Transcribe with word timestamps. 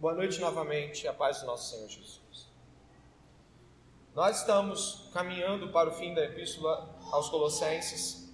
Boa 0.00 0.14
noite 0.14 0.40
novamente, 0.40 1.08
a 1.08 1.12
paz 1.12 1.40
do 1.40 1.46
nosso 1.46 1.74
Senhor 1.74 1.88
Jesus. 1.88 2.46
Nós 4.14 4.38
estamos 4.38 5.10
caminhando 5.12 5.72
para 5.72 5.88
o 5.88 5.92
fim 5.92 6.14
da 6.14 6.24
epístola 6.24 6.96
aos 7.10 7.28
Colossenses 7.28 8.32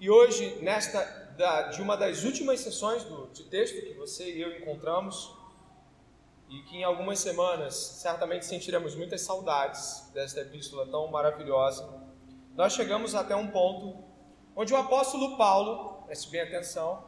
e 0.00 0.08
hoje, 0.08 0.56
nesta 0.62 1.04
da, 1.36 1.64
de 1.64 1.82
uma 1.82 1.94
das 1.94 2.24
últimas 2.24 2.60
sessões 2.60 3.04
do, 3.04 3.26
de 3.34 3.44
texto 3.44 3.82
que 3.82 3.92
você 3.92 4.32
e 4.32 4.40
eu 4.40 4.56
encontramos, 4.56 5.36
e 6.48 6.62
que 6.62 6.78
em 6.78 6.84
algumas 6.84 7.18
semanas 7.18 7.74
certamente 7.74 8.46
sentiremos 8.46 8.94
muitas 8.94 9.20
saudades 9.20 10.10
desta 10.14 10.40
epístola 10.40 10.86
tão 10.86 11.08
maravilhosa, 11.08 11.86
nós 12.54 12.72
chegamos 12.72 13.14
até 13.14 13.36
um 13.36 13.48
ponto 13.48 14.02
onde 14.56 14.72
o 14.72 14.76
apóstolo 14.78 15.36
Paulo, 15.36 16.02
preste 16.06 16.30
bem 16.30 16.40
atenção, 16.40 17.04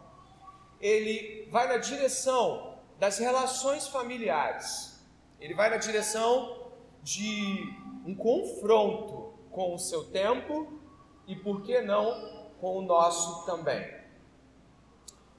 ele 0.83 1.48
vai 1.51 1.66
na 1.66 1.78
direção 1.78 2.76
das 2.98 3.18
relações 3.18 3.88
familiares. 3.88 5.04
Ele 5.41 5.54
vai 5.54 5.70
na 5.70 5.77
direção 5.77 6.70
de 7.02 7.74
um 8.04 8.14
confronto 8.14 9.34
com 9.50 9.74
o 9.74 9.78
seu 9.78 10.04
tempo 10.04 10.80
e, 11.27 11.37
por 11.37 11.62
que 11.62 11.80
não, 11.80 12.48
com 12.60 12.78
o 12.78 12.82
nosso 12.82 13.45
também. 13.45 13.96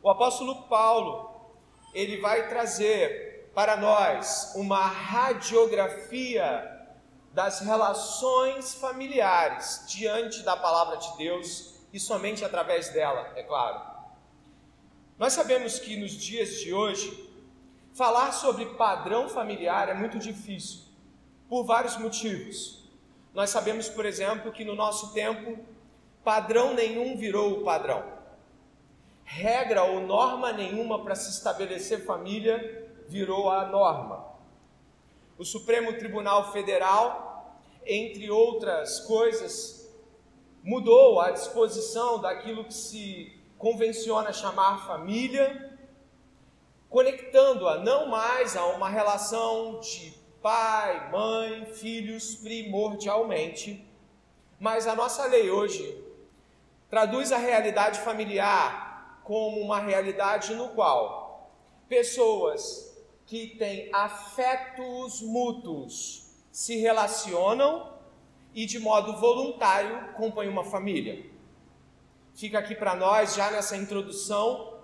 O 0.01 0.09
apóstolo 0.09 0.63
Paulo, 0.63 1.51
ele 1.93 2.21
vai 2.21 2.47
trazer 2.47 3.51
para 3.53 3.75
nós 3.75 4.53
uma 4.55 4.85
radiografia 4.85 6.75
das 7.33 7.59
relações 7.59 8.75
familiares 8.75 9.85
diante 9.87 10.43
da 10.43 10.55
palavra 10.55 10.97
de 10.97 11.17
Deus 11.17 11.75
e 11.91 11.99
somente 11.99 12.45
através 12.45 12.89
dela, 12.89 13.31
é 13.35 13.43
claro. 13.43 13.81
Nós 15.17 15.33
sabemos 15.33 15.79
que 15.79 15.97
nos 15.97 16.11
dias 16.11 16.59
de 16.59 16.73
hoje 16.73 17.26
Falar 17.97 18.31
sobre 18.31 18.63
padrão 18.63 19.27
familiar 19.27 19.89
é 19.89 19.93
muito 19.95 20.19
difícil, 20.19 20.81
por 21.49 21.63
vários 21.63 21.97
motivos. 21.97 22.87
Nós 23.33 23.49
sabemos, 23.49 23.89
por 23.89 24.05
exemplo, 24.05 24.51
que 24.51 24.63
no 24.63 24.75
nosso 24.75 25.15
tempo, 25.15 25.57
padrão 26.23 26.75
nenhum 26.75 27.17
virou 27.17 27.53
o 27.53 27.63
padrão. 27.63 28.03
Regra 29.23 29.81
ou 29.81 29.99
norma 29.99 30.53
nenhuma 30.53 31.03
para 31.03 31.15
se 31.15 31.31
estabelecer 31.31 32.05
família 32.05 32.87
virou 33.07 33.49
a 33.49 33.65
norma. 33.65 34.27
O 35.35 35.43
Supremo 35.43 35.91
Tribunal 35.93 36.51
Federal, 36.51 37.59
entre 37.83 38.29
outras 38.29 38.99
coisas, 38.99 39.91
mudou 40.63 41.19
a 41.19 41.31
disposição 41.31 42.21
daquilo 42.21 42.63
que 42.63 42.75
se 42.75 43.35
convenciona 43.57 44.31
chamar 44.31 44.85
família 44.85 45.66
conectando-a 46.89 47.79
não 47.79 48.07
mais 48.07 48.55
a 48.55 48.65
uma 48.67 48.89
relação 48.89 49.79
de 49.79 50.13
pai, 50.41 51.11
mãe, 51.11 51.65
filhos 51.65 52.35
primordialmente, 52.35 53.85
mas 54.59 54.87
a 54.87 54.95
nossa 54.95 55.25
lei 55.25 55.49
hoje 55.51 56.03
traduz 56.89 57.31
a 57.31 57.37
realidade 57.37 57.99
familiar 57.99 59.21
como 59.23 59.59
uma 59.59 59.79
realidade 59.79 60.55
no 60.55 60.69
qual 60.69 61.51
pessoas 61.89 62.97
que 63.25 63.55
têm 63.57 63.89
afetos 63.93 65.21
mútuos 65.21 66.31
se 66.51 66.77
relacionam 66.77 67.93
e 68.53 68.65
de 68.65 68.79
modo 68.79 69.17
voluntário 69.17 70.13
compõem 70.13 70.47
uma 70.47 70.63
família. 70.63 71.29
Fica 72.33 72.59
aqui 72.59 72.73
para 72.73 72.95
nós 72.95 73.35
já 73.35 73.51
nessa 73.51 73.75
introdução 73.75 74.76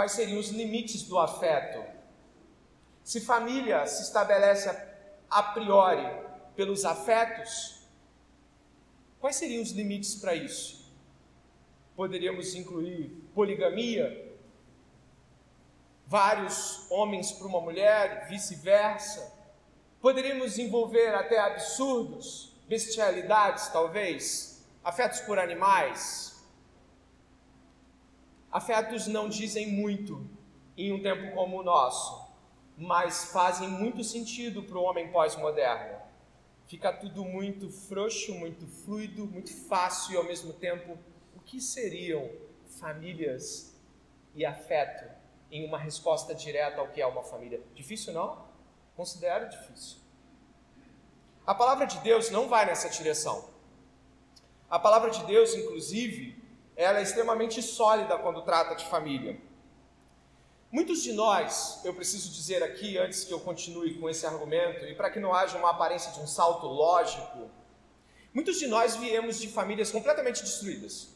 quais 0.00 0.12
seriam 0.12 0.40
os 0.40 0.48
limites 0.48 1.02
do 1.02 1.18
afeto. 1.18 1.84
Se 3.04 3.20
família 3.20 3.86
se 3.86 4.02
estabelece 4.02 4.74
a 5.28 5.42
priori 5.42 6.08
pelos 6.56 6.86
afetos, 6.86 7.86
quais 9.20 9.36
seriam 9.36 9.62
os 9.62 9.72
limites 9.72 10.14
para 10.14 10.34
isso? 10.34 10.90
Poderíamos 11.94 12.54
incluir 12.54 13.10
poligamia, 13.34 14.34
vários 16.06 16.90
homens 16.90 17.30
para 17.32 17.46
uma 17.46 17.60
mulher, 17.60 18.26
vice-versa. 18.26 19.30
Poderíamos 20.00 20.56
envolver 20.58 21.14
até 21.14 21.38
absurdos, 21.38 22.56
bestialidades, 22.66 23.68
talvez, 23.68 24.64
afetos 24.82 25.20
por 25.20 25.38
animais, 25.38 26.39
Afetos 28.50 29.06
não 29.06 29.28
dizem 29.28 29.68
muito 29.68 30.28
em 30.76 30.92
um 30.92 31.00
tempo 31.00 31.34
como 31.34 31.60
o 31.60 31.62
nosso, 31.62 32.28
mas 32.76 33.30
fazem 33.32 33.68
muito 33.68 34.02
sentido 34.02 34.62
para 34.62 34.76
o 34.76 34.82
homem 34.82 35.12
pós-moderno. 35.12 36.00
Fica 36.66 36.92
tudo 36.92 37.24
muito 37.24 37.70
frouxo, 37.70 38.34
muito 38.34 38.66
fluido, 38.66 39.26
muito 39.26 39.54
fácil 39.68 40.14
e 40.14 40.16
ao 40.16 40.24
mesmo 40.24 40.52
tempo, 40.52 40.98
o 41.36 41.40
que 41.40 41.60
seriam 41.60 42.28
famílias 42.80 43.76
e 44.34 44.44
afeto 44.44 45.08
em 45.50 45.66
uma 45.66 45.78
resposta 45.78 46.34
direta 46.34 46.80
ao 46.80 46.88
que 46.88 47.00
é 47.00 47.06
uma 47.06 47.22
família? 47.22 47.60
Difícil 47.74 48.12
não? 48.12 48.44
Considero 48.96 49.48
difícil. 49.48 49.98
A 51.46 51.54
palavra 51.54 51.86
de 51.86 51.98
Deus 51.98 52.30
não 52.30 52.48
vai 52.48 52.66
nessa 52.66 52.88
direção. 52.88 53.48
A 54.68 54.78
palavra 54.78 55.10
de 55.10 55.24
Deus, 55.24 55.54
inclusive, 55.54 56.39
ela 56.80 56.98
é 56.98 57.02
extremamente 57.02 57.60
sólida 57.60 58.16
quando 58.16 58.40
trata 58.40 58.74
de 58.74 58.86
família. 58.86 59.38
Muitos 60.72 61.02
de 61.02 61.12
nós, 61.12 61.78
eu 61.84 61.92
preciso 61.92 62.32
dizer 62.32 62.62
aqui, 62.62 62.96
antes 62.96 63.22
que 63.22 63.34
eu 63.34 63.40
continue 63.40 64.00
com 64.00 64.08
esse 64.08 64.24
argumento, 64.24 64.86
e 64.86 64.94
para 64.94 65.10
que 65.10 65.20
não 65.20 65.34
haja 65.34 65.58
uma 65.58 65.72
aparência 65.72 66.10
de 66.12 66.20
um 66.20 66.26
salto 66.26 66.66
lógico, 66.66 67.50
muitos 68.32 68.58
de 68.58 68.66
nós 68.66 68.96
viemos 68.96 69.38
de 69.38 69.48
famílias 69.48 69.90
completamente 69.90 70.42
destruídas. 70.42 71.10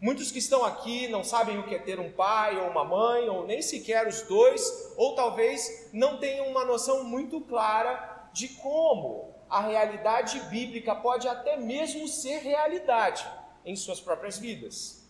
Muitos 0.00 0.32
que 0.32 0.40
estão 0.40 0.64
aqui 0.64 1.06
não 1.06 1.22
sabem 1.22 1.60
o 1.60 1.68
que 1.68 1.74
é 1.76 1.78
ter 1.78 2.00
um 2.00 2.10
pai 2.10 2.58
ou 2.60 2.68
uma 2.68 2.84
mãe, 2.84 3.28
ou 3.28 3.46
nem 3.46 3.62
sequer 3.62 4.08
os 4.08 4.22
dois, 4.22 4.92
ou 4.96 5.14
talvez 5.14 5.90
não 5.92 6.18
tenham 6.18 6.48
uma 6.48 6.64
noção 6.64 7.04
muito 7.04 7.40
clara 7.42 8.28
de 8.32 8.48
como 8.48 9.32
a 9.48 9.60
realidade 9.60 10.40
bíblica 10.50 10.92
pode 10.92 11.28
até 11.28 11.56
mesmo 11.56 12.08
ser 12.08 12.38
realidade 12.38 13.24
em 13.66 13.74
suas 13.76 14.00
próprias 14.00 14.38
vidas. 14.38 15.04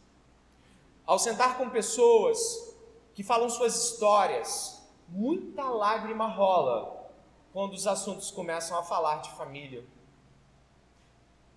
Ao 1.07 1.19
sentar 1.19 1.57
com 1.57 1.71
pessoas 1.71 2.75
que 3.15 3.23
falam 3.23 3.49
suas 3.49 3.77
histórias, 3.77 4.83
muita 5.09 5.69
lágrima 5.69 6.27
rola 6.27 7.13
quando 7.53 7.75
os 7.75 7.87
assuntos 7.87 8.31
começam 8.31 8.77
a 8.79 8.83
falar 8.83 9.21
de 9.21 9.31
família. 9.31 9.85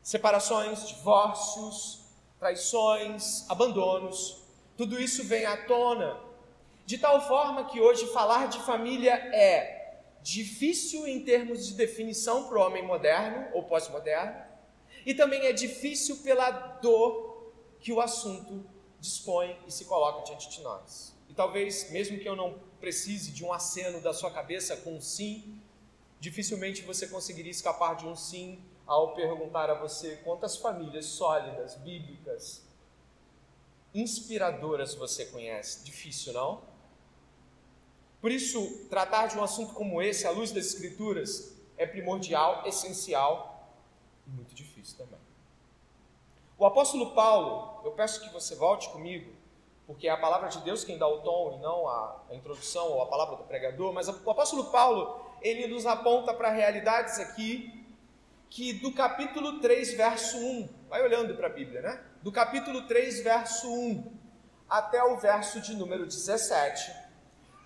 Separações, 0.04 0.88
divórcios, 0.88 2.02
traições, 2.38 3.50
abandonos, 3.50 4.44
tudo 4.78 5.00
isso 5.00 5.24
vem 5.24 5.46
à 5.46 5.66
tona, 5.66 6.20
de 6.86 6.98
tal 6.98 7.22
forma 7.28 7.66
que 7.66 7.82
hoje 7.82 8.08
falar 8.14 8.48
de 8.48 8.60
família 8.60 9.14
é 9.14 10.00
difícil 10.22 11.08
em 11.08 11.24
termos 11.24 11.68
de 11.68 11.74
definição 11.74 12.48
para 12.48 12.60
o 12.60 12.62
homem 12.62 12.86
moderno 12.86 13.48
ou 13.54 13.64
pós-moderno, 13.64 14.49
e 15.06 15.14
também 15.14 15.46
é 15.46 15.54
difícil 15.54 16.18
pela 16.18 16.50
dor 16.82 17.54
que 17.80 17.92
o 17.92 18.02
assunto 18.02 18.66
dispõe 19.00 19.58
e 19.66 19.72
se 19.72 19.86
coloca 19.86 20.24
diante 20.26 20.50
de 20.50 20.62
nós. 20.62 21.16
E 21.30 21.34
talvez, 21.34 21.90
mesmo 21.92 22.20
que 22.20 22.28
eu 22.28 22.36
não 22.36 22.60
precise 22.80 23.32
de 23.32 23.44
um 23.44 23.54
aceno 23.54 24.02
da 24.02 24.14
sua 24.14 24.32
cabeça 24.32 24.76
com 24.78 24.96
um 24.96 25.02
sim, 25.02 25.62
dificilmente 26.20 26.82
você 26.82 27.08
conseguiria 27.08 27.52
escapar 27.52 27.96
de 27.96 28.06
um 28.06 28.16
sim 28.16 28.62
ao 28.86 29.14
perguntar 29.14 29.70
a 29.70 29.76
você 29.76 30.18
quantas 30.24 30.58
famílias 30.58 31.06
sólidas, 31.06 31.76
bíblicas, 31.76 32.64
inspiradoras 33.94 34.96
você 34.96 35.26
conhece. 35.26 35.84
Difícil, 35.84 36.34
não? 36.34 36.62
Por 38.20 38.32
isso, 38.32 38.88
tratar 38.90 39.28
de 39.28 39.38
um 39.38 39.44
assunto 39.44 39.74
como 39.74 40.02
esse, 40.02 40.28
à 40.28 40.32
luz 40.32 40.52
das 40.52 40.66
Escrituras, 40.66 41.56
é 41.78 41.86
primordial, 41.86 42.68
essencial 42.68 43.59
muito 44.30 44.54
difícil 44.54 44.98
também. 44.98 45.20
O 46.58 46.66
apóstolo 46.66 47.14
Paulo, 47.14 47.82
eu 47.86 47.92
peço 47.92 48.22
que 48.22 48.34
você 48.34 48.56
volte 48.56 48.90
comigo, 48.90 49.32
porque 49.88 50.08
é 50.08 50.12
a 50.12 50.18
palavra 50.18 50.50
de 50.50 50.60
Deus 50.60 50.84
quem 50.84 50.98
dá 50.98 51.08
o 51.08 51.22
tom 51.22 51.56
e 51.58 51.62
não 51.62 51.88
a, 51.88 52.24
introdução 52.32 52.88
ou 52.92 53.02
a 53.02 53.06
palavra 53.08 53.38
do 53.38 53.44
pregador, 53.44 53.94
mas 53.94 54.08
o 54.08 54.30
apóstolo 54.30 54.66
Paulo, 54.66 55.26
ele 55.42 55.68
nos 55.68 55.86
aponta 55.86 56.34
para 56.34 56.50
realidades 56.50 57.20
aqui 57.20 57.86
que 58.50 58.74
do 58.74 58.92
capítulo 58.92 59.60
3, 59.60 59.94
verso 59.94 60.38
1, 60.38 60.70
vai 60.90 61.02
olhando 61.02 61.36
para 61.36 61.48
a 61.48 61.52
Bíblia, 61.52 61.82
né? 61.82 62.04
Do 62.22 62.32
capítulo 62.32 62.88
3, 62.88 63.24
verso 63.24 63.72
1 63.72 64.20
até 64.70 65.04
o 65.04 65.18
verso 65.18 65.62
de 65.62 65.76
número 65.76 66.06
17, 66.06 66.92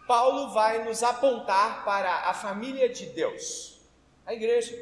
Paulo 0.07 0.53
vai 0.53 0.85
nos 0.85 1.03
apontar 1.03 1.83
para 1.83 2.29
a 2.29 2.33
família 2.33 2.87
de 2.87 3.07
Deus, 3.07 3.81
a 4.25 4.33
igreja, 4.33 4.73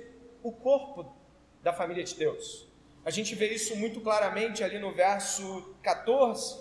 o 0.43 0.51
corpo 0.51 1.15
da 1.63 1.73
família 1.73 2.03
de 2.03 2.15
Deus. 2.15 2.67
A 3.03 3.09
gente 3.09 3.33
vê 3.33 3.53
isso 3.53 3.75
muito 3.75 3.99
claramente 4.01 4.63
ali 4.63 4.77
no 4.77 4.91
verso 4.93 5.75
14. 5.81 6.59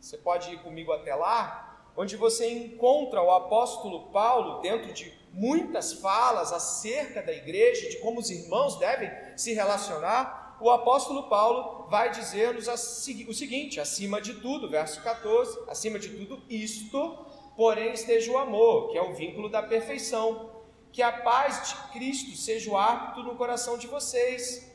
Você 0.00 0.18
pode 0.18 0.52
ir 0.52 0.58
comigo 0.58 0.92
até 0.92 1.14
lá, 1.14 1.90
onde 1.96 2.16
você 2.16 2.50
encontra 2.50 3.22
o 3.22 3.30
apóstolo 3.30 4.08
Paulo 4.10 4.60
dentro 4.60 4.92
de 4.92 5.12
muitas 5.32 5.92
falas 5.94 6.52
acerca 6.52 7.22
da 7.22 7.32
igreja, 7.32 7.88
de 7.88 7.98
como 7.98 8.20
os 8.20 8.30
irmãos 8.30 8.78
devem 8.78 9.10
se 9.36 9.52
relacionar, 9.52 10.56
o 10.60 10.70
apóstolo 10.70 11.28
Paulo 11.28 11.86
vai 11.88 12.10
dizer-nos 12.10 12.66
o 12.66 13.34
seguinte: 13.34 13.78
acima 13.78 14.20
de 14.20 14.34
tudo, 14.34 14.68
verso 14.68 15.02
14, 15.02 15.58
acima 15.68 15.98
de 15.98 16.08
tudo 16.08 16.42
isto, 16.48 17.26
porém 17.56 17.92
esteja 17.92 18.32
o 18.32 18.38
amor, 18.38 18.90
que 18.90 18.98
é 18.98 19.02
o 19.02 19.14
vínculo 19.14 19.48
da 19.48 19.62
perfeição, 19.62 20.50
que 20.96 21.02
a 21.02 21.12
paz 21.12 21.68
de 21.68 21.92
Cristo 21.92 22.34
seja 22.34 22.70
o 22.70 22.76
árbitro 22.76 23.22
no 23.22 23.36
coração 23.36 23.76
de 23.76 23.86
vocês, 23.86 24.72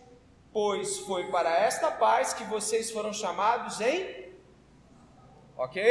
pois 0.53 0.99
foi 0.99 1.31
para 1.31 1.49
esta 1.49 1.89
paz 1.89 2.31
que 2.31 2.43
vocês 2.43 2.91
foram 2.91 3.11
chamados 3.11 3.81
em. 3.81 4.31
Ok? 5.57 5.81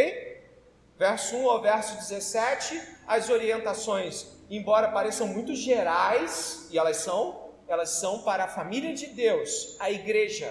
Verso 0.96 1.36
1 1.36 1.50
ao 1.50 1.60
verso 1.60 1.96
17, 1.96 2.80
as 3.08 3.28
orientações 3.28 4.38
embora 4.48 4.92
pareçam 4.92 5.26
muito 5.26 5.52
gerais, 5.54 6.68
e 6.70 6.78
elas 6.78 6.98
são, 6.98 7.50
elas 7.66 7.90
são 7.90 8.22
para 8.22 8.44
a 8.44 8.48
família 8.48 8.94
de 8.94 9.06
Deus, 9.06 9.76
a 9.80 9.90
igreja. 9.90 10.48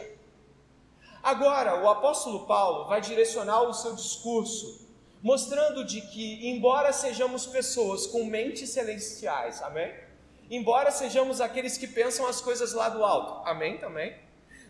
Agora, 1.23 1.81
o 1.81 1.89
apóstolo 1.89 2.45
Paulo 2.45 2.87
vai 2.87 2.99
direcionar 2.99 3.61
o 3.63 3.73
seu 3.73 3.95
discurso, 3.95 4.88
mostrando 5.21 5.83
de 5.83 6.01
que, 6.01 6.47
embora 6.49 6.93
sejamos 6.93 7.45
pessoas 7.45 8.07
com 8.07 8.23
mentes 8.23 8.69
celestiais, 8.69 9.61
amém? 9.61 9.93
Embora 10.49 10.91
sejamos 10.91 11.41
aqueles 11.41 11.77
que 11.77 11.87
pensam 11.87 12.27
as 12.27 12.41
coisas 12.41 12.73
lá 12.73 12.89
do 12.89 13.03
alto, 13.03 13.47
amém 13.47 13.77
também? 13.77 14.15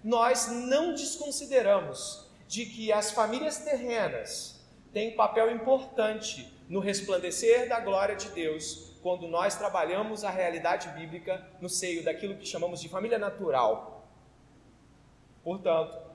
Nós 0.04 0.48
não 0.48 0.94
desconsideramos 0.94 2.28
de 2.48 2.66
que 2.66 2.92
as 2.92 3.12
famílias 3.12 3.60
terrenas 3.60 4.60
têm 4.92 5.16
papel 5.16 5.52
importante 5.52 6.52
no 6.68 6.80
resplandecer 6.80 7.70
da 7.70 7.80
glória 7.80 8.16
de 8.16 8.30
Deus 8.30 8.98
quando 9.02 9.28
nós 9.28 9.56
trabalhamos 9.56 10.24
a 10.24 10.30
realidade 10.30 10.90
bíblica 10.90 11.48
no 11.62 11.70
seio 11.70 12.04
daquilo 12.04 12.36
que 12.36 12.46
chamamos 12.46 12.82
de 12.82 12.90
família 12.90 13.18
natural. 13.18 14.08
Portanto, 15.44 16.09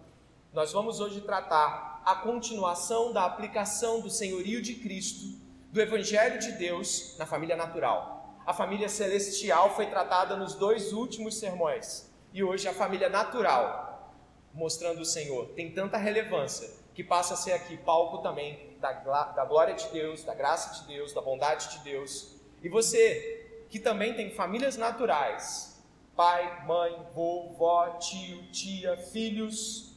nós 0.55 0.73
vamos 0.73 1.01
hoje 1.01 1.21
tratar 1.21 2.01
a 2.05 2.15
continuação 2.15 3.13
da 3.13 3.25
aplicação 3.25 4.01
do 4.01 4.09
senhorio 4.09 4.63
de 4.63 4.77
Cristo, 4.77 5.37
do 5.73 5.81
Evangelho 5.81 6.39
de 6.39 6.53
Deus 6.53 7.17
na 7.19 7.27
família 7.27 7.57
natural. 7.57 8.39
A 8.47 8.55
família 8.55 8.89
celestial 8.89 9.75
foi 9.75 9.87
tratada 9.87 10.37
nos 10.37 10.55
dois 10.55 10.93
últimos 10.93 11.39
sermões, 11.39 12.09
e 12.33 12.45
hoje 12.45 12.69
a 12.69 12.73
família 12.73 13.09
natural, 13.09 14.17
mostrando 14.53 15.01
o 15.01 15.05
Senhor, 15.05 15.49
tem 15.57 15.73
tanta 15.73 15.97
relevância 15.97 16.71
que 16.95 17.03
passa 17.03 17.35
a 17.35 17.37
ser 17.37 17.55
aqui 17.55 17.77
palco 17.79 18.19
também 18.19 18.77
da, 18.81 18.93
da 18.93 19.45
glória 19.45 19.75
de 19.75 19.89
Deus, 19.89 20.23
da 20.23 20.35
graça 20.35 20.81
de 20.81 20.87
Deus, 20.87 21.13
da 21.13 21.21
bondade 21.21 21.69
de 21.77 21.79
Deus 21.83 22.35
e 22.63 22.69
você, 22.69 23.67
que 23.69 23.81
também 23.81 24.15
tem 24.15 24.31
famílias 24.31 24.77
naturais, 24.77 25.83
pai, 26.15 26.65
mãe, 26.65 26.97
vovó, 27.13 27.99
tio, 27.99 28.45
tia, 28.53 28.97
filhos, 28.97 29.94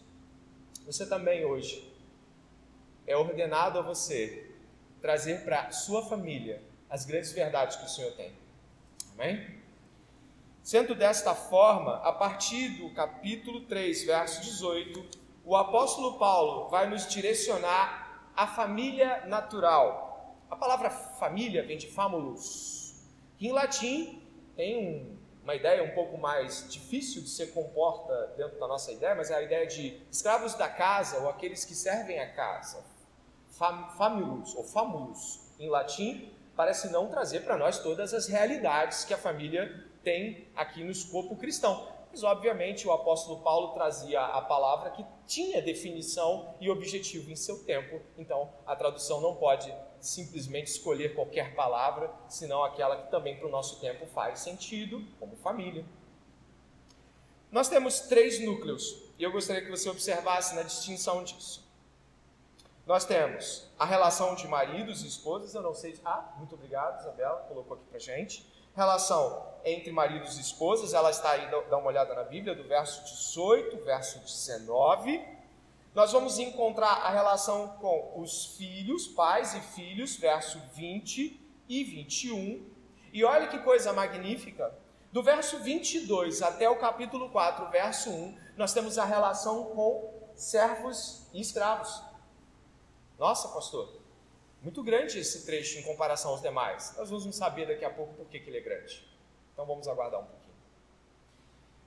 você 0.88 1.06
também 1.06 1.45
hoje 1.45 1.94
é 3.06 3.16
ordenado 3.16 3.78
a 3.78 3.84
você 3.84 4.50
trazer 5.00 5.45
para 5.45 5.69
sua 5.69 6.04
família 6.04 6.63
as 6.89 7.06
grandes 7.06 7.31
verdades 7.31 7.78
que 7.78 7.86
o 7.86 7.89
Senhor 7.89 8.13
tem. 8.13 8.34
Amém? 9.13 9.62
Sendo 10.63 10.95
desta 10.95 11.36
forma, 11.36 11.98
a 11.98 12.12
partir 12.12 12.69
do 12.69 12.89
capítulo 12.95 13.62
3, 13.68 14.04
verso 14.06 14.42
18, 14.42 15.06
o 15.45 15.56
apóstolo 15.56 16.18
Paulo 16.18 16.69
vai 16.69 16.89
nos 16.89 17.07
direcionar 17.07 18.31
à 18.36 18.48
família 18.48 19.25
natural 19.28 20.07
a 20.50 20.56
palavra 20.56 20.89
família 20.89 21.66
vem 21.66 21.78
de 21.78 21.88
famulus, 21.88 23.06
que 23.38 23.48
em 23.48 23.51
latim 23.51 24.22
tem 24.56 24.78
um, 24.78 25.17
uma 25.48 25.56
ideia 25.56 25.82
um 25.82 25.92
pouco 25.92 26.18
mais 26.18 26.68
difícil 26.70 27.22
de 27.22 27.30
ser 27.30 27.54
comporta 27.54 28.34
dentro 28.36 28.60
da 28.60 28.68
nossa 28.68 28.92
ideia, 28.92 29.16
mas 29.16 29.32
é 29.32 29.36
a 29.36 29.42
ideia 29.42 29.66
de 29.66 29.98
escravos 30.12 30.56
da 30.56 30.68
casa 30.68 31.20
ou 31.20 31.30
aqueles 31.30 31.64
que 31.64 31.74
servem 31.74 32.20
a 32.20 32.34
casa. 32.34 32.84
Fam, 33.52 33.88
famulus 33.98 34.54
ou 34.56 34.66
famulus 34.66 35.40
em 35.58 35.70
latim 35.70 36.34
parece 36.54 36.92
não 36.92 37.08
trazer 37.08 37.46
para 37.46 37.56
nós 37.56 37.80
todas 37.80 38.14
as 38.14 38.28
realidades 38.28 39.06
que 39.06 39.14
a 39.14 39.18
família 39.18 39.86
tem 40.04 40.50
aqui 40.54 40.84
no 40.84 40.92
escopo 40.92 41.38
cristão. 41.38 41.88
Mas, 42.12 42.24
obviamente, 42.24 42.86
o 42.86 42.92
apóstolo 42.92 43.42
Paulo 43.42 43.74
trazia 43.74 44.20
a 44.20 44.42
palavra 44.42 44.90
que 44.90 45.06
tinha 45.26 45.62
definição 45.62 46.56
e 46.60 46.70
objetivo 46.70 47.32
em 47.32 47.38
seu 47.38 47.64
tempo, 47.64 48.02
então 48.18 48.52
a 48.66 48.76
tradução 48.76 49.22
não 49.22 49.36
pode 49.36 49.74
simplesmente 50.02 50.68
escolher 50.68 51.16
qualquer 51.16 51.56
palavra, 51.56 52.12
senão 52.28 52.64
aquela 52.64 52.98
que 52.98 53.12
também 53.12 53.38
para 53.38 53.48
o 53.48 53.52
nosso 53.52 53.80
tempo 53.80 54.06
faz 54.08 54.40
sentido, 54.40 55.04
como 55.20 55.36
família. 55.38 55.86
Nós 57.52 57.70
temos 57.70 58.02
três 58.02 58.40
núcleos 58.40 59.04
e 59.18 59.24
eu 59.24 59.32
gostaria 59.32 59.64
que 59.64 59.70
você 59.70 59.90
observasse 59.90 60.56
na 60.56 60.64
distinção 60.64 61.24
disso. 61.24 61.66
Nós 62.86 63.06
temos 63.06 63.70
a 63.78 63.86
relação 63.86 64.36
de 64.36 64.48
maridos 64.48 65.04
e 65.04 65.08
esposas, 65.08 65.54
eu 65.54 65.62
não 65.62 65.74
sei. 65.74 66.00
Ah, 66.06 66.34
muito 66.38 66.56
obrigado, 66.56 67.02
Isabela, 67.02 67.42
colocou 67.48 67.76
aqui 67.76 67.86
para 67.90 68.00
gente. 68.00 68.46
Relação 68.76 69.46
entre 69.66 69.92
maridos 69.92 70.38
e 70.38 70.42
esposas, 70.42 70.94
ela 70.94 71.10
está 71.10 71.32
aí, 71.32 71.50
dá 71.50 71.78
uma 71.78 71.88
olhada 71.88 72.14
na 72.14 72.24
Bíblia, 72.24 72.56
do 72.56 72.64
verso 72.64 73.04
18, 73.04 73.84
verso 73.84 74.20
19 74.20 75.37
nós 75.98 76.12
vamos 76.12 76.38
encontrar 76.38 76.92
a 76.92 77.10
relação 77.10 77.70
com 77.80 78.22
os 78.22 78.56
filhos, 78.56 79.08
pais 79.08 79.56
e 79.56 79.60
filhos, 79.60 80.16
verso 80.16 80.62
20 80.76 81.42
e 81.68 81.84
21. 81.84 82.70
E 83.12 83.24
olha 83.24 83.48
que 83.48 83.58
coisa 83.58 83.92
magnífica. 83.92 84.78
Do 85.12 85.24
verso 85.24 85.58
22 85.58 86.44
até 86.44 86.70
o 86.70 86.78
capítulo 86.78 87.32
4, 87.32 87.72
verso 87.72 88.12
1, 88.12 88.38
nós 88.56 88.76
temos 88.76 89.00
a 89.00 89.06
relação 89.06 89.72
com 89.72 90.14
servos 90.36 91.24
e 91.34 91.42
escravos. 91.42 92.00
Nossa, 93.18 93.48
pastor, 93.48 94.00
muito 94.62 94.84
grande 94.84 95.18
esse 95.18 95.48
trecho 95.48 95.80
em 95.80 95.82
comparação 95.82 96.30
aos 96.30 96.44
demais. 96.44 96.94
Nós 96.96 97.10
vamos 97.10 97.36
saber 97.36 97.66
daqui 97.66 97.84
a 97.84 97.90
pouco 97.90 98.14
por 98.14 98.28
que, 98.28 98.38
ele 98.38 98.60
é 98.60 98.62
grande. 98.62 99.04
Então 99.52 99.66
vamos 99.66 99.88
aguardar 99.88 100.20
um 100.20 100.26
pouquinho. 100.26 100.54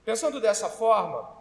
Pensando 0.05 0.41
dessa 0.41 0.69
forma, 0.69 1.40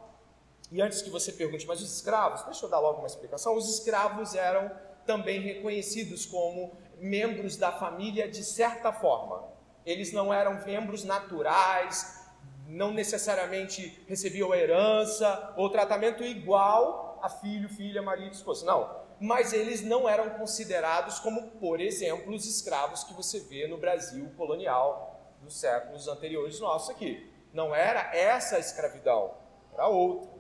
e 0.71 0.81
antes 0.81 1.01
que 1.01 1.09
você 1.09 1.31
pergunte, 1.31 1.65
mas 1.65 1.81
os 1.81 1.95
escravos, 1.95 2.43
deixa 2.43 2.65
eu 2.65 2.69
dar 2.69 2.79
logo 2.79 2.99
uma 2.99 3.07
explicação. 3.07 3.55
Os 3.55 3.67
escravos 3.69 4.35
eram 4.35 4.71
também 5.05 5.41
reconhecidos 5.41 6.25
como 6.25 6.77
membros 6.99 7.57
da 7.57 7.71
família 7.71 8.29
de 8.29 8.43
certa 8.43 8.93
forma. 8.93 9.47
Eles 9.85 10.11
não 10.13 10.31
eram 10.31 10.63
membros 10.65 11.03
naturais, 11.03 12.23
não 12.67 12.93
necessariamente 12.93 14.03
recebiam 14.07 14.53
herança 14.53 15.53
ou 15.57 15.69
tratamento 15.71 16.23
igual 16.23 17.19
a 17.23 17.29
filho, 17.29 17.67
filha, 17.69 18.01
marido, 18.01 18.33
esposa. 18.33 18.65
Não. 18.65 18.99
Mas 19.19 19.51
eles 19.51 19.81
não 19.81 20.07
eram 20.07 20.29
considerados 20.37 21.19
como, 21.19 21.49
por 21.51 21.81
exemplo, 21.81 22.33
os 22.33 22.45
escravos 22.45 23.03
que 23.03 23.13
você 23.13 23.39
vê 23.39 23.67
no 23.67 23.77
Brasil 23.77 24.31
colonial 24.37 25.19
dos 25.41 25.59
séculos 25.59 26.07
anteriores 26.07 26.59
nossos 26.59 26.91
aqui. 26.91 27.27
Não 27.51 27.73
era 27.73 28.15
essa 28.15 28.57
a 28.57 28.59
escravidão, 28.59 29.33
era 29.73 29.87
outra. 29.87 30.38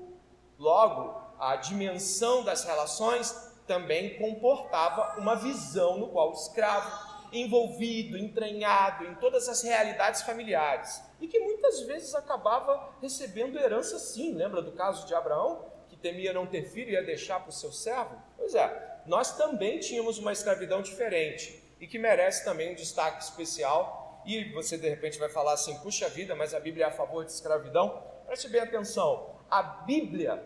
Logo, 0.59 1.17
a 1.39 1.55
dimensão 1.55 2.43
das 2.43 2.65
relações 2.65 3.31
também 3.65 4.17
comportava 4.17 5.17
uma 5.17 5.33
visão 5.35 5.97
no 5.97 6.09
qual 6.09 6.31
o 6.31 6.33
escravo, 6.33 7.07
envolvido, 7.31 8.17
entranhado 8.17 9.05
em 9.05 9.15
todas 9.15 9.47
as 9.47 9.61
realidades 9.61 10.21
familiares, 10.23 11.01
e 11.21 11.27
que 11.27 11.39
muitas 11.39 11.81
vezes 11.83 12.13
acabava 12.13 12.93
recebendo 13.01 13.57
herança 13.57 13.97
sim. 13.99 14.33
Lembra 14.33 14.61
do 14.61 14.73
caso 14.73 15.07
de 15.07 15.15
Abraão, 15.15 15.65
que 15.87 15.95
temia 15.95 16.33
não 16.33 16.45
ter 16.45 16.63
filho 16.63 16.89
e 16.89 16.93
ia 16.93 17.03
deixar 17.03 17.39
para 17.39 17.49
o 17.49 17.53
seu 17.53 17.71
servo? 17.71 18.21
Pois 18.35 18.53
é, 18.53 19.01
nós 19.05 19.37
também 19.37 19.79
tínhamos 19.79 20.17
uma 20.17 20.33
escravidão 20.33 20.81
diferente 20.81 21.63
e 21.79 21.87
que 21.87 21.97
merece 21.97 22.43
também 22.43 22.73
um 22.73 22.75
destaque 22.75 23.23
especial. 23.23 24.21
E 24.25 24.51
você 24.51 24.77
de 24.77 24.89
repente 24.89 25.17
vai 25.17 25.29
falar 25.29 25.53
assim: 25.53 25.79
puxa 25.79 26.09
vida, 26.09 26.35
mas 26.35 26.53
a 26.53 26.59
Bíblia 26.59 26.85
é 26.85 26.87
a 26.89 26.91
favor 26.91 27.23
de 27.23 27.31
escravidão? 27.31 28.03
Preste 28.25 28.49
bem 28.49 28.61
atenção 28.61 29.38
a 29.49 29.61
Bíblia, 29.61 30.43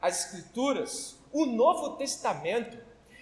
as 0.00 0.26
Escrituras, 0.26 1.18
o 1.32 1.46
Novo 1.46 1.96
Testamento 1.96 2.78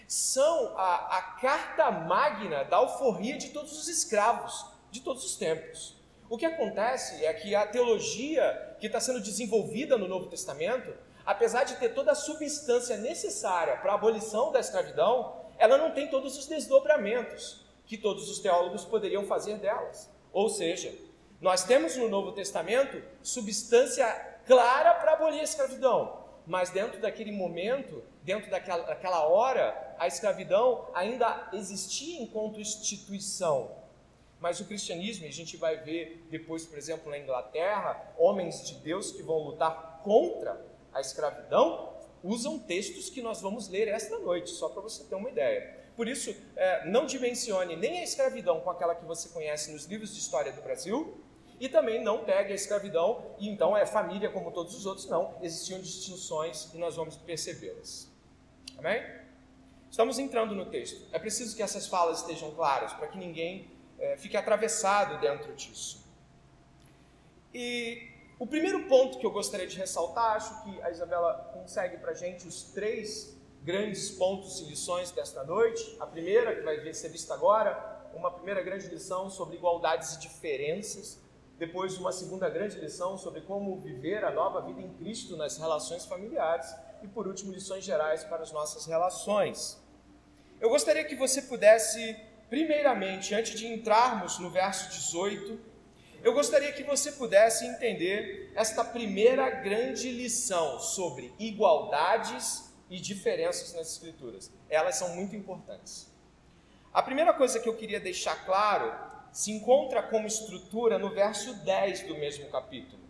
são 0.06 0.76
a, 0.76 1.18
a 1.18 1.22
carta 1.40 1.90
magna 1.90 2.64
da 2.64 2.76
alforria 2.76 3.38
de 3.38 3.48
todos 3.50 3.78
os 3.78 3.88
escravos 3.88 4.66
de 4.90 5.00
todos 5.00 5.24
os 5.24 5.36
tempos. 5.36 5.96
O 6.28 6.36
que 6.36 6.44
acontece 6.44 7.24
é 7.24 7.32
que 7.32 7.54
a 7.54 7.66
teologia 7.66 8.76
que 8.78 8.86
está 8.86 9.00
sendo 9.00 9.20
desenvolvida 9.20 9.96
no 9.96 10.06
Novo 10.06 10.26
Testamento, 10.26 10.92
apesar 11.24 11.64
de 11.64 11.76
ter 11.76 11.94
toda 11.94 12.12
a 12.12 12.14
substância 12.14 12.96
necessária 12.98 13.76
para 13.78 13.92
a 13.92 13.94
abolição 13.94 14.52
da 14.52 14.60
escravidão, 14.60 15.34
ela 15.58 15.78
não 15.78 15.92
tem 15.92 16.08
todos 16.08 16.36
os 16.36 16.46
desdobramentos 16.46 17.64
que 17.86 17.96
todos 17.96 18.30
os 18.30 18.38
teólogos 18.38 18.84
poderiam 18.84 19.24
fazer 19.26 19.58
delas. 19.58 20.10
Ou 20.32 20.48
seja, 20.48 20.94
nós 21.40 21.64
temos 21.64 21.96
no 21.96 22.08
Novo 22.08 22.32
Testamento 22.32 23.02
substância 23.22 24.31
clara 24.46 24.94
para 24.94 25.12
abolir 25.12 25.40
a 25.40 25.44
escravidão. 25.44 26.20
mas 26.46 26.70
dentro 26.70 27.00
daquele 27.00 27.30
momento, 27.30 28.02
dentro 28.22 28.50
daquela, 28.50 28.82
daquela 28.82 29.26
hora, 29.28 29.94
a 29.98 30.06
escravidão 30.06 30.88
ainda 30.94 31.48
existia 31.52 32.20
enquanto 32.20 32.60
instituição. 32.60 33.76
Mas 34.40 34.58
o 34.58 34.64
cristianismo, 34.64 35.24
e 35.24 35.28
a 35.28 35.32
gente 35.32 35.56
vai 35.56 35.76
ver 35.76 36.26
depois, 36.28 36.66
por 36.66 36.76
exemplo, 36.76 37.08
na 37.10 37.18
Inglaterra, 37.18 38.12
homens 38.18 38.66
de 38.66 38.74
Deus 38.74 39.12
que 39.12 39.22
vão 39.22 39.38
lutar 39.38 40.00
contra 40.02 40.60
a 40.92 41.00
escravidão, 41.00 41.92
usam 42.24 42.58
textos 42.58 43.08
que 43.08 43.22
nós 43.22 43.40
vamos 43.40 43.68
ler 43.68 43.86
esta 43.86 44.18
noite, 44.18 44.50
só 44.50 44.68
para 44.68 44.82
você 44.82 45.04
ter 45.04 45.14
uma 45.14 45.30
ideia. 45.30 45.80
Por 45.96 46.08
isso, 46.08 46.34
é, 46.56 46.88
não 46.88 47.06
dimensione 47.06 47.76
nem 47.76 48.00
a 48.00 48.04
escravidão 48.04 48.60
com 48.60 48.70
aquela 48.70 48.94
que 48.94 49.04
você 49.04 49.28
conhece 49.28 49.72
nos 49.72 49.84
livros 49.84 50.12
de 50.12 50.20
história 50.20 50.50
do 50.50 50.62
Brasil, 50.62 51.22
e 51.62 51.68
também 51.68 52.02
não 52.02 52.24
pegue 52.24 52.50
a 52.50 52.56
escravidão 52.56 53.24
e 53.38 53.48
então 53.48 53.76
é 53.76 53.86
família 53.86 54.28
como 54.28 54.50
todos 54.50 54.74
os 54.74 54.84
outros, 54.84 55.06
não. 55.06 55.36
Existiam 55.40 55.80
distinções 55.80 56.68
e 56.74 56.76
nós 56.76 56.96
vamos 56.96 57.14
percebê-las. 57.14 58.10
Amém? 58.76 59.00
Estamos 59.88 60.18
entrando 60.18 60.56
no 60.56 60.66
texto. 60.66 61.06
É 61.12 61.20
preciso 61.20 61.54
que 61.54 61.62
essas 61.62 61.86
falas 61.86 62.18
estejam 62.18 62.50
claras 62.50 62.92
para 62.94 63.06
que 63.06 63.16
ninguém 63.16 63.70
é, 64.00 64.16
fique 64.16 64.36
atravessado 64.36 65.20
dentro 65.20 65.54
disso. 65.54 66.04
E 67.54 68.10
o 68.40 68.46
primeiro 68.46 68.88
ponto 68.88 69.20
que 69.20 69.24
eu 69.24 69.30
gostaria 69.30 69.68
de 69.68 69.78
ressaltar, 69.78 70.34
acho 70.34 70.64
que 70.64 70.82
a 70.82 70.90
Isabela 70.90 71.48
consegue 71.54 71.96
para 71.98 72.10
a 72.10 72.14
gente 72.14 72.44
os 72.44 72.64
três 72.72 73.38
grandes 73.62 74.10
pontos 74.10 74.58
e 74.62 74.64
lições 74.64 75.12
desta 75.12 75.44
noite. 75.44 75.96
A 76.00 76.08
primeira, 76.08 76.56
que 76.56 76.62
vai 76.62 76.92
ser 76.92 77.10
vista 77.10 77.34
agora, 77.34 78.10
uma 78.14 78.32
primeira 78.32 78.60
grande 78.62 78.88
lição 78.88 79.30
sobre 79.30 79.54
igualdades 79.54 80.14
e 80.14 80.18
diferenças. 80.18 81.21
Depois, 81.62 81.96
uma 81.96 82.10
segunda 82.10 82.50
grande 82.50 82.76
lição 82.80 83.16
sobre 83.16 83.42
como 83.42 83.78
viver 83.78 84.24
a 84.24 84.32
nova 84.32 84.60
vida 84.62 84.80
em 84.80 84.92
Cristo 84.94 85.36
nas 85.36 85.56
relações 85.58 86.04
familiares. 86.04 86.66
E 87.04 87.06
por 87.06 87.28
último, 87.28 87.52
lições 87.52 87.84
gerais 87.84 88.24
para 88.24 88.42
as 88.42 88.50
nossas 88.50 88.84
relações. 88.84 89.80
Eu 90.60 90.68
gostaria 90.68 91.04
que 91.04 91.14
você 91.14 91.40
pudesse, 91.42 92.16
primeiramente, 92.50 93.32
antes 93.32 93.56
de 93.56 93.68
entrarmos 93.68 94.40
no 94.40 94.50
verso 94.50 94.90
18, 94.90 95.56
eu 96.24 96.34
gostaria 96.34 96.72
que 96.72 96.82
você 96.82 97.12
pudesse 97.12 97.64
entender 97.64 98.50
esta 98.56 98.82
primeira 98.82 99.48
grande 99.48 100.10
lição 100.10 100.80
sobre 100.80 101.32
igualdades 101.38 102.74
e 102.90 102.98
diferenças 102.98 103.72
nas 103.72 103.92
Escrituras. 103.92 104.50
Elas 104.68 104.96
são 104.96 105.14
muito 105.14 105.36
importantes. 105.36 106.10
A 106.92 107.04
primeira 107.04 107.32
coisa 107.32 107.60
que 107.60 107.68
eu 107.68 107.76
queria 107.76 108.00
deixar 108.00 108.44
claro 108.44 109.11
se 109.32 109.50
encontra 109.50 110.02
como 110.02 110.26
estrutura 110.26 110.98
no 110.98 111.10
verso 111.10 111.54
10 111.64 112.06
do 112.06 112.16
mesmo 112.16 112.48
capítulo. 112.50 113.02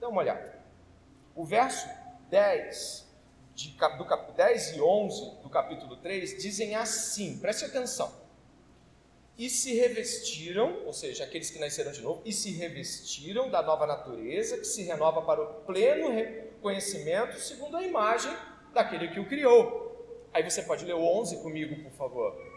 Dá 0.00 0.08
uma 0.08 0.20
olhada. 0.20 0.58
O 1.34 1.44
verso 1.44 1.88
10, 2.30 3.06
de, 3.54 3.76
do 3.98 4.04
cap, 4.06 4.32
10 4.32 4.76
e 4.76 4.80
11 4.80 5.42
do 5.42 5.50
capítulo 5.50 5.96
3 5.96 6.40
dizem 6.40 6.74
assim, 6.74 7.38
preste 7.38 7.64
atenção 7.64 8.20
e 9.40 9.48
se 9.48 9.72
revestiram, 9.74 10.84
ou 10.84 10.92
seja, 10.92 11.24
aqueles 11.24 11.50
que 11.50 11.58
nasceram 11.58 11.90
de 11.92 12.02
novo, 12.02 12.20
e 12.26 12.32
se 12.32 12.50
revestiram 12.50 13.48
da 13.48 13.62
nova 13.62 13.86
natureza 13.86 14.58
que 14.58 14.66
se 14.66 14.82
renova 14.82 15.22
para 15.22 15.40
o 15.40 15.46
pleno 15.62 16.10
reconhecimento 16.10 17.38
segundo 17.40 17.74
a 17.74 17.82
imagem 17.82 18.30
daquele 18.74 19.08
que 19.08 19.18
o 19.18 19.26
criou. 19.26 20.28
Aí 20.30 20.42
você 20.42 20.62
pode 20.62 20.84
ler 20.84 20.94
o 20.94 21.02
11 21.02 21.38
comigo, 21.38 21.82
por 21.82 21.92
favor. 21.92 22.49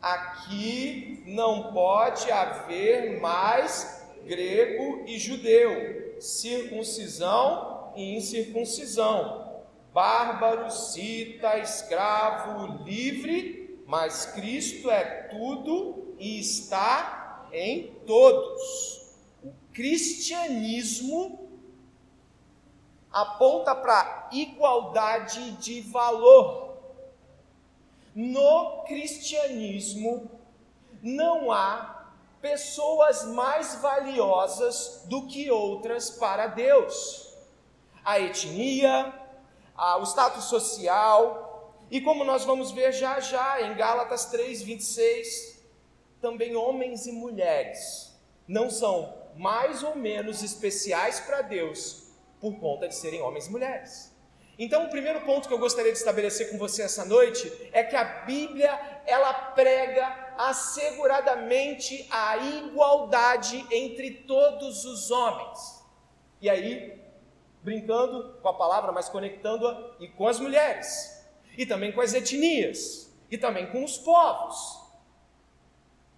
Aqui 0.00 1.22
não 1.26 1.72
pode 1.72 2.30
haver 2.30 3.20
mais 3.20 4.06
grego 4.24 5.04
e 5.06 5.18
judeu, 5.18 6.20
circuncisão 6.20 7.92
e 7.96 8.16
incircuncisão, 8.16 9.62
bárbaro, 9.92 10.70
cita, 10.70 11.58
escravo, 11.58 12.84
livre 12.84 13.66
mas 13.86 14.26
Cristo 14.26 14.90
é 14.90 15.28
tudo 15.28 16.16
e 16.18 16.40
está 16.40 17.46
em 17.52 17.94
todos. 18.04 19.14
O 19.44 19.52
cristianismo 19.72 21.48
aponta 23.12 23.74
para 23.76 24.28
igualdade 24.32 25.52
de 25.52 25.80
valor. 25.82 26.65
No 28.16 28.82
cristianismo 28.84 30.30
não 31.02 31.52
há 31.52 32.14
pessoas 32.40 33.26
mais 33.26 33.74
valiosas 33.74 35.02
do 35.04 35.26
que 35.26 35.50
outras 35.50 36.08
para 36.08 36.46
Deus. 36.46 37.36
A 38.02 38.18
etnia, 38.18 39.12
o 40.00 40.02
status 40.04 40.44
social, 40.44 41.74
e 41.90 42.00
como 42.00 42.24
nós 42.24 42.42
vamos 42.42 42.70
ver 42.70 42.90
já 42.90 43.20
já 43.20 43.60
em 43.60 43.74
Gálatas 43.74 44.24
3, 44.24 44.62
26, 44.62 45.62
também 46.18 46.56
homens 46.56 47.06
e 47.06 47.12
mulheres 47.12 48.18
não 48.48 48.70
são 48.70 49.14
mais 49.36 49.82
ou 49.82 49.94
menos 49.94 50.42
especiais 50.42 51.20
para 51.20 51.42
Deus 51.42 52.12
por 52.40 52.58
conta 52.58 52.88
de 52.88 52.94
serem 52.94 53.20
homens 53.20 53.46
e 53.46 53.50
mulheres. 53.50 54.05
Então, 54.58 54.86
o 54.86 54.90
primeiro 54.90 55.20
ponto 55.22 55.48
que 55.48 55.54
eu 55.54 55.58
gostaria 55.58 55.92
de 55.92 55.98
estabelecer 55.98 56.50
com 56.50 56.58
você 56.58 56.82
essa 56.82 57.04
noite 57.04 57.52
é 57.72 57.82
que 57.82 57.94
a 57.94 58.04
Bíblia 58.24 59.02
ela 59.04 59.32
prega 59.32 60.34
asseguradamente 60.38 62.06
a 62.10 62.36
igualdade 62.38 63.66
entre 63.70 64.10
todos 64.26 64.84
os 64.84 65.10
homens. 65.10 65.84
E 66.40 66.48
aí, 66.48 66.98
brincando 67.62 68.38
com 68.40 68.48
a 68.48 68.54
palavra, 68.54 68.92
mas 68.92 69.08
conectando-a 69.08 69.96
e 70.00 70.08
com 70.08 70.26
as 70.26 70.40
mulheres 70.40 71.16
e 71.56 71.64
também 71.64 71.92
com 71.92 72.00
as 72.00 72.12
etnias, 72.12 73.10
e 73.30 73.38
também 73.38 73.70
com 73.70 73.82
os 73.82 73.96
povos. 73.98 74.84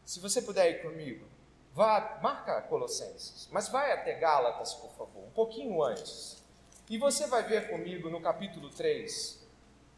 Se 0.05 0.21
você 0.21 0.43
puder 0.43 0.71
ir 0.71 0.83
comigo, 0.83 1.27
vá, 1.73 2.19
marca 2.23 2.61
Colossenses, 2.63 3.49
mas 3.53 3.69
vai 3.69 3.93
até 3.93 4.15
Gálatas, 4.15 4.75
por 4.75 4.91
favor, 4.93 5.25
um 5.25 5.31
pouquinho 5.31 5.83
antes. 5.83 6.45
E 6.91 6.97
você 6.97 7.27
vai 7.27 7.43
ver 7.43 7.69
comigo 7.69 8.09
no 8.09 8.19
capítulo 8.19 8.71
3 8.71 9.47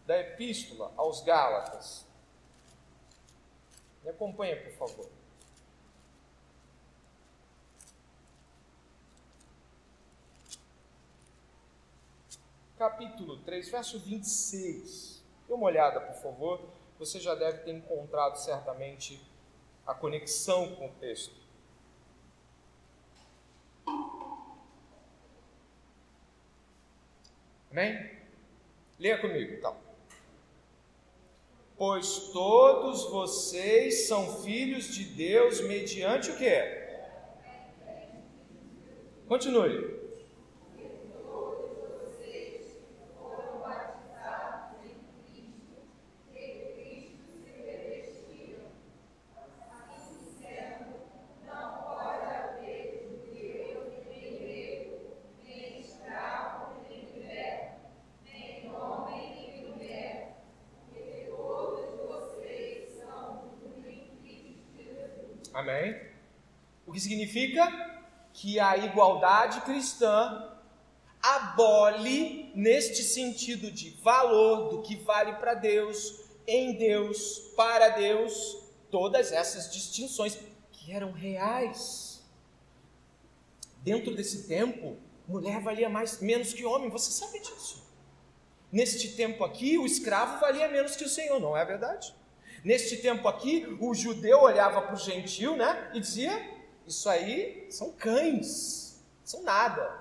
da 0.06 0.18
Epístola 0.18 0.92
aos 0.96 1.22
Gálatas. 1.22 2.04
Me 4.02 4.10
acompanha, 4.10 4.60
por 4.60 4.72
favor. 4.72 5.08
Capítulo 12.76 13.36
3, 13.44 13.68
verso 13.68 14.00
26. 14.00 15.22
Dê 15.46 15.54
uma 15.54 15.66
olhada, 15.66 16.00
por 16.00 16.20
favor. 16.20 16.60
Você 16.98 17.20
já 17.20 17.36
deve 17.36 17.58
ter 17.58 17.70
encontrado 17.70 18.34
certamente 18.36 19.22
a 19.86 19.94
conexão 19.94 20.74
com 20.74 20.88
o 20.88 20.92
texto. 20.94 21.39
Amém? 27.70 28.10
Leia 28.98 29.18
comigo, 29.18 29.54
então. 29.54 29.76
Pois 31.76 32.30
todos 32.32 33.08
vocês 33.10 34.06
são 34.06 34.42
filhos 34.42 34.94
de 34.94 35.04
Deus 35.04 35.60
mediante 35.60 36.30
o 36.30 36.36
quê? 36.36 36.88
Continue. 39.26 39.99
Significa 67.30 68.02
que 68.32 68.58
a 68.58 68.76
igualdade 68.76 69.60
cristã 69.62 70.48
abole 71.22 72.50
neste 72.54 73.02
sentido 73.02 73.70
de 73.70 73.90
valor 74.02 74.70
do 74.70 74.82
que 74.82 74.96
vale 74.96 75.34
para 75.34 75.54
Deus, 75.54 76.20
em 76.46 76.76
Deus, 76.76 77.52
para 77.56 77.90
Deus, 77.90 78.58
todas 78.90 79.30
essas 79.30 79.70
distinções 79.72 80.38
que 80.72 80.92
eram 80.92 81.12
reais. 81.12 82.22
Dentro 83.82 84.14
desse 84.14 84.48
tempo, 84.48 84.96
mulher 85.28 85.60
valia 85.60 85.88
mais 85.88 86.20
menos 86.20 86.52
que 86.52 86.64
homem, 86.64 86.90
você 86.90 87.10
sabe 87.10 87.38
disso. 87.38 87.88
Neste 88.72 89.16
tempo 89.16 89.44
aqui, 89.44 89.78
o 89.78 89.86
escravo 89.86 90.40
valia 90.40 90.68
menos 90.68 90.96
que 90.96 91.04
o 91.04 91.08
senhor, 91.08 91.40
não 91.40 91.56
é 91.56 91.64
verdade? 91.64 92.14
Neste 92.64 92.96
tempo 92.98 93.26
aqui, 93.26 93.66
o 93.80 93.94
judeu 93.94 94.40
olhava 94.42 94.82
para 94.82 94.94
o 94.94 94.98
gentil, 94.98 95.56
né, 95.56 95.90
e 95.94 96.00
dizia: 96.00 96.59
isso 96.86 97.08
aí 97.08 97.66
são 97.70 97.92
cães, 97.92 99.02
são 99.24 99.42
nada. 99.42 100.00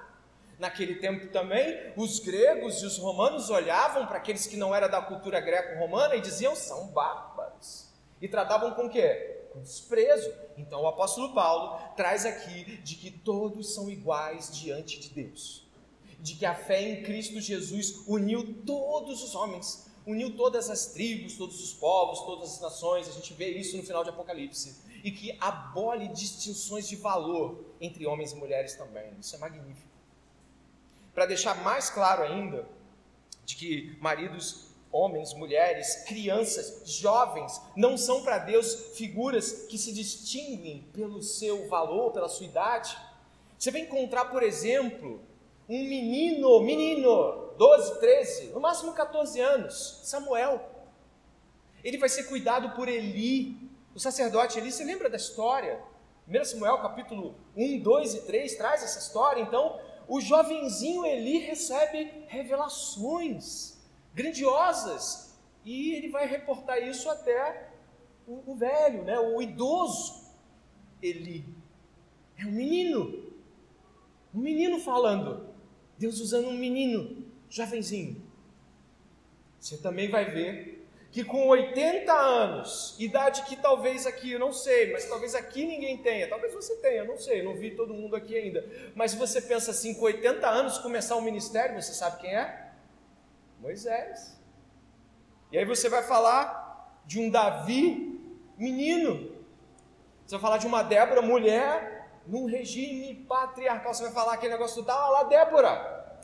Naquele 0.58 0.96
tempo 0.96 1.28
também, 1.28 1.94
os 1.96 2.20
gregos 2.20 2.82
e 2.82 2.86
os 2.86 2.98
romanos 2.98 3.50
olhavam 3.50 4.06
para 4.06 4.18
aqueles 4.18 4.46
que 4.46 4.58
não 4.58 4.76
eram 4.76 4.90
da 4.90 5.02
cultura 5.02 5.40
greco-romana 5.40 6.16
e 6.16 6.22
diziam 6.22 6.54
são 6.54 6.88
bárbaros. 6.88 7.88
E 8.22 8.28
tratavam 8.28 8.74
com 8.74 8.88
o 8.88 8.90
quê? 8.90 9.48
Com 9.54 9.62
desprezo. 9.62 10.30
Então 10.58 10.82
o 10.82 10.88
apóstolo 10.88 11.34
Paulo 11.34 11.80
traz 11.96 12.26
aqui 12.26 12.78
de 12.82 12.96
que 12.96 13.10
todos 13.10 13.74
são 13.74 13.90
iguais 13.90 14.52
diante 14.52 15.00
de 15.00 15.10
Deus. 15.10 15.66
De 16.20 16.36
que 16.36 16.46
a 16.46 16.54
fé 16.54 16.82
em 16.82 17.04
Cristo 17.04 17.40
Jesus 17.40 18.04
uniu 18.06 18.62
todos 18.66 19.24
os 19.24 19.36
homens, 19.36 19.90
uniu 20.06 20.36
todas 20.36 20.70
as 20.70 20.88
tribos, 20.88 21.38
todos 21.38 21.64
os 21.64 21.74
povos, 21.74 22.20
todas 22.26 22.56
as 22.56 22.60
nações. 22.60 23.08
A 23.08 23.12
gente 23.12 23.34
vê 23.34 23.52
isso 23.52 23.78
no 23.78 23.84
final 23.84 24.04
de 24.04 24.10
Apocalipse. 24.10 24.89
E 25.04 25.12
que 25.12 25.38
abole 25.40 26.08
distinções 26.10 26.88
de 26.88 26.96
valor 26.96 27.64
entre 27.80 28.06
homens 28.06 28.32
e 28.32 28.36
mulheres 28.36 28.76
também. 28.76 29.12
Isso 29.20 29.36
é 29.36 29.40
magnífico 29.40 29.90
para 31.20 31.26
deixar 31.26 31.62
mais 31.64 31.90
claro 31.90 32.24
ainda 32.24 32.66
de 33.44 33.58
que 33.58 33.98
maridos, 34.00 34.68
homens, 34.90 35.34
mulheres, 35.34 36.06
crianças, 36.08 36.90
jovens 36.90 37.62
não 37.76 37.98
são 37.98 38.24
para 38.24 38.38
Deus 38.38 38.96
figuras 38.96 39.66
que 39.68 39.78
se 39.78 39.92
distinguem 39.92 40.88
pelo 40.94 41.22
seu 41.22 41.68
valor, 41.68 42.14
pela 42.14 42.30
sua 42.30 42.46
idade. 42.46 42.98
Você 43.58 43.70
vai 43.70 43.82
encontrar, 43.82 44.26
por 44.32 44.42
exemplo, 44.42 45.22
um 45.68 45.84
menino, 45.84 46.62
menino, 46.62 47.50
12, 47.58 48.00
13, 48.00 48.46
no 48.54 48.62
máximo 48.62 48.94
14 48.94 49.42
anos, 49.42 50.00
Samuel. 50.04 50.70
Ele 51.84 51.98
vai 51.98 52.08
ser 52.08 52.24
cuidado 52.24 52.78
por 52.78 52.88
Eli, 52.88 53.69
o 53.94 54.00
sacerdote 54.00 54.60
Eli. 54.60 54.72
Você 54.72 54.84
lembra 54.84 55.10
da 55.10 55.18
história? 55.18 55.82
1 56.28 56.46
Samuel 56.46 56.78
capítulo 56.80 57.36
1, 57.56 57.82
2 57.82 58.14
e 58.16 58.22
3 58.22 58.56
traz 58.56 58.84
essa 58.84 59.00
história. 59.00 59.42
Então, 59.42 59.80
o 60.08 60.22
jovenzinho 60.22 61.06
Eli 61.06 61.40
recebe 61.40 62.26
revelações 62.28 63.78
grandiosas 64.14 65.38
e 65.64 65.94
ele 65.94 66.10
vai 66.10 66.28
reportar 66.28 66.82
isso 66.82 67.10
até 67.10 67.70
o, 68.28 68.52
o 68.52 68.56
velho, 68.56 69.04
né, 69.04 69.20
o 69.20 69.42
idoso 69.42 70.30
Eli. 71.02 71.46
É 72.38 72.46
um 72.46 72.52
menino, 72.52 73.34
um 74.34 74.40
menino 74.40 74.80
falando, 74.80 75.50
Deus 75.98 76.20
usando 76.20 76.48
um 76.48 76.58
menino, 76.58 77.26
jovenzinho. 77.50 78.24
Você 79.60 79.78
também 79.78 80.10
vai 80.10 80.26
ver 80.32 80.79
que 81.12 81.24
com 81.24 81.48
80 81.48 82.14
anos, 82.14 82.96
idade 83.00 83.44
que 83.44 83.56
talvez 83.56 84.06
aqui, 84.06 84.32
eu 84.32 84.40
não 84.40 84.54
sei, 84.54 84.92
mas 84.92 85.06
talvez 85.06 85.34
aqui 85.34 85.66
ninguém 85.66 85.98
tenha, 85.98 86.30
talvez 86.30 86.54
você 86.54 86.76
tenha, 86.76 87.04
não 87.04 87.18
sei, 87.18 87.42
não 87.42 87.56
vi 87.56 87.72
todo 87.72 87.94
mundo 87.94 88.16
aqui 88.16 88.38
ainda, 88.38 88.64
mas 88.94 89.16
você 89.16 89.42
pensa 89.42 89.72
assim, 89.72 89.96
com 89.96 90.06
80 90.06 90.48
anos 90.48 90.78
começar 90.78 91.16
o 91.16 91.20
um 91.20 91.24
ministério, 91.24 91.82
você 91.82 91.94
sabe 91.94 92.22
quem 92.22 92.36
é? 92.36 92.70
Moisés. 93.60 94.40
E 95.52 95.58
aí 95.58 95.66
você 95.66 95.90
vai 95.90 96.04
falar 96.04 97.02
de 97.06 97.20
um 97.20 97.30
Davi 97.30 98.20
menino, 98.56 99.36
você 100.26 100.36
vai 100.36 100.42
falar 100.42 100.58
de 100.60 100.68
uma 100.68 100.84
Débora 100.84 101.24
mulher, 101.24 102.08
num 102.28 102.46
regime 102.46 103.26
patriarcal, 103.28 103.96
você 103.96 104.04
vai 104.04 104.12
falar 104.12 104.34
aquele 104.34 104.54
negócio 104.54 104.84
do 104.84 104.86
tal, 104.86 105.00
ah 105.00 105.10
lá 105.10 105.24
Débora, 105.24 106.20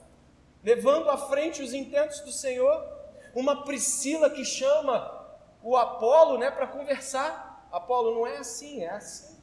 levando 0.63 1.09
à 1.09 1.17
frente 1.17 1.63
os 1.63 1.73
intentos 1.73 2.19
do 2.19 2.31
Senhor, 2.31 2.94
uma 3.35 3.65
Priscila 3.65 4.29
que 4.29 4.45
chama 4.45 5.25
o 5.61 5.75
Apolo 5.75 6.37
né, 6.37 6.49
para 6.49 6.65
conversar. 6.65 7.67
Apolo 7.69 8.15
não 8.15 8.25
é 8.25 8.37
assim, 8.37 8.81
é 8.81 8.89
assim. 8.89 9.35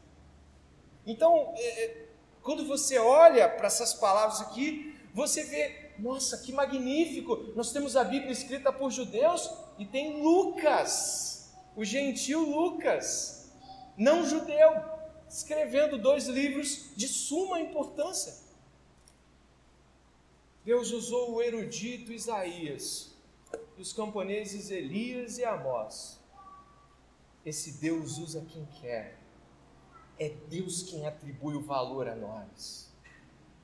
Então, 1.07 1.53
é, 1.57 1.85
é 1.85 2.09
quando 2.43 2.67
você 2.67 2.99
olha 2.99 3.49
para 3.49 3.67
essas 3.67 3.93
palavras 3.93 4.41
aqui, 4.41 4.99
você 5.13 5.45
vê, 5.45 5.91
nossa, 5.99 6.39
que 6.39 6.53
magnífico! 6.53 7.37
Nós 7.55 7.71
temos 7.71 7.95
a 7.95 8.03
Bíblia 8.03 8.33
escrita 8.33 8.73
por 8.73 8.91
judeus 8.91 9.53
e 9.79 9.85
tem 9.85 10.23
Lucas, 10.23 11.53
o 11.77 11.85
gentil 11.85 12.41
Lucas, 12.41 13.53
não 13.97 14.25
judeu, 14.25 14.73
escrevendo 15.29 15.99
dois 15.99 16.27
livros 16.27 16.91
de 16.97 17.07
suma 17.07 17.61
importância. 17.61 18.35
Deus 20.65 20.93
usou 20.93 21.35
o 21.35 21.43
erudito 21.43 22.13
Isaías 22.13 23.12
dos 23.77 23.93
camponeses 23.93 24.71
Elias 24.71 25.39
e 25.39 25.45
Amós. 25.45 26.21
Esse 27.45 27.73
Deus 27.81 28.19
usa 28.19 28.45
quem 28.49 28.65
quer. 28.81 29.19
É 30.19 30.29
Deus 30.49 30.83
quem 30.83 31.07
atribui 31.07 31.55
o 31.55 31.63
valor 31.63 32.09
a 32.09 32.15
nós. 32.15 32.93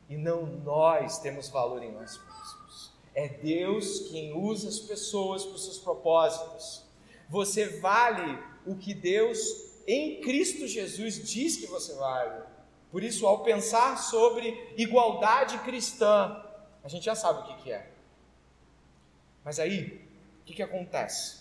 E 0.08 0.16
não 0.16 0.46
nós 0.46 1.18
temos 1.18 1.48
valor 1.48 1.82
em 1.82 1.92
nós 1.92 2.18
mesmos. 2.18 2.92
É 3.14 3.28
Deus 3.28 4.08
quem 4.10 4.32
usa 4.32 4.68
as 4.68 4.78
pessoas 4.78 5.44
para 5.44 5.54
os 5.54 5.64
seus 5.64 5.78
propósitos. 5.78 6.84
Você 7.28 7.78
vale 7.80 8.42
o 8.66 8.74
que 8.74 8.94
Deus 8.94 9.38
em 9.86 10.20
Cristo 10.20 10.66
Jesus 10.66 11.22
diz 11.26 11.56
que 11.56 11.66
você 11.66 11.94
vale. 11.94 12.42
Por 12.90 13.02
isso, 13.02 13.26
ao 13.26 13.42
pensar 13.42 13.98
sobre 13.98 14.72
igualdade 14.76 15.58
cristã, 15.58 16.42
a 16.82 16.88
gente 16.88 17.04
já 17.04 17.14
sabe 17.14 17.40
o 17.40 17.44
que, 17.44 17.62
que 17.64 17.72
é. 17.72 17.90
Mas 19.48 19.58
aí, 19.58 20.06
o 20.42 20.44
que, 20.44 20.52
que 20.52 20.62
acontece? 20.62 21.38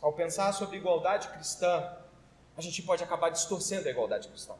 Ao 0.00 0.14
pensar 0.14 0.50
sobre 0.54 0.78
igualdade 0.78 1.28
cristã, 1.28 1.94
a 2.56 2.62
gente 2.62 2.82
pode 2.82 3.04
acabar 3.04 3.28
distorcendo 3.28 3.86
a 3.86 3.90
igualdade 3.90 4.28
cristã. 4.28 4.54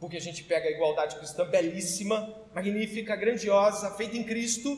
Porque 0.00 0.16
a 0.16 0.20
gente 0.20 0.42
pega 0.42 0.66
a 0.66 0.72
igualdade 0.72 1.14
cristã 1.14 1.48
belíssima, 1.48 2.34
magnífica, 2.52 3.14
grandiosa, 3.14 3.88
feita 3.92 4.16
em 4.16 4.24
Cristo, 4.24 4.76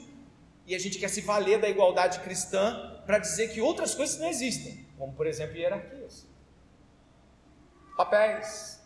e 0.66 0.74
a 0.74 0.78
gente 0.78 0.98
quer 0.98 1.08
se 1.08 1.22
valer 1.22 1.58
da 1.58 1.66
igualdade 1.70 2.20
cristã 2.20 3.02
para 3.06 3.18
dizer 3.18 3.54
que 3.54 3.60
outras 3.62 3.94
coisas 3.94 4.18
não 4.18 4.28
existem, 4.28 4.86
como 4.98 5.14
por 5.14 5.26
exemplo 5.26 5.56
hierarquias, 5.56 6.26
papéis, 7.96 8.82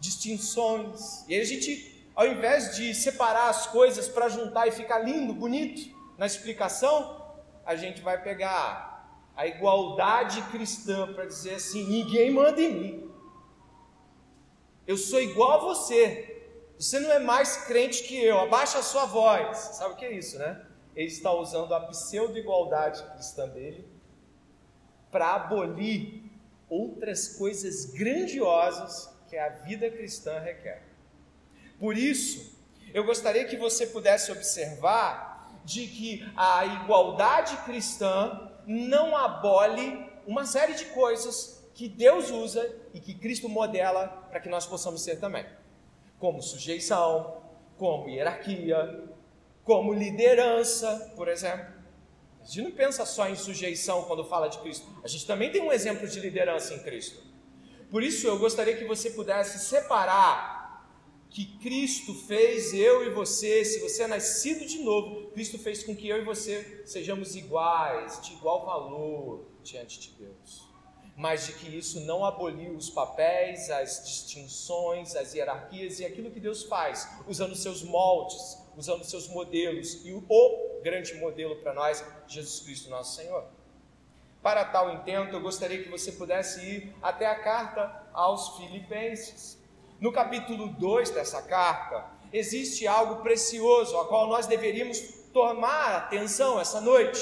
distinções. 0.00 1.24
E 1.28 1.36
aí 1.36 1.40
a 1.40 1.44
gente, 1.44 2.04
ao 2.16 2.26
invés 2.26 2.74
de 2.74 2.92
separar 2.96 3.48
as 3.48 3.68
coisas 3.68 4.08
para 4.08 4.28
juntar 4.28 4.66
e 4.66 4.72
ficar 4.72 4.98
lindo, 4.98 5.32
bonito 5.32 5.96
na 6.18 6.26
explicação, 6.26 7.19
a 7.64 7.76
gente 7.76 8.00
vai 8.00 8.22
pegar 8.22 8.90
a 9.36 9.46
igualdade 9.46 10.42
cristã 10.50 11.12
para 11.12 11.26
dizer 11.26 11.54
assim: 11.54 11.86
ninguém 11.86 12.30
manda 12.30 12.60
em 12.60 12.74
mim. 12.74 13.10
Eu 14.86 14.96
sou 14.96 15.20
igual 15.20 15.52
a 15.52 15.58
você. 15.58 16.26
Você 16.78 16.98
não 16.98 17.12
é 17.12 17.18
mais 17.18 17.64
crente 17.64 18.02
que 18.04 18.22
eu. 18.22 18.38
Abaixa 18.38 18.78
a 18.78 18.82
sua 18.82 19.04
voz. 19.04 19.56
Sabe 19.56 19.94
o 19.94 19.96
que 19.96 20.04
é 20.04 20.12
isso, 20.12 20.38
né? 20.38 20.64
Ele 20.96 21.08
está 21.08 21.32
usando 21.32 21.72
a 21.74 21.80
pseudo-igualdade 21.80 23.02
cristã 23.12 23.48
dele 23.48 23.86
para 25.10 25.34
abolir 25.34 26.24
outras 26.68 27.36
coisas 27.36 27.86
grandiosas 27.86 29.10
que 29.28 29.36
a 29.36 29.48
vida 29.48 29.90
cristã 29.90 30.38
requer. 30.38 30.82
Por 31.78 31.96
isso, 31.96 32.58
eu 32.92 33.04
gostaria 33.04 33.44
que 33.44 33.56
você 33.56 33.86
pudesse 33.86 34.32
observar 34.32 35.29
de 35.64 35.86
que 35.86 36.32
a 36.36 36.64
igualdade 36.64 37.56
cristã 37.58 38.50
não 38.66 39.16
abole 39.16 40.06
uma 40.26 40.44
série 40.44 40.74
de 40.74 40.86
coisas 40.86 41.68
que 41.74 41.88
Deus 41.88 42.30
usa 42.30 42.74
e 42.92 43.00
que 43.00 43.14
Cristo 43.14 43.48
modela 43.48 44.08
para 44.30 44.40
que 44.40 44.48
nós 44.48 44.66
possamos 44.66 45.02
ser 45.02 45.18
também, 45.18 45.46
como 46.18 46.42
sujeição, 46.42 47.42
como 47.78 48.08
hierarquia, 48.08 49.04
como 49.64 49.92
liderança, 49.92 51.12
por 51.16 51.28
exemplo. 51.28 51.80
A 52.42 52.44
gente 52.44 52.62
não 52.62 52.70
pensa 52.72 53.04
só 53.06 53.28
em 53.28 53.36
sujeição 53.36 54.04
quando 54.04 54.24
fala 54.24 54.48
de 54.48 54.58
Cristo, 54.58 54.86
a 55.02 55.08
gente 55.08 55.26
também 55.26 55.50
tem 55.50 55.62
um 55.62 55.72
exemplo 55.72 56.06
de 56.06 56.20
liderança 56.20 56.74
em 56.74 56.80
Cristo. 56.80 57.22
Por 57.90 58.02
isso 58.02 58.26
eu 58.26 58.38
gostaria 58.38 58.76
que 58.76 58.84
você 58.84 59.10
pudesse 59.10 59.58
separar 59.58 60.59
que 61.30 61.46
Cristo 61.58 62.12
fez 62.12 62.74
eu 62.74 63.06
e 63.06 63.10
você, 63.10 63.64
se 63.64 63.78
você 63.78 64.02
é 64.02 64.06
nascido 64.08 64.66
de 64.66 64.80
novo, 64.80 65.30
Cristo 65.30 65.58
fez 65.58 65.84
com 65.84 65.94
que 65.94 66.08
eu 66.08 66.18
e 66.18 66.24
você 66.24 66.82
sejamos 66.84 67.36
iguais, 67.36 68.20
de 68.20 68.32
igual 68.32 68.66
valor 68.66 69.46
diante 69.62 70.00
de 70.00 70.10
Deus. 70.10 70.68
Mas 71.16 71.46
de 71.46 71.52
que 71.52 71.68
isso 71.68 72.00
não 72.00 72.24
aboliu 72.24 72.74
os 72.74 72.90
papéis, 72.90 73.70
as 73.70 74.02
distinções, 74.04 75.14
as 75.14 75.32
hierarquias 75.32 76.00
e 76.00 76.04
aquilo 76.04 76.30
que 76.30 76.40
Deus 76.40 76.64
faz, 76.64 77.08
usando 77.28 77.54
seus 77.54 77.82
moldes, 77.82 78.58
usando 78.76 79.04
seus 79.04 79.28
modelos 79.28 80.04
e 80.04 80.12
o 80.12 80.24
grande 80.82 81.14
modelo 81.14 81.56
para 81.56 81.74
nós, 81.74 82.04
Jesus 82.26 82.60
Cristo, 82.60 82.90
nosso 82.90 83.14
Senhor. 83.14 83.44
Para 84.42 84.64
tal 84.64 84.94
intento, 84.94 85.34
eu 85.34 85.40
gostaria 85.40 85.82
que 85.82 85.90
você 85.90 86.10
pudesse 86.10 86.64
ir 86.64 86.94
até 87.02 87.26
a 87.26 87.38
carta 87.38 88.08
aos 88.12 88.56
Filipenses. 88.56 89.59
No 90.00 90.10
capítulo 90.10 90.68
2 90.68 91.10
dessa 91.10 91.42
carta, 91.42 92.06
existe 92.32 92.86
algo 92.86 93.22
precioso 93.22 93.98
a 93.98 94.08
qual 94.08 94.26
nós 94.26 94.46
deveríamos 94.46 94.98
tomar 95.30 95.94
atenção 95.96 96.58
essa 96.58 96.80
noite. 96.80 97.20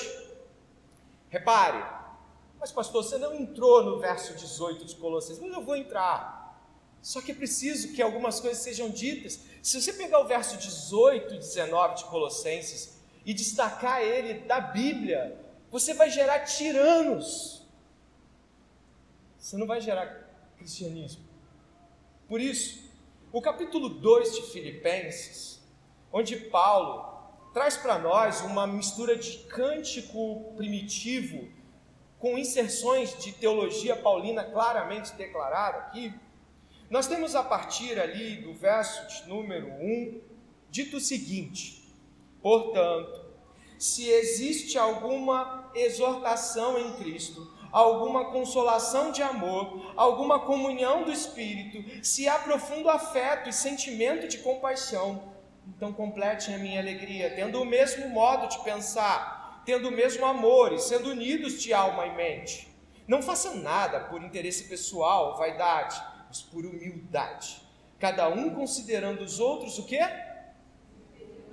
Repare, 1.28 1.84
mas 2.60 2.70
pastor, 2.70 3.02
você 3.02 3.18
não 3.18 3.34
entrou 3.34 3.82
no 3.82 3.98
verso 3.98 4.32
18 4.34 4.84
de 4.84 4.94
Colossenses, 4.94 5.42
mas 5.42 5.52
eu 5.52 5.62
vou 5.62 5.76
entrar. 5.76 6.56
Só 7.02 7.20
que 7.20 7.32
é 7.32 7.34
preciso 7.34 7.92
que 7.94 8.00
algumas 8.00 8.40
coisas 8.40 8.62
sejam 8.62 8.90
ditas. 8.90 9.40
Se 9.62 9.80
você 9.80 9.92
pegar 9.92 10.20
o 10.20 10.26
verso 10.26 10.56
18 10.56 11.34
e 11.34 11.38
19 11.38 11.96
de 11.96 12.04
Colossenses 12.04 12.98
e 13.24 13.34
destacar 13.34 14.02
ele 14.02 14.40
da 14.46 14.60
Bíblia, 14.60 15.36
você 15.70 15.94
vai 15.94 16.10
gerar 16.10 16.40
tiranos. 16.40 17.66
Você 19.36 19.56
não 19.56 19.66
vai 19.66 19.80
gerar 19.80 20.28
cristianismo. 20.56 21.27
Por 22.28 22.42
isso, 22.42 22.78
o 23.32 23.40
capítulo 23.40 23.88
2 23.88 24.36
de 24.36 24.42
Filipenses, 24.52 25.62
onde 26.12 26.36
Paulo 26.36 27.08
traz 27.54 27.78
para 27.78 27.98
nós 27.98 28.42
uma 28.42 28.66
mistura 28.66 29.16
de 29.16 29.38
cântico 29.44 30.52
primitivo 30.54 31.48
com 32.18 32.36
inserções 32.36 33.18
de 33.18 33.32
teologia 33.32 33.96
paulina 33.96 34.44
claramente 34.44 35.14
declarada 35.14 35.78
aqui, 35.78 36.12
nós 36.90 37.06
temos 37.06 37.34
a 37.34 37.42
partir 37.42 37.98
ali 37.98 38.42
do 38.42 38.52
verso 38.52 39.08
de 39.08 39.26
número 39.26 39.66
1, 39.66 40.20
dito 40.70 40.98
o 40.98 41.00
seguinte: 41.00 41.82
Portanto, 42.42 43.24
se 43.78 44.06
existe 44.06 44.76
alguma 44.76 45.70
exortação 45.74 46.78
em 46.78 46.92
Cristo, 46.96 47.50
alguma 47.70 48.26
consolação 48.32 49.12
de 49.12 49.22
amor, 49.22 49.92
alguma 49.96 50.40
comunhão 50.40 51.04
do 51.04 51.12
Espírito, 51.12 52.04
se 52.04 52.28
há 52.28 52.38
profundo 52.38 52.88
afeto 52.88 53.48
e 53.48 53.52
sentimento 53.52 54.26
de 54.28 54.38
compaixão, 54.38 55.34
então 55.66 55.92
complete 55.92 56.52
a 56.52 56.58
minha 56.58 56.80
alegria, 56.80 57.34
tendo 57.34 57.60
o 57.60 57.66
mesmo 57.66 58.08
modo 58.08 58.48
de 58.48 58.58
pensar, 58.64 59.62
tendo 59.66 59.88
o 59.88 59.92
mesmo 59.92 60.24
amor 60.24 60.72
e 60.72 60.78
sendo 60.78 61.10
unidos 61.10 61.62
de 61.62 61.72
alma 61.72 62.06
e 62.06 62.16
mente. 62.16 62.68
Não 63.06 63.22
façam 63.22 63.56
nada 63.56 64.00
por 64.00 64.22
interesse 64.22 64.64
pessoal, 64.64 65.36
vaidade 65.36 66.00
mas 66.28 66.42
por 66.42 66.64
humildade. 66.64 67.62
Cada 67.98 68.28
um 68.28 68.54
considerando 68.54 69.22
os 69.22 69.40
outros 69.40 69.78
o 69.78 69.86
quê? 69.86 70.00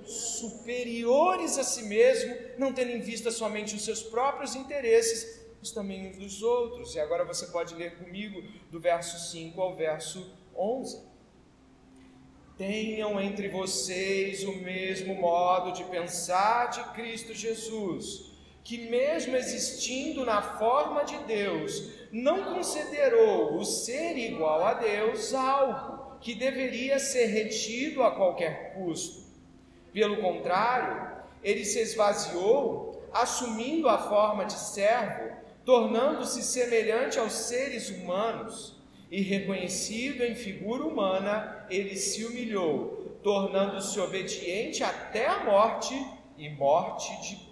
Superiores 0.04 1.58
a 1.58 1.64
si 1.64 1.82
mesmo, 1.84 2.36
não 2.58 2.72
tendo 2.72 2.92
em 2.92 3.00
vista 3.00 3.30
somente 3.30 3.74
os 3.74 3.84
seus 3.84 4.02
próprios 4.02 4.54
interesses, 4.54 5.45
também 5.70 6.10
os 6.10 6.16
dos 6.16 6.42
outros. 6.42 6.94
E 6.94 7.00
agora 7.00 7.24
você 7.24 7.46
pode 7.46 7.74
ler 7.74 7.96
comigo 7.96 8.42
do 8.70 8.80
verso 8.80 9.30
5 9.30 9.60
ao 9.60 9.74
verso 9.74 10.32
11. 10.56 11.00
Tenham 12.56 13.20
entre 13.20 13.48
vocês 13.48 14.42
o 14.44 14.56
mesmo 14.56 15.14
modo 15.14 15.72
de 15.72 15.84
pensar 15.84 16.70
de 16.70 16.82
Cristo 16.94 17.34
Jesus, 17.34 18.32
que, 18.64 18.88
mesmo 18.88 19.36
existindo 19.36 20.24
na 20.24 20.40
forma 20.40 21.04
de 21.04 21.18
Deus, 21.24 21.90
não 22.10 22.54
considerou 22.54 23.58
o 23.58 23.64
ser 23.64 24.16
igual 24.16 24.64
a 24.64 24.72
Deus 24.74 25.34
algo 25.34 26.16
que 26.18 26.34
deveria 26.34 26.98
ser 26.98 27.26
retido 27.26 28.02
a 28.02 28.10
qualquer 28.10 28.72
custo. 28.74 29.24
Pelo 29.92 30.16
contrário, 30.22 31.24
ele 31.42 31.64
se 31.64 31.78
esvaziou, 31.78 33.02
assumindo 33.12 33.88
a 33.88 33.98
forma 33.98 34.44
de 34.44 34.54
servo, 34.54 35.25
tornando-se 35.66 36.42
semelhante 36.42 37.18
aos 37.18 37.34
seres 37.34 37.90
humanos, 37.90 38.74
e 39.10 39.20
reconhecido 39.20 40.24
em 40.24 40.34
figura 40.34 40.84
humana, 40.84 41.66
ele 41.68 41.94
se 41.96 42.24
humilhou, 42.24 43.18
tornando-se 43.22 44.00
obediente 44.00 44.82
até 44.82 45.26
a 45.26 45.44
morte 45.44 45.94
e 46.38 46.48
morte 46.48 47.12
de 47.20 47.46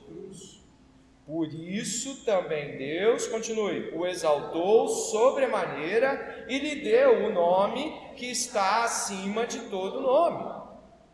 por 1.26 1.48
isso 1.54 2.22
também 2.24 2.76
Deus, 2.76 3.26
continue, 3.26 3.90
o 3.94 4.06
exaltou 4.06 4.88
sobremaneira 4.88 6.44
e 6.48 6.58
lhe 6.58 6.82
deu 6.82 7.24
o 7.24 7.32
nome 7.32 7.98
que 8.14 8.26
está 8.26 8.84
acima 8.84 9.46
de 9.46 9.58
todo 9.70 10.02
nome, 10.02 10.44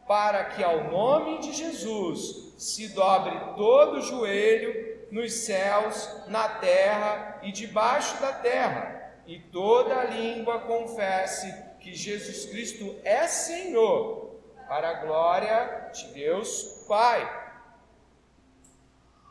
para 0.08 0.46
que 0.46 0.64
ao 0.64 0.90
nome 0.90 1.38
de 1.38 1.52
Jesus 1.52 2.54
se 2.58 2.88
dobre 2.88 3.38
todo 3.56 3.98
o 3.98 4.02
joelho 4.02 4.89
nos 5.10 5.32
céus, 5.32 6.08
na 6.28 6.48
terra 6.48 7.40
e 7.42 7.52
debaixo 7.52 8.20
da 8.20 8.32
terra, 8.32 9.14
e 9.26 9.38
toda 9.38 10.04
língua 10.04 10.60
confesse 10.60 11.52
que 11.80 11.94
Jesus 11.94 12.46
Cristo 12.46 12.96
é 13.04 13.26
Senhor, 13.26 14.36
para 14.68 14.90
a 14.90 15.04
glória 15.04 15.90
de 15.92 16.06
Deus 16.12 16.84
Pai. 16.86 17.40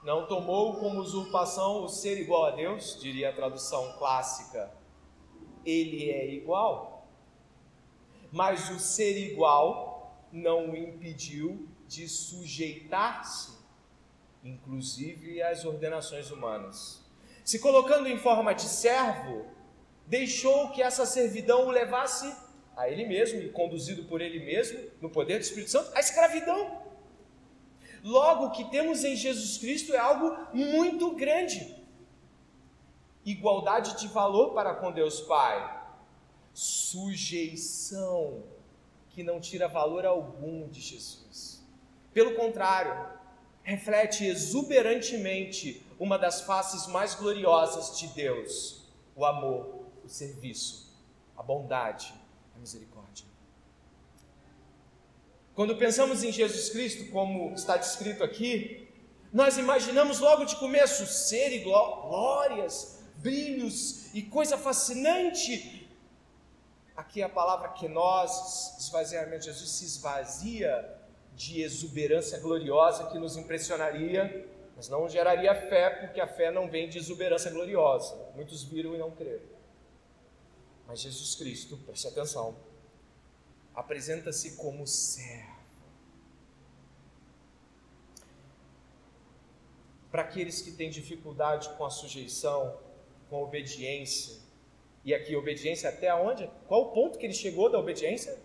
Não 0.03 0.27
tomou 0.27 0.77
como 0.79 0.99
usurpação 0.99 1.83
o 1.83 1.89
ser 1.89 2.19
igual 2.19 2.45
a 2.45 2.51
Deus, 2.51 2.97
diria 2.99 3.29
a 3.29 3.33
tradução 3.33 3.95
clássica. 3.97 4.71
Ele 5.65 6.09
é 6.09 6.25
igual. 6.27 7.07
Mas 8.31 8.69
o 8.69 8.79
ser 8.79 9.17
igual 9.17 10.17
não 10.31 10.69
o 10.69 10.77
impediu 10.77 11.67
de 11.87 12.07
sujeitar-se, 12.07 13.58
inclusive 14.43 15.41
às 15.41 15.65
ordenações 15.65 16.31
humanas. 16.31 17.03
Se 17.43 17.59
colocando 17.59 18.07
em 18.07 18.17
forma 18.17 18.53
de 18.53 18.63
servo, 18.63 19.45
deixou 20.05 20.69
que 20.69 20.81
essa 20.81 21.05
servidão 21.05 21.67
o 21.67 21.71
levasse 21.71 22.33
a 22.75 22.89
ele 22.89 23.05
mesmo, 23.05 23.41
e 23.41 23.49
conduzido 23.49 24.05
por 24.05 24.21
ele 24.21 24.39
mesmo, 24.39 24.79
no 25.01 25.09
poder 25.09 25.37
do 25.37 25.41
Espírito 25.41 25.71
Santo, 25.71 25.91
à 25.95 25.99
escravidão. 25.99 26.81
Logo, 28.01 28.45
o 28.45 28.51
que 28.51 28.69
temos 28.71 29.03
em 29.03 29.15
Jesus 29.15 29.57
Cristo 29.57 29.93
é 29.93 29.97
algo 29.97 30.37
muito 30.53 31.13
grande. 31.15 31.75
Igualdade 33.25 33.99
de 33.99 34.07
valor 34.07 34.53
para 34.53 34.73
com 34.75 34.91
Deus 34.93 35.19
Pai. 35.21 35.77
Sujeição 36.53 38.43
que 39.09 39.23
não 39.23 39.41
tira 39.41 39.67
valor 39.67 40.05
algum 40.05 40.69
de 40.69 40.79
Jesus. 40.79 41.61
Pelo 42.13 42.35
contrário, 42.35 43.18
reflete 43.69 44.25
exuberantemente 44.25 45.85
uma 45.99 46.17
das 46.17 46.41
faces 46.41 46.87
mais 46.87 47.13
gloriosas 47.13 47.97
de 47.99 48.07
Deus: 48.07 48.83
o 49.15 49.23
amor, 49.23 49.85
o 50.03 50.09
serviço, 50.09 50.91
a 51.37 51.43
bondade, 51.43 52.13
a 52.55 52.59
misericórdia. 52.59 53.25
Quando 55.53 55.77
pensamos 55.77 56.23
em 56.23 56.31
Jesus 56.31 56.69
Cristo, 56.69 57.11
como 57.11 57.53
está 57.53 57.77
descrito 57.77 58.23
aqui, 58.23 58.87
nós 59.31 59.57
imaginamos 59.57 60.19
logo 60.19 60.45
de 60.45 60.55
começo 60.55 61.05
ser 61.05 61.51
e 61.51 61.59
glórias, 61.59 63.03
brilhos 63.17 64.13
e 64.15 64.23
coisa 64.23 64.57
fascinante. 64.57 65.87
Aqui 66.95 67.21
a 67.21 67.29
palavra 67.29 67.69
que 67.69 67.87
nós, 67.87 68.77
esvaziamento 68.79 69.45
Jesus, 69.45 69.69
se 69.69 69.85
esvazia 69.85 70.98
de 71.39 71.61
exuberância 71.61 72.37
gloriosa 72.37 73.07
que 73.07 73.17
nos 73.17 73.37
impressionaria, 73.37 74.45
mas 74.75 74.89
não 74.89 75.07
geraria 75.07 75.55
fé, 75.55 75.89
porque 75.89 76.19
a 76.19 76.27
fé 76.27 76.51
não 76.51 76.69
vem 76.69 76.89
de 76.89 76.97
exuberância 76.97 77.49
gloriosa. 77.49 78.13
Muitos 78.35 78.61
viram 78.63 78.93
e 78.93 78.97
não 78.97 79.09
creram. 79.11 79.47
Mas 80.85 80.99
Jesus 80.99 81.35
Cristo, 81.35 81.77
preste 81.77 82.07
atenção, 82.07 82.57
apresenta-se 83.73 84.57
como 84.57 84.85
servo 84.85 85.59
para 90.11 90.23
aqueles 90.23 90.61
que 90.61 90.71
têm 90.71 90.89
dificuldade 90.89 91.69
com 91.77 91.85
a 91.85 91.89
sujeição, 91.89 92.77
com 93.29 93.37
a 93.37 93.39
obediência. 93.43 94.35
E 95.05 95.13
aqui, 95.13 95.37
obediência 95.37 95.87
até 95.87 96.13
onde? 96.13 96.51
Qual 96.67 96.81
o 96.81 96.91
ponto 96.91 97.17
que 97.17 97.25
ele 97.25 97.33
chegou 97.33 97.69
da 97.69 97.79
obediência? 97.79 98.37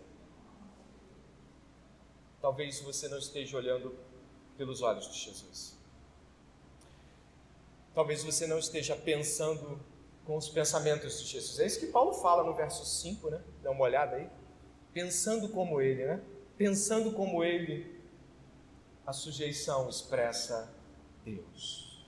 Talvez 2.45 2.79
você 2.79 3.07
não 3.07 3.17
esteja 3.17 3.57
olhando 3.57 3.97
pelos 4.55 4.83
olhos 4.83 5.11
de 5.11 5.17
Jesus. 5.17 5.75
Talvez 7.91 8.23
você 8.23 8.45
não 8.45 8.59
esteja 8.59 8.95
pensando 8.95 9.79
com 10.25 10.37
os 10.37 10.47
pensamentos 10.47 11.19
de 11.19 11.25
Jesus. 11.25 11.59
É 11.59 11.65
isso 11.65 11.79
que 11.79 11.87
Paulo 11.87 12.13
fala 12.13 12.43
no 12.43 12.53
verso 12.53 12.85
5, 12.85 13.31
né? 13.31 13.43
Dá 13.63 13.71
uma 13.71 13.83
olhada 13.83 14.17
aí. 14.17 14.29
Pensando 14.93 15.49
como 15.49 15.81
ele, 15.81 16.05
né? 16.05 16.21
Pensando 16.55 17.13
como 17.13 17.43
ele, 17.43 17.99
a 19.07 19.11
sujeição 19.11 19.89
expressa 19.89 20.71
Deus. 21.23 22.05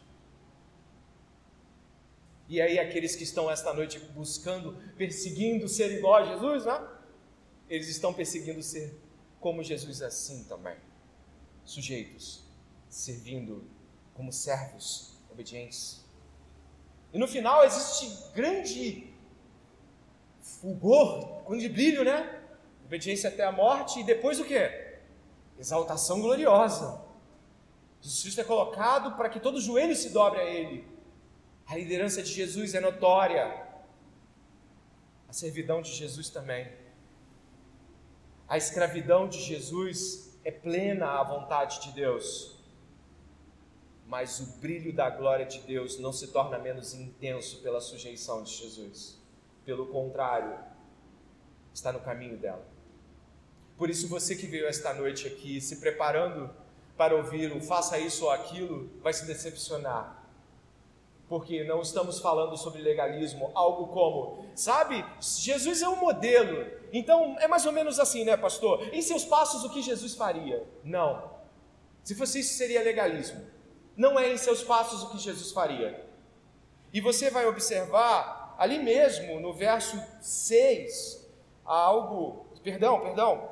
E 2.47 2.61
aí, 2.61 2.77
aqueles 2.77 3.15
que 3.15 3.23
estão 3.23 3.49
esta 3.49 3.73
noite 3.73 3.97
buscando, 3.97 4.77
perseguindo 4.95 5.67
ser 5.67 5.97
igual 5.97 6.13
a 6.13 6.25
Jesus, 6.25 6.63
né? 6.63 6.87
eles 7.67 7.87
estão 7.87 8.13
perseguindo 8.13 8.61
ser 8.61 8.95
como 9.39 9.63
Jesus 9.63 10.01
assim 10.01 10.43
também, 10.45 10.77
sujeitos, 11.63 12.43
servindo 12.89 13.67
como 14.13 14.31
servos 14.31 15.17
obedientes. 15.31 16.03
E 17.13 17.17
no 17.17 17.27
final 17.27 17.63
existe 17.63 18.31
grande 18.33 19.13
fulgor, 20.41 21.43
grande 21.47 21.69
brilho, 21.69 22.03
né? 22.03 22.41
Obediência 22.85 23.29
até 23.29 23.43
a 23.43 23.51
morte 23.51 23.99
e 23.99 24.03
depois 24.03 24.39
o 24.39 24.45
que? 24.45 24.59
Exaltação 25.59 26.21
gloriosa. 26.21 27.01
Jesus 28.01 28.21
Cristo 28.21 28.41
é 28.41 28.43
colocado 28.43 29.15
para 29.17 29.29
que 29.29 29.39
todo 29.39 29.59
joelho 29.59 29.95
se 29.95 30.09
dobre 30.09 30.39
a 30.39 30.45
Ele. 30.45 30.87
A 31.65 31.75
liderança 31.75 32.23
de 32.23 32.31
Jesus 32.31 32.73
é 32.73 32.79
notória. 32.79 33.67
A 35.27 35.33
servidão 35.33 35.81
de 35.81 35.91
Jesus 35.91 36.29
também. 36.29 36.71
A 38.47 38.55
escravidão 38.55 39.27
de 39.27 39.41
Jesus 39.41 40.39
é 40.45 40.51
plena 40.51 41.19
à 41.19 41.23
vontade 41.23 41.81
de 41.81 41.91
Deus. 41.91 42.55
Mas 44.05 44.39
o 44.39 44.45
brilho 44.61 44.93
da 44.93 45.09
glória 45.09 45.45
de 45.45 45.59
Deus 45.59 45.99
não 45.99 46.13
se 46.13 46.27
torna 46.27 46.57
menos 46.57 46.93
intenso 46.93 47.61
pela 47.61 47.81
sujeição 47.81 48.43
de 48.43 48.53
Jesus. 48.53 49.19
Pelo 49.65 49.87
contrário, 49.87 50.57
está 51.73 51.91
no 51.91 51.99
caminho 51.99 52.37
dela. 52.37 52.65
Por 53.77 53.89
isso, 53.89 54.07
você 54.07 54.33
que 54.33 54.47
veio 54.47 54.65
esta 54.65 54.93
noite 54.93 55.27
aqui 55.27 55.59
se 55.59 55.75
preparando 55.75 56.49
para 56.95 57.15
ouvir 57.15 57.51
o 57.51 57.61
faça 57.61 57.99
isso 57.99 58.23
ou 58.23 58.31
aquilo, 58.31 58.89
vai 59.01 59.11
se 59.13 59.25
decepcionar. 59.25 60.16
Porque 61.27 61.63
não 61.63 61.81
estamos 61.81 62.19
falando 62.19 62.55
sobre 62.55 62.81
legalismo, 62.81 63.51
algo 63.53 63.87
como, 63.87 64.45
sabe, 64.55 65.03
Jesus 65.19 65.81
é 65.81 65.89
um 65.89 65.97
modelo. 65.97 66.71
Então 66.93 67.35
é 67.39 67.47
mais 67.47 67.65
ou 67.65 67.73
menos 67.73 67.99
assim, 67.99 68.23
né, 68.23 68.37
pastor? 68.37 68.93
Em 68.93 69.01
seus 69.01 69.25
passos, 69.25 69.65
o 69.65 69.69
que 69.69 69.81
Jesus 69.81 70.15
faria? 70.15 70.65
Não. 70.83 71.37
Se 72.03 72.15
fosse 72.15 72.39
isso, 72.39 72.53
seria 72.53 72.81
legalismo. 72.81 73.45
Não 73.95 74.17
é 74.17 74.31
em 74.31 74.37
seus 74.37 74.63
passos 74.63 75.03
o 75.03 75.09
que 75.09 75.17
Jesus 75.17 75.51
faria. 75.51 76.05
E 76.93 77.01
você 77.01 77.29
vai 77.29 77.45
observar 77.45 78.55
ali 78.57 78.79
mesmo, 78.79 79.39
no 79.39 79.53
verso 79.53 80.01
6, 80.21 81.29
algo. 81.65 82.45
Perdão, 82.63 83.01
perdão. 83.01 83.49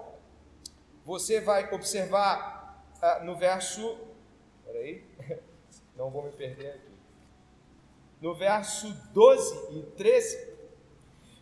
Você 1.06 1.42
vai 1.42 1.74
observar 1.74 2.86
ah, 3.02 3.20
no 3.24 3.36
verso. 3.36 3.98
Peraí, 4.66 5.04
não 5.96 6.10
vou 6.10 6.24
me 6.24 6.32
perder 6.32 6.70
aqui. 6.70 6.95
No 8.26 8.34
verso 8.34 8.92
12 9.14 9.78
e 9.78 9.84
13, 9.96 10.48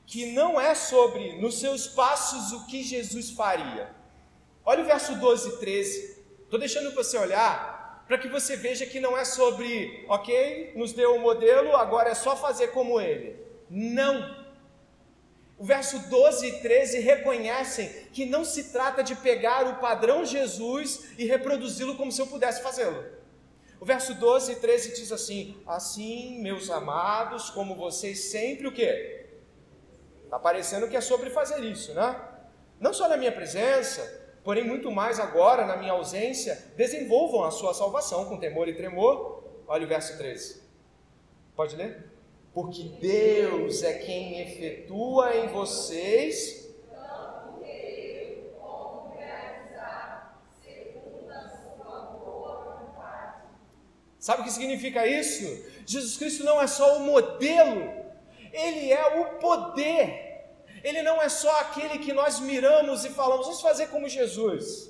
que 0.05 0.33
não 0.33 0.59
é 0.59 0.75
sobre 0.75 1.37
nos 1.39 1.57
seus 1.57 1.87
passos 1.87 2.51
o 2.51 2.65
que 2.65 2.83
Jesus 2.83 3.29
faria. 3.29 3.89
Olha 4.65 4.83
o 4.83 4.85
verso 4.85 5.15
12 5.15 5.47
e 5.47 5.57
13. 5.59 6.25
Estou 6.43 6.59
deixando 6.59 6.93
você 6.93 7.17
olhar 7.17 8.03
para 8.05 8.17
que 8.17 8.27
você 8.27 8.57
veja 8.57 8.85
que 8.85 8.99
não 8.99 9.17
é 9.17 9.23
sobre, 9.23 10.03
ok, 10.09 10.73
nos 10.75 10.91
deu 10.91 11.13
o 11.13 11.19
um 11.19 11.21
modelo, 11.21 11.73
agora 11.77 12.09
é 12.09 12.15
só 12.15 12.35
fazer 12.35 12.67
como 12.71 12.99
ele. 12.99 13.39
Não. 13.69 14.45
O 15.57 15.63
verso 15.63 15.97
12 16.09 16.45
e 16.45 16.59
13 16.59 16.99
reconhecem 16.99 17.87
que 18.11 18.25
não 18.25 18.43
se 18.43 18.73
trata 18.73 19.01
de 19.01 19.15
pegar 19.15 19.65
o 19.67 19.79
padrão 19.79 20.25
Jesus 20.25 21.13
e 21.17 21.23
reproduzi-lo 21.23 21.95
como 21.95 22.11
se 22.11 22.21
eu 22.21 22.27
pudesse 22.27 22.61
fazê-lo. 22.61 23.23
O 23.83 23.85
verso 23.85 24.13
12 24.13 24.53
e 24.53 24.55
13 24.55 24.95
diz 24.95 25.11
assim: 25.11 25.57
Assim, 25.67 26.41
meus 26.41 26.69
amados, 26.69 27.49
como 27.49 27.75
vocês 27.75 28.31
sempre 28.31 28.65
o 28.65 28.71
quê? 28.71 29.25
Está 30.23 30.39
parecendo 30.39 30.87
que 30.87 30.95
é 30.95 31.01
sobre 31.01 31.29
fazer 31.29 31.61
isso, 31.65 31.93
né? 31.93 32.17
Não 32.79 32.93
só 32.93 33.09
na 33.09 33.17
minha 33.17 33.33
presença, 33.33 34.39
porém 34.41 34.63
muito 34.63 34.89
mais 34.89 35.19
agora 35.19 35.65
na 35.65 35.75
minha 35.75 35.91
ausência, 35.91 36.71
desenvolvam 36.77 37.43
a 37.43 37.51
sua 37.51 37.73
salvação 37.73 38.23
com 38.23 38.39
temor 38.39 38.69
e 38.69 38.73
tremor. 38.73 39.43
Olha 39.67 39.83
o 39.83 39.89
verso 39.89 40.17
13. 40.17 40.63
Pode 41.53 41.75
ler? 41.75 42.09
porque 42.53 42.83
Deus 43.01 43.81
é 43.81 43.95
quem 43.95 44.39
efetua 44.39 45.35
em 45.35 45.47
vocês. 45.47 46.62
Sabe 54.25 54.39
o 54.39 54.45
que 54.45 54.51
significa 54.51 55.05
isso? 55.05 55.45
Jesus 55.85 56.15
Cristo 56.15 56.45
não 56.45 56.61
é 56.61 56.65
só 56.65 56.97
o 56.97 57.01
modelo, 57.01 57.81
ele 58.53 58.89
é 58.89 59.05
o 59.19 59.37
poder. 59.39 60.45
Ele 60.81 61.01
não 61.01 61.21
é 61.21 61.27
só 61.27 61.53
aquele 61.59 61.99
que 61.99 62.13
nós 62.13 62.39
miramos 62.39 63.03
e 63.03 63.09
falamos, 63.09 63.47
vamos 63.47 63.61
fazer 63.61 63.87
como 63.87 64.07
Jesus. 64.07 64.89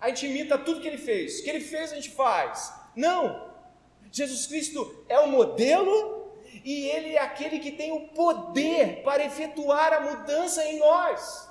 A 0.00 0.08
gente 0.08 0.26
imita 0.26 0.56
tudo 0.56 0.80
que 0.80 0.86
ele 0.86 0.98
fez. 0.98 1.40
O 1.40 1.42
que 1.42 1.50
ele 1.50 1.64
fez, 1.72 1.90
a 1.90 1.96
gente 1.96 2.10
faz. 2.10 2.72
Não! 2.94 3.50
Jesus 4.12 4.46
Cristo 4.46 5.04
é 5.08 5.18
o 5.18 5.26
modelo 5.26 6.32
e 6.64 6.88
Ele 6.90 7.16
é 7.16 7.22
aquele 7.22 7.58
que 7.58 7.72
tem 7.72 7.90
o 7.90 8.06
poder 8.08 9.02
para 9.02 9.24
efetuar 9.24 9.92
a 9.92 10.00
mudança 10.00 10.64
em 10.64 10.78
nós. 10.78 11.48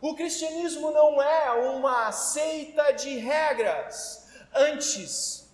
O 0.00 0.16
cristianismo 0.16 0.90
não 0.90 1.22
é 1.22 1.52
uma 1.52 2.10
seita 2.10 2.90
de 2.92 3.16
regras, 3.18 4.28
antes, 4.52 5.47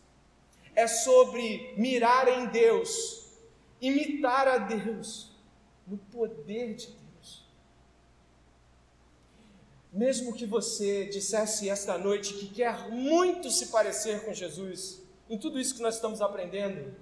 é 0.74 0.86
sobre 0.86 1.74
mirar 1.76 2.28
em 2.28 2.46
Deus, 2.46 3.26
imitar 3.80 4.48
a 4.48 4.58
Deus, 4.58 5.30
no 5.86 5.98
poder 5.98 6.74
de 6.74 6.86
Deus. 6.86 7.48
Mesmo 9.92 10.34
que 10.34 10.46
você 10.46 11.06
dissesse 11.06 11.68
esta 11.68 11.96
noite 11.96 12.34
que 12.34 12.48
quer 12.48 12.88
muito 12.90 13.50
se 13.50 13.66
parecer 13.66 14.24
com 14.24 14.32
Jesus, 14.32 15.02
em 15.28 15.38
tudo 15.38 15.58
isso 15.60 15.76
que 15.76 15.82
nós 15.82 15.94
estamos 15.94 16.20
aprendendo, 16.20 16.94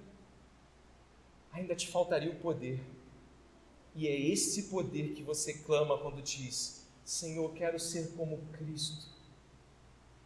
ainda 1.53 1.75
te 1.75 1.89
faltaria 1.89 2.31
o 2.31 2.37
poder. 2.37 2.81
E 3.95 4.07
é 4.07 4.19
esse 4.19 4.65
poder 4.65 5.13
que 5.15 5.23
você 5.23 5.55
clama 5.55 5.99
quando 5.99 6.23
diz: 6.23 6.87
Senhor, 7.05 7.53
quero 7.55 7.79
ser 7.79 8.13
como 8.13 8.39
Cristo. 8.53 9.07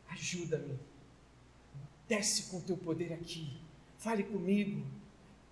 Ajuda-me. 0.09 0.79
Desce 2.09 2.45
com 2.45 2.61
teu 2.61 2.77
poder 2.77 3.13
aqui. 3.13 3.61
Fale 3.99 4.23
comigo. 4.23 4.85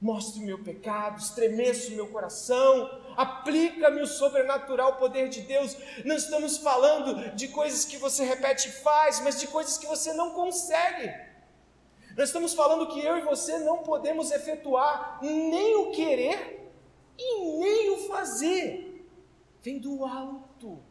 Mostre 0.01 0.43
o 0.43 0.45
meu 0.45 0.62
pecado, 0.62 1.19
estremeça 1.19 1.90
o 1.90 1.97
meu 1.97 2.09
coração, 2.09 2.90
aplica-me 3.17 4.03
o 4.03 4.07
sobrenatural 4.07 4.97
poder 4.97 5.31
de 5.31 5.40
Deus. 5.40 5.75
Não 6.05 6.14
estamos 6.17 6.59
falando 6.59 7.35
de 7.35 7.49
coisas 7.49 7.87
que 7.87 7.97
você 7.97 8.23
repete 8.23 8.69
e 8.69 8.73
faz, 8.73 9.21
mas 9.21 9.40
de 9.40 9.47
coisas 9.47 9.79
que 9.79 9.87
você 9.87 10.12
não 10.12 10.33
consegue. 10.33 11.11
Nós 12.17 12.29
estamos 12.29 12.53
falando 12.53 12.88
que 12.93 13.01
eu 13.01 13.17
e 13.17 13.23
você 13.23 13.59
não 13.59 13.79
podemos 13.79 14.31
efetuar 14.31 15.21
nem 15.23 15.75
o 15.77 15.90
querer 15.90 16.71
e 17.19 17.59
nem 17.59 17.90
o 17.90 18.07
fazer. 18.07 19.09
Vem 19.62 19.79
do 19.79 20.05
alto. 20.05 20.83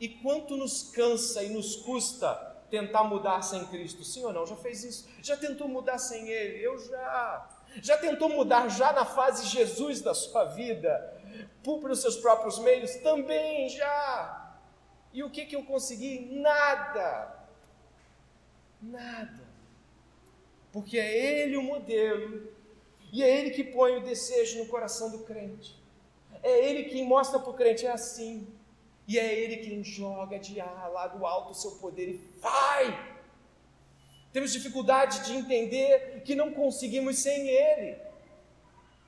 E 0.00 0.08
quanto 0.08 0.56
nos 0.56 0.82
cansa 0.82 1.42
e 1.42 1.50
nos 1.50 1.76
custa 1.76 2.45
tentar 2.70 3.04
mudar 3.04 3.42
sem 3.42 3.64
Cristo? 3.66 4.04
Sim 4.04 4.24
ou 4.24 4.32
não? 4.32 4.46
Já 4.46 4.56
fez 4.56 4.84
isso? 4.84 5.08
Já 5.22 5.36
tentou 5.36 5.68
mudar 5.68 5.98
sem 5.98 6.28
Ele? 6.28 6.62
Eu 6.64 6.78
já. 6.78 7.48
Já 7.82 7.96
tentou 7.98 8.28
mudar 8.28 8.68
já 8.68 8.92
na 8.92 9.04
fase 9.04 9.46
Jesus 9.46 10.00
da 10.00 10.14
sua 10.14 10.44
vida? 10.44 11.14
Por 11.62 11.90
os 11.90 12.00
seus 12.00 12.16
próprios 12.16 12.58
meios? 12.58 12.94
Também 12.96 13.68
já. 13.68 14.58
E 15.12 15.22
o 15.22 15.30
que, 15.30 15.46
que 15.46 15.56
eu 15.56 15.64
consegui? 15.64 16.28
Nada. 16.40 17.34
Nada 18.80 19.46
porque 20.76 20.98
é 20.98 21.40
Ele 21.40 21.56
o 21.56 21.62
modelo, 21.62 22.52
e 23.10 23.22
é 23.22 23.40
Ele 23.40 23.50
que 23.52 23.64
põe 23.64 23.96
o 23.96 24.02
desejo 24.02 24.58
no 24.58 24.66
coração 24.66 25.10
do 25.10 25.20
crente. 25.20 25.74
É 26.42 26.68
Ele 26.68 26.84
quem 26.84 27.02
mostra 27.02 27.38
para 27.38 27.48
o 27.48 27.54
crente, 27.54 27.86
é 27.86 27.90
assim. 27.90 28.46
E 29.06 29.18
é 29.18 29.34
Ele 29.34 29.58
quem 29.58 29.84
joga 29.84 30.38
de 30.38 30.56
lá 30.56 31.06
do 31.06 31.24
alto 31.24 31.52
o 31.52 31.54
seu 31.54 31.72
poder 31.72 32.08
e 32.08 32.20
vai. 32.40 33.16
Temos 34.32 34.52
dificuldade 34.52 35.24
de 35.24 35.32
entender 35.32 36.22
que 36.24 36.34
não 36.34 36.52
conseguimos 36.52 37.18
sem 37.18 37.48
Ele. 37.48 37.96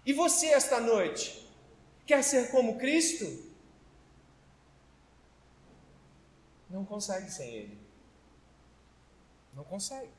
E 0.06 0.12
você, 0.12 0.46
esta 0.46 0.80
noite, 0.80 1.46
quer 2.06 2.22
ser 2.22 2.50
como 2.50 2.78
Cristo? 2.78 3.46
Não 6.70 6.84
consegue 6.84 7.30
sem 7.30 7.48
Ele. 7.50 7.78
Não 9.54 9.64
consegue. 9.64 10.10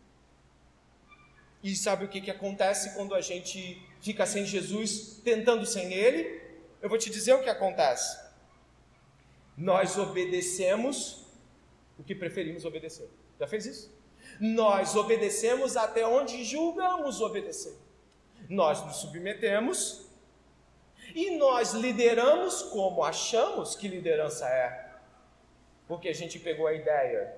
E 1.63 1.76
sabe 1.76 2.06
o 2.06 2.08
que, 2.08 2.22
que 2.22 2.32
acontece 2.32 2.94
quando 2.94 3.15
a 3.15 3.22
gente 3.22 3.82
fica 4.02 4.26
sem 4.26 4.46
Jesus, 4.46 5.20
tentando 5.24 5.65
sem 5.65 5.92
Ele? 5.94 6.42
Eu 6.82 6.88
vou 6.88 6.98
te 6.98 7.10
dizer 7.10 7.34
o 7.34 7.42
que 7.42 7.50
acontece. 7.50 8.29
Nós 9.60 9.98
obedecemos 9.98 11.26
o 11.98 12.04
que 12.04 12.15
preferimos 12.15 12.63
obedecer. 12.63 13.10
Já 13.38 13.45
fez 13.45 13.65
isso? 13.65 13.93
Nós 14.39 14.95
obedecemos 14.95 15.76
até 15.76 16.08
onde 16.08 16.45
julgamos 16.45 17.19
obedecer. 17.19 17.76
Nós 18.48 18.82
nos 18.86 18.95
submetemos 18.98 20.08
e 21.13 21.38
nós 21.38 21.74
lideramos 21.74 22.62
como 22.62 23.04
achamos 23.04 23.76
que 23.76 23.89
liderança 23.89 24.48
é. 24.48 24.95
Porque 25.89 26.08
a 26.08 26.13
gente 26.13 26.39
pegou 26.39 26.65
a 26.65 26.74
ideia, 26.74 27.36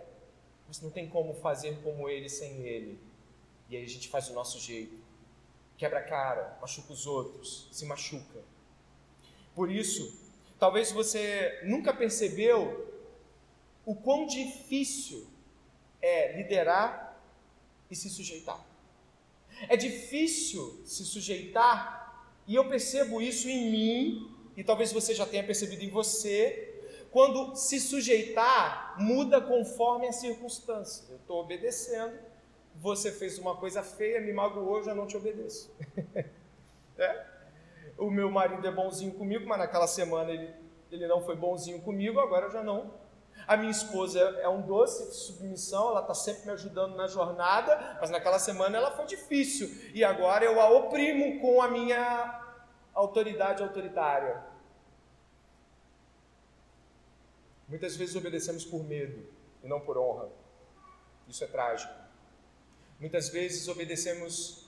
mas 0.68 0.80
não 0.80 0.92
tem 0.92 1.10
como 1.10 1.34
fazer 1.34 1.82
como 1.82 2.08
ele 2.08 2.30
sem 2.30 2.62
ele. 2.62 3.00
E 3.68 3.76
aí 3.76 3.84
a 3.84 3.90
gente 3.90 4.10
faz 4.10 4.30
o 4.30 4.34
nosso 4.34 4.60
jeito. 4.60 4.96
Quebra 5.76 6.00
a 6.00 6.04
cara, 6.04 6.56
machuca 6.62 6.94
os 6.94 7.08
outros, 7.08 7.68
se 7.72 7.84
machuca. 7.84 8.44
Por 9.56 9.72
isso, 9.72 10.21
talvez 10.62 10.92
você 10.92 11.60
nunca 11.64 11.92
percebeu 11.92 12.88
o 13.84 13.96
quão 13.96 14.28
difícil 14.28 15.26
é 16.00 16.38
liderar 16.38 17.20
e 17.90 17.96
se 17.96 18.12
sujeitar. 18.12 18.64
É 19.68 19.76
difícil 19.76 20.80
se 20.86 21.04
sujeitar, 21.04 22.32
e 22.46 22.54
eu 22.54 22.70
percebo 22.70 23.24
isso 23.24 23.50
em 23.50 23.72
mim, 23.72 24.36
e 24.56 24.64
talvez 24.64 24.92
você 24.92 25.16
já 25.16 25.26
tenha 25.26 25.44
percebido 25.44 25.84
em 25.84 25.90
você, 25.90 26.80
quando 27.10 27.56
se 27.56 27.80
sujeitar 27.80 28.96
muda 29.00 29.42
conforme 29.42 30.08
a 30.08 30.12
circunstância. 30.12 31.06
Eu 31.10 31.18
estou 31.18 31.42
obedecendo, 31.42 32.14
você 32.76 33.12
fez 33.12 33.40
uma 33.40 33.58
coisa 33.58 33.82
feia, 33.82 34.22
me 34.22 34.32
magoou, 34.32 34.78
eu 34.78 34.84
já 34.84 34.94
não 34.94 35.08
te 35.08 35.18
obedeço. 35.18 35.72
é? 37.00 37.31
O 38.02 38.10
meu 38.10 38.32
marido 38.32 38.68
é 38.68 38.72
bonzinho 38.72 39.14
comigo, 39.14 39.48
mas 39.48 39.60
naquela 39.60 39.86
semana 39.86 40.32
ele, 40.32 40.52
ele 40.92 41.08
não 41.08 41.22
foi 41.22 41.36
bonzinho 41.36 41.80
comigo, 41.84 42.20
agora 42.20 42.48
eu 42.48 42.52
já 42.52 42.64
não. 42.64 42.92
A 43.48 43.56
minha 43.56 43.70
esposa 43.70 44.20
é 44.42 44.50
um 44.50 44.60
doce 44.64 45.08
de 45.08 45.16
submissão, 45.16 45.90
ela 45.90 46.02
está 46.02 46.16
sempre 46.16 46.48
me 46.48 46.52
ajudando 46.52 46.96
na 46.96 47.06
jornada, 47.06 48.00
mas 48.02 48.10
naquela 48.10 48.40
semana 48.40 48.76
ela 48.76 48.90
foi 48.90 49.06
difícil 49.06 49.70
e 49.94 50.04
agora 50.04 50.44
eu 50.44 50.60
a 50.60 50.68
oprimo 50.72 51.40
com 51.42 51.62
a 51.62 51.68
minha 51.68 52.44
autoridade 52.92 53.62
autoritária. 53.62 54.44
Muitas 57.68 57.96
vezes 57.96 58.16
obedecemos 58.16 58.66
por 58.66 58.84
medo 58.84 59.30
e 59.64 59.68
não 59.68 59.80
por 59.80 59.96
honra. 59.96 60.28
Isso 61.28 61.44
é 61.44 61.48
trágico. 61.48 61.94
Muitas 63.00 63.30
vezes 63.30 63.68
obedecemos 63.68 64.61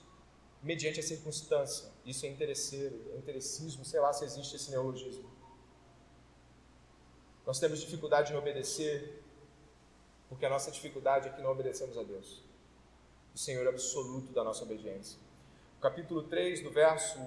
mediante 0.64 1.00
a 1.00 1.04
circunstância. 1.04 1.92
Isso 2.06 2.26
é 2.26 2.30
interesseiro, 2.30 3.12
é 3.14 3.18
interessismo, 3.18 3.86
sei 3.86 4.00
lá 4.00 4.12
se 4.14 4.26
existe 4.26 4.56
esse 4.56 4.72
neologismo. 4.72 5.30
Nós 7.46 7.60
temos 7.60 7.80
dificuldade 7.80 8.34
em 8.34 8.36
obedecer 8.38 9.22
porque 10.30 10.46
a 10.46 10.50
nossa 10.50 10.72
dificuldade 10.72 11.28
é 11.28 11.32
que 11.32 11.42
não 11.42 11.52
obedecemos 11.52 11.98
a 11.98 12.04
Deus. 12.04 12.42
O 13.36 13.38
Senhor 13.38 13.68
absoluto 13.68 14.32
da 14.34 14.44
nossa 14.44 14.64
obediência. 14.64 15.20
O 15.78 15.82
capítulo 15.82 16.24
3, 16.24 16.64
do 16.64 16.72
verso 16.72 17.20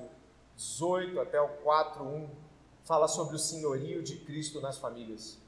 18 0.56 1.20
até 1.20 1.40
o 1.40 1.48
4, 1.58 2.02
1, 2.02 2.30
fala 2.84 3.06
sobre 3.06 3.36
o 3.36 3.38
senhorio 3.38 4.02
de 4.02 4.16
Cristo 4.16 4.60
nas 4.60 4.78
famílias 4.78 5.38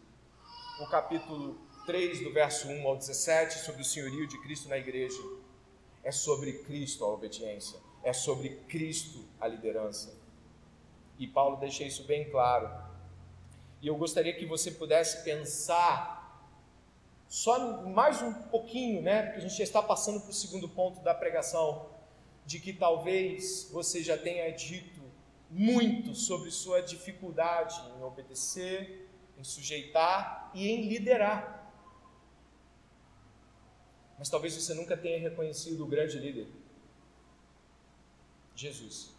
o 0.81 0.87
capítulo 0.87 1.59
3, 1.87 2.23
do 2.23 2.33
verso 2.33 2.69
1 2.69 2.87
ao 2.87 2.97
17, 2.97 3.59
sobre 3.65 3.83
o 3.83 3.85
senhorio 3.85 4.29
de 4.29 4.41
Cristo 4.41 4.69
na 4.69 4.79
igreja. 4.79 5.21
É 6.03 6.13
sobre 6.13 6.53
Cristo 6.65 7.05
a 7.05 7.09
obediência, 7.09 7.79
é 8.03 8.13
sobre 8.13 8.51
Cristo 8.69 9.25
a 9.41 9.47
liderança. 9.47 10.15
E 11.19 11.27
Paulo 11.27 11.57
deixa 11.57 11.85
isso 11.85 12.05
bem 12.05 12.31
claro. 12.31 12.71
E 13.83 13.87
eu 13.89 13.97
gostaria 13.97 14.33
que 14.33 14.47
você 14.47 14.71
pudesse 14.71 15.25
pensar 15.25 16.19
só 17.29 17.83
mais 17.83 18.23
um 18.23 18.33
pouquinho, 18.33 19.03
né? 19.03 19.23
Porque 19.23 19.39
a 19.39 19.41
gente 19.43 19.57
já 19.57 19.65
está 19.65 19.83
passando 19.83 20.21
para 20.21 20.31
o 20.31 20.35
segundo 20.35 20.69
ponto 20.69 21.01
da 21.01 21.15
pregação, 21.15 21.87
de 22.47 22.59
que 22.59 22.73
talvez 22.73 23.69
você 23.71 24.03
já 24.03 24.17
tenha 24.17 24.51
dito 24.51 25.03
muito 25.51 26.15
sobre 26.15 26.51
sua 26.51 26.81
dificuldade 26.81 27.79
em 27.97 28.03
obedecer, 28.03 29.09
em 29.37 29.45
sujeitar 29.45 30.51
e 30.55 30.69
em 30.69 30.89
liderar. 30.89 31.58
Mas 34.19 34.29
talvez 34.29 34.55
você 34.55 34.75
nunca 34.75 34.97
tenha 34.97 35.19
reconhecido 35.19 35.85
o 35.85 35.87
grande 35.87 36.19
líder, 36.19 36.49
Jesus. 38.55 39.15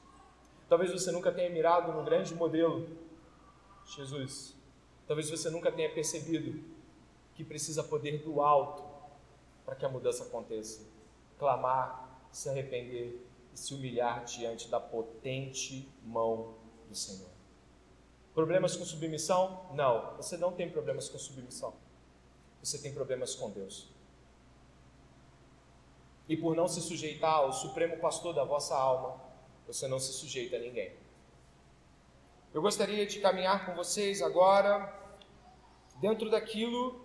Talvez 0.67 0.91
você 0.91 1.11
nunca 1.11 1.31
tenha 1.31 1.49
mirado 1.49 1.93
no 1.93 2.03
grande 2.03 2.35
modelo, 2.35 2.87
Jesus. 3.95 4.53
Talvez 5.07 5.29
você 5.29 5.49
nunca 5.49 5.71
tenha 5.71 5.91
percebido 5.91 6.61
que 7.33 7.43
precisa 7.43 7.83
poder 7.83 8.21
do 8.21 8.41
alto 8.41 8.83
para 9.65 9.75
que 9.75 9.85
a 9.85 9.89
mudança 9.89 10.25
aconteça. 10.25 10.81
Clamar, 11.39 12.27
se 12.31 12.49
arrepender 12.49 13.25
e 13.53 13.57
se 13.57 13.73
humilhar 13.73 14.25
diante 14.25 14.67
da 14.67 14.79
potente 14.79 15.89
mão 16.03 16.55
do 16.87 16.95
Senhor. 16.95 17.29
Problemas 18.33 18.75
com 18.75 18.85
submissão? 18.85 19.69
Não, 19.73 20.17
você 20.17 20.37
não 20.37 20.51
tem 20.51 20.69
problemas 20.69 21.07
com 21.07 21.17
submissão. 21.17 21.73
Você 22.61 22.77
tem 22.77 22.93
problemas 22.93 23.33
com 23.35 23.49
Deus. 23.49 23.87
E 26.29 26.37
por 26.37 26.55
não 26.55 26.67
se 26.67 26.79
sujeitar 26.79 27.33
ao 27.33 27.51
supremo 27.51 27.97
pastor 27.97 28.33
da 28.33 28.45
vossa 28.45 28.75
alma, 28.75 29.19
você 29.67 29.87
não 29.87 29.99
se 29.99 30.13
sujeita 30.13 30.55
a 30.55 30.59
ninguém. 30.59 30.93
Eu 32.53 32.61
gostaria 32.61 33.05
de 33.05 33.19
caminhar 33.19 33.65
com 33.65 33.73
vocês 33.73 34.21
agora 34.21 34.93
dentro 35.99 36.29
daquilo 36.29 37.03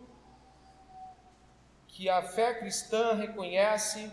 que 1.89 2.09
a 2.09 2.23
fé 2.23 2.55
cristã 2.55 3.15
reconhece 3.15 4.11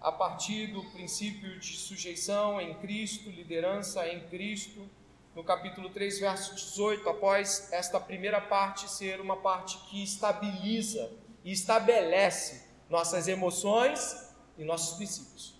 a 0.00 0.10
partir 0.10 0.68
do 0.68 0.82
princípio 0.90 1.58
de 1.58 1.76
sujeição 1.76 2.60
em 2.60 2.74
Cristo, 2.74 3.30
liderança 3.30 4.06
em 4.08 4.28
Cristo 4.28 4.88
no 5.36 5.44
capítulo 5.44 5.90
3, 5.90 6.18
verso 6.18 6.54
18, 6.54 7.08
após 7.08 7.72
esta 7.72 8.00
primeira 8.00 8.40
parte 8.40 8.90
ser 8.90 9.20
uma 9.20 9.36
parte 9.36 9.78
que 9.88 10.02
estabiliza 10.02 11.12
e 11.44 11.52
estabelece 11.52 12.65
nossas 12.88 13.28
emoções 13.28 14.34
e 14.56 14.64
nossos 14.64 14.96
princípios. 14.96 15.54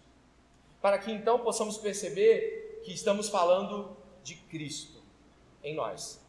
Para 0.80 0.98
que 0.98 1.10
então 1.10 1.40
possamos 1.40 1.76
perceber 1.78 2.82
que 2.84 2.92
estamos 2.92 3.28
falando 3.28 3.96
de 4.22 4.36
Cristo 4.36 5.02
em 5.62 5.74
nós. 5.74 6.20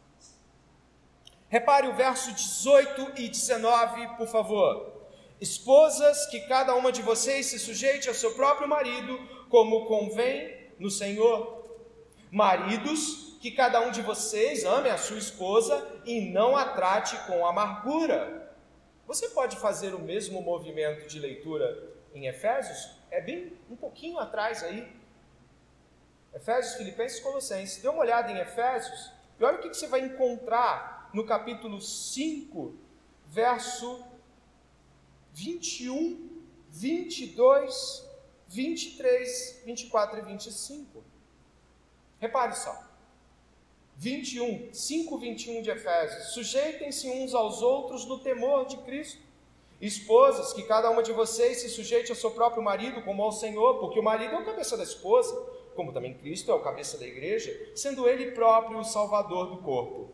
Repare 1.48 1.88
o 1.88 1.94
verso 1.94 2.32
18 2.32 3.12
e 3.16 3.28
19, 3.28 4.16
por 4.16 4.26
favor. 4.26 4.98
Esposas, 5.40 6.26
que 6.26 6.40
cada 6.40 6.74
uma 6.74 6.90
de 6.90 7.00
vocês 7.00 7.46
se 7.46 7.58
sujeite 7.58 8.08
ao 8.08 8.14
seu 8.14 8.34
próprio 8.34 8.68
marido, 8.68 9.18
como 9.48 9.86
convém 9.86 10.72
no 10.78 10.90
Senhor. 10.90 11.64
Maridos, 12.30 13.38
que 13.40 13.52
cada 13.52 13.80
um 13.80 13.90
de 13.90 14.02
vocês 14.02 14.64
ame 14.64 14.90
a 14.90 14.98
sua 14.98 15.18
esposa 15.18 16.02
e 16.04 16.20
não 16.20 16.56
a 16.56 16.64
trate 16.64 17.16
com 17.26 17.46
amargura. 17.46 18.47
Você 19.08 19.30
pode 19.30 19.56
fazer 19.56 19.94
o 19.94 19.98
mesmo 19.98 20.42
movimento 20.42 21.08
de 21.08 21.18
leitura 21.18 21.96
em 22.12 22.26
Efésios? 22.26 22.90
É 23.10 23.22
bem 23.22 23.58
um 23.70 23.74
pouquinho 23.74 24.18
atrás 24.18 24.62
aí. 24.62 24.86
Efésios, 26.34 26.74
Filipenses, 26.74 27.18
Colossenses. 27.20 27.80
Dê 27.80 27.88
uma 27.88 28.00
olhada 28.00 28.30
em 28.30 28.36
Efésios 28.36 29.10
e 29.40 29.44
olha 29.44 29.56
o 29.56 29.62
que 29.62 29.68
você 29.68 29.86
vai 29.86 30.00
encontrar 30.00 31.08
no 31.14 31.24
capítulo 31.24 31.80
5, 31.80 32.76
verso 33.24 34.04
21, 35.32 36.42
22, 36.68 38.06
23, 38.46 39.62
24 39.64 40.18
e 40.18 40.22
25. 40.22 41.02
Repare 42.18 42.54
só. 42.54 42.87
21, 43.98 44.72
5, 44.72 45.18
21 45.18 45.60
de 45.60 45.70
Efésios. 45.70 46.32
Sujeitem-se 46.32 47.10
uns 47.10 47.34
aos 47.34 47.60
outros 47.62 48.06
no 48.06 48.20
temor 48.20 48.64
de 48.64 48.76
Cristo. 48.78 49.20
Esposas, 49.80 50.52
que 50.52 50.62
cada 50.62 50.88
uma 50.88 51.02
de 51.02 51.12
vocês 51.12 51.58
se 51.58 51.68
sujeite 51.68 52.10
ao 52.10 52.16
seu 52.16 52.30
próprio 52.30 52.62
marido 52.62 53.02
como 53.02 53.24
ao 53.24 53.32
Senhor, 53.32 53.78
porque 53.80 53.98
o 53.98 54.02
marido 54.02 54.34
é 54.34 54.38
o 54.38 54.44
cabeça 54.44 54.76
da 54.76 54.84
esposa, 54.84 55.34
como 55.74 55.92
também 55.92 56.14
Cristo 56.14 56.48
é 56.50 56.54
o 56.54 56.60
cabeça 56.60 56.96
da 56.96 57.06
igreja, 57.06 57.52
sendo 57.74 58.08
ele 58.08 58.30
próprio 58.30 58.78
o 58.78 58.84
salvador 58.84 59.50
do 59.50 59.58
corpo. 59.62 60.12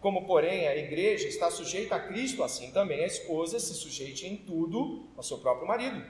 Como, 0.00 0.26
porém, 0.26 0.66
a 0.66 0.74
igreja 0.74 1.28
está 1.28 1.52
sujeita 1.52 1.94
a 1.94 2.00
Cristo, 2.00 2.42
assim 2.42 2.72
também 2.72 3.04
a 3.04 3.06
esposa 3.06 3.60
se 3.60 3.74
sujeite 3.74 4.26
em 4.26 4.36
tudo 4.38 5.04
ao 5.16 5.22
seu 5.22 5.38
próprio 5.38 5.68
marido. 5.68 6.04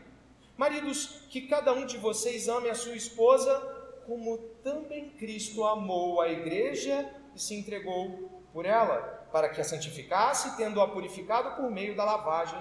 Maridos, 0.57 1.27
que 1.29 1.43
cada 1.43 1.73
um 1.75 1.85
de 1.85 1.99
vocês 1.99 2.49
ame 2.49 2.71
a 2.71 2.75
sua 2.75 2.95
esposa 2.95 3.80
como 4.11 4.39
também 4.65 5.09
Cristo 5.11 5.65
amou 5.65 6.21
a 6.21 6.29
igreja 6.29 7.09
e 7.33 7.41
se 7.41 7.55
entregou 7.55 8.43
por 8.53 8.67
ela, 8.67 9.29
para 9.31 9.49
que 9.49 9.61
a 9.61 9.65
santificasse, 9.65 10.57
tendo-a 10.57 10.89
purificado 10.89 11.55
por 11.55 11.71
meio 11.71 11.95
da 11.95 12.03
lavagem 12.05 12.61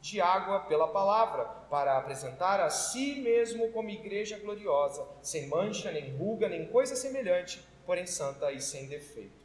de 0.00 0.22
água 0.22 0.60
pela 0.60 0.88
palavra, 0.88 1.44
para 1.68 1.98
apresentar 1.98 2.60
a 2.60 2.70
si 2.70 3.16
mesmo 3.16 3.70
como 3.72 3.90
igreja 3.90 4.38
gloriosa, 4.38 5.06
sem 5.20 5.48
mancha, 5.48 5.92
nem 5.92 6.16
ruga, 6.16 6.48
nem 6.48 6.66
coisa 6.66 6.96
semelhante, 6.96 7.62
porém 7.84 8.06
santa 8.06 8.50
e 8.50 8.58
sem 8.58 8.86
defeito. 8.86 9.44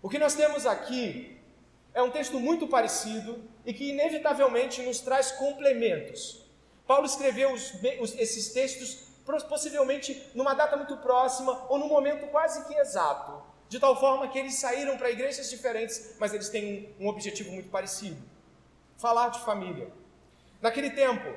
O 0.00 0.08
que 0.08 0.16
nós 0.16 0.36
temos 0.36 0.64
aqui 0.64 1.40
é 1.92 2.00
um 2.00 2.10
texto 2.12 2.38
muito 2.38 2.68
parecido 2.68 3.42
e 3.66 3.74
que 3.74 3.90
inevitavelmente 3.90 4.80
nos 4.82 5.00
traz 5.00 5.32
complementos. 5.32 6.46
Paulo 6.86 7.06
escreveu 7.06 7.52
os, 7.52 8.14
esses 8.16 8.52
textos 8.52 9.10
possivelmente 9.24 10.30
numa 10.34 10.54
data 10.54 10.76
muito 10.76 10.96
próxima 10.96 11.66
ou 11.68 11.78
num 11.78 11.88
momento 11.88 12.26
quase 12.28 12.66
que 12.66 12.74
exato, 12.74 13.42
de 13.68 13.78
tal 13.78 13.98
forma 13.98 14.28
que 14.28 14.38
eles 14.38 14.54
saíram 14.56 14.98
para 14.98 15.10
igrejas 15.10 15.48
diferentes, 15.48 16.16
mas 16.18 16.34
eles 16.34 16.48
têm 16.48 16.94
um 16.98 17.08
objetivo 17.08 17.50
muito 17.52 17.70
parecido: 17.70 18.20
falar 18.96 19.28
de 19.30 19.40
família. 19.40 19.90
Naquele 20.60 20.90
tempo, 20.90 21.34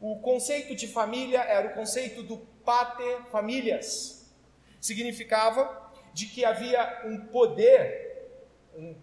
o 0.00 0.20
conceito 0.20 0.74
de 0.74 0.86
família 0.86 1.40
era 1.40 1.68
o 1.68 1.74
conceito 1.74 2.22
do 2.22 2.38
pater 2.64 3.24
familias. 3.26 4.32
Significava 4.80 5.92
de 6.12 6.26
que 6.26 6.44
havia 6.44 7.02
um 7.06 7.26
poder, 7.26 8.30
um, 8.76 8.94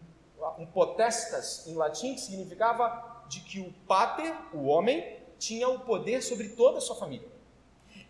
um 0.59 0.65
potestas 0.67 1.67
em 1.67 1.75
latim, 1.75 2.13
que 2.13 2.21
significava 2.21 3.23
de 3.27 3.41
que 3.41 3.59
o 3.59 3.73
pater, 3.87 4.33
o 4.53 4.65
homem, 4.65 5.19
tinha 5.39 5.67
o 5.67 5.79
poder 5.79 6.21
sobre 6.21 6.49
toda 6.49 6.77
a 6.77 6.81
sua 6.81 6.95
família 6.95 7.30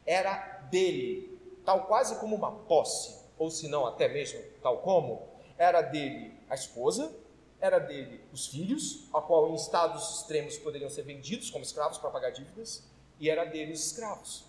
era 0.06 0.36
dele, 0.70 1.39
tal 1.66 1.86
quase 1.86 2.20
como 2.20 2.36
uma 2.36 2.52
posse, 2.52 3.20
ou 3.38 3.49
se 3.49 3.68
não 3.68 3.86
até 3.86 4.08
mesmo 4.08 4.41
tal 4.62 4.80
como, 4.80 5.28
era 5.58 5.82
dele 5.82 6.34
a 6.49 6.56
esposa, 6.56 7.14
era 7.60 7.80
dele 7.80 8.24
os 8.34 8.47
filhos, 8.47 9.08
a 9.14 9.22
qual 9.22 9.49
em 9.49 9.56
estados 9.56 10.20
extremos 10.20 10.58
poderiam 10.58 10.89
ser 10.89 11.04
vendidos 11.04 11.49
como 11.49 11.64
escravos 11.64 11.97
para 11.97 12.10
pagar 12.10 12.32
dívidas, 12.32 12.84
e 13.20 13.30
era 13.30 13.45
dele 13.45 13.72
os 13.72 13.86
escravos. 13.86 14.45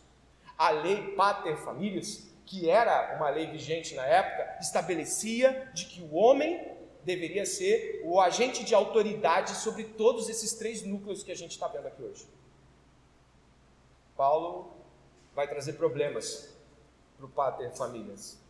A 0.57 0.71
lei 0.71 1.15
pater 1.15 1.57
familias, 1.59 2.27
que 2.47 2.69
era 2.69 3.17
uma 3.17 3.29
lei 3.29 3.47
vigente 3.47 3.95
na 3.95 4.07
época, 4.07 4.59
estabelecia 4.61 5.71
de 5.75 5.87
que 5.87 6.03
o 6.03 6.15
homem 6.15 6.73
deveria 7.05 7.45
ser 7.45 8.03
o 8.05 8.21
agente 8.21 8.65
de 8.65 8.75
autoridade 8.75 9.57
sobre 9.57 9.85
todos 9.85 10.29
esses 10.29 10.55
três 10.55 10.83
núcleos 10.83 11.23
que 11.23 11.33
a 11.33 11.37
gente 11.37 11.53
está 11.53 11.67
vendo 11.69 11.89
aqui 11.89 12.03
hoje. 12.03 12.27
Paulo 14.17 14.82
vai 15.35 15.49
trazer 15.49 15.75
problemas 15.75 16.55
para 17.17 17.27
o 17.27 17.29
pater 17.29 17.73
famílias. 17.73 18.41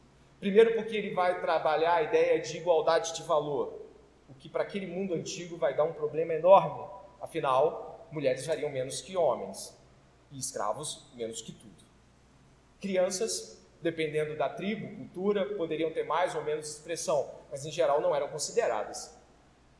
Primeiro, 0.41 0.75
porque 0.75 0.97
ele 0.97 1.15
vai 1.15 1.41
trabalhar 1.41 1.95
a 1.95 2.03
ideia 2.03 2.41
de 2.41 2.57
igualdade 2.57 3.15
de 3.15 3.23
valor, 3.23 3.81
o 4.29 4.35
que 4.35 4.49
para 4.49 4.63
aquele 4.63 4.87
mundo 4.87 5.15
antigo 5.15 5.57
vai 5.57 5.75
dar 5.75 5.85
um 5.85 5.93
problema 5.93 6.35
enorme. 6.35 6.85
Afinal, 7.21 8.09
mulheres 8.11 8.47
variam 8.47 8.71
menos 8.71 9.01
que 9.01 9.17
homens 9.17 9.79
e 10.33 10.39
escravos 10.39 11.07
menos 11.15 11.41
que 11.43 11.53
tudo. 11.53 11.85
Crianças, 12.81 13.63
dependendo 13.81 14.37
da 14.37 14.49
tribo, 14.49 14.97
cultura, 14.97 15.47
poderiam 15.55 15.93
ter 15.93 16.05
mais 16.05 16.35
ou 16.35 16.43
menos 16.43 16.69
expressão, 16.69 17.31
mas 17.51 17.65
em 17.65 17.71
geral 17.71 18.01
não 18.01 18.15
eram 18.15 18.29
consideradas. 18.29 19.17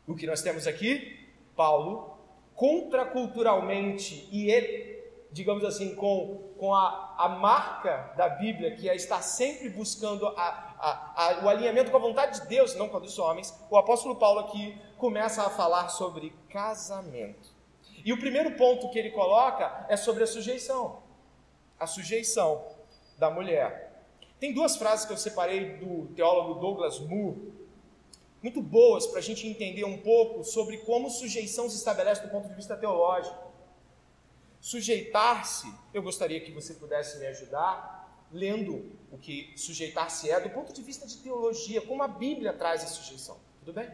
O 0.07 0.15
que 0.15 0.27
nós 0.27 0.43
temos 0.43 0.67
aqui, 0.67 1.29
Paulo, 1.57 2.17
contraculturalmente 2.55 4.29
e 4.31 4.51
ele, 4.51 4.92
digamos 5.33 5.65
assim, 5.65 5.95
com, 5.95 6.53
com 6.59 6.75
a, 6.75 7.15
a 7.19 7.29
marca 7.29 8.13
da 8.17 8.29
Bíblia, 8.29 8.77
que 8.77 8.89
é 8.89 8.95
estar 8.95 9.23
sempre 9.23 9.71
buscando 9.71 10.27
a, 10.27 10.33
a, 10.37 11.41
a, 11.41 11.45
o 11.45 11.49
alinhamento 11.49 11.91
com 11.91 11.97
a 11.97 12.01
vontade 12.01 12.41
de 12.41 12.47
Deus, 12.47 12.75
não 12.75 12.89
com 12.89 12.99
a 12.99 13.01
dos 13.01 13.19
homens, 13.19 13.55
o 13.71 13.77
apóstolo 13.77 14.17
Paulo 14.17 14.41
aqui 14.41 14.79
começa 14.99 15.43
a 15.43 15.51
falar 15.51 15.89
sobre 15.89 16.33
casamento. 16.49 17.51
E 18.05 18.13
o 18.13 18.19
primeiro 18.19 18.57
ponto 18.57 18.91
que 18.91 18.99
ele 18.99 19.11
coloca 19.11 19.87
é 19.89 19.97
sobre 19.97 20.25
a 20.25 20.27
sujeição. 20.27 21.03
A 21.79 21.87
sujeição 21.87 22.65
da 23.19 23.31
mulher. 23.31 24.05
Tem 24.39 24.53
duas 24.53 24.77
frases 24.77 25.07
que 25.07 25.13
eu 25.13 25.17
separei 25.17 25.77
do 25.77 26.07
teólogo 26.15 26.61
Douglas 26.61 26.99
Moore, 26.99 27.53
muito 28.43 28.61
boas 28.61 29.07
para 29.07 29.21
a 29.21 29.23
gente 29.23 29.47
entender 29.47 29.85
um 29.85 29.99
pouco 29.99 30.43
sobre 30.43 30.79
como 30.79 31.09
sujeição 31.09 31.71
se 31.71 31.77
estabelece 31.77 32.23
do 32.23 32.29
ponto 32.29 32.49
de 32.49 32.55
vista 32.55 32.77
teológico. 32.77 33.52
Sujeitar-se, 34.63 35.67
eu 35.93 36.01
gostaria 36.01 36.41
que 36.41 36.53
você 36.53 36.75
pudesse 36.75 37.19
me 37.19 37.27
ajudar 37.27 38.29
lendo 38.31 38.97
o 39.11 39.19
que 39.19 39.53
sujeitar-se 39.57 40.31
é 40.31 40.39
do 40.39 40.51
ponto 40.51 40.73
de 40.73 40.81
vista 40.81 41.05
de 41.05 41.17
teologia, 41.17 41.83
como 41.83 42.01
a 42.01 42.07
Bíblia 42.07 42.53
traz 42.53 42.85
a 42.85 42.87
sujeição. 42.87 43.41
Tudo 43.59 43.73
bem? 43.73 43.91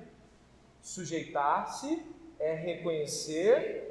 Sujeitar-se 0.83 2.07
é 2.39 2.53
reconhecer 2.55 3.89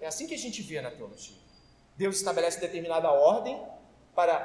É 0.00 0.06
assim 0.06 0.26
que 0.26 0.34
a 0.34 0.38
gente 0.38 0.60
vê 0.60 0.82
na 0.82 0.90
teologia. 0.90 1.36
Deus 1.96 2.16
estabelece 2.16 2.60
determinada 2.60 3.10
ordem 3.10 3.62
para 4.14 4.36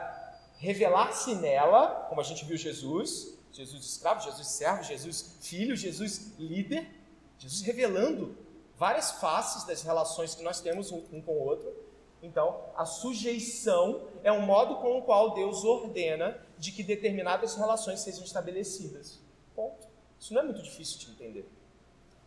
revelar-se 0.57 1.35
nela, 1.35 2.05
como 2.09 2.19
a 2.19 2.23
gente 2.23 2.43
viu 2.45 2.57
Jesus, 2.57 3.37
Jesus 3.51 3.85
escravo, 3.85 4.21
Jesus 4.21 4.47
servo, 4.47 4.83
Jesus 4.83 5.37
filho, 5.41 5.75
Jesus 5.75 6.33
líder, 6.37 6.98
Jesus 7.39 7.61
revelando 7.61 8.37
várias 8.77 9.11
faces 9.11 9.63
das 9.63 9.81
relações 9.81 10.35
que 10.35 10.43
nós 10.43 10.61
temos 10.61 10.91
um 10.91 11.21
com 11.21 11.31
o 11.31 11.47
outro. 11.47 11.73
Então, 12.21 12.65
a 12.75 12.85
sujeição 12.85 14.07
é 14.23 14.31
um 14.31 14.41
modo 14.41 14.75
com 14.77 14.97
o 14.97 15.01
qual 15.01 15.33
Deus 15.33 15.63
ordena 15.63 16.37
de 16.57 16.71
que 16.71 16.83
determinadas 16.83 17.55
relações 17.55 18.01
sejam 18.01 18.23
estabelecidas. 18.23 19.19
Ponto. 19.55 19.87
Isso 20.19 20.33
não 20.33 20.41
é 20.41 20.43
muito 20.43 20.61
difícil 20.61 20.99
de 20.99 21.11
entender. 21.11 21.49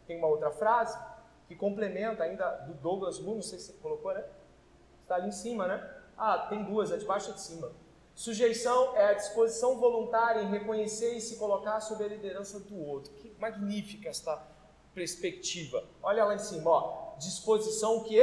Tem 0.07 0.17
uma 0.17 0.27
outra 0.27 0.51
frase 0.51 0.99
que 1.47 1.55
complementa 1.55 2.25
ainda 2.25 2.51
do 2.67 2.73
Douglas 2.75 3.19
Moore, 3.19 3.37
não 3.37 3.43
sei 3.43 3.59
se 3.59 3.67
você 3.67 3.73
colocou, 3.75 4.15
né? 4.15 4.25
Está 5.03 5.17
ali 5.17 5.29
em 5.29 5.33
cima, 5.33 5.69
né? 5.69 5.95
Ah, 6.17 6.47
tem 6.49 6.65
duas, 6.65 6.91
a 6.91 6.97
de 6.97 7.05
baixo 7.05 7.31
e 7.31 7.35
de 7.35 7.41
cima. 7.43 7.71
Sujeição 8.15 8.97
é 8.97 9.07
a 9.07 9.13
disposição 9.15 9.79
voluntária 9.79 10.43
em 10.43 10.51
reconhecer 10.51 11.15
e 11.17 11.21
se 11.21 11.37
colocar 11.37 11.81
sob 11.81 12.03
a 12.03 12.09
liderança 12.09 12.61
do 12.61 12.79
outro. 12.87 13.13
Que 13.15 13.35
magnífica 13.39 14.09
esta 14.09 14.37
perspectiva. 14.95 15.85
Olha 16.03 16.25
lá 16.25 16.35
em 16.35 16.39
cima, 16.39 16.71
ó. 16.71 17.15
Disposição 17.19 18.03
que 18.05 18.21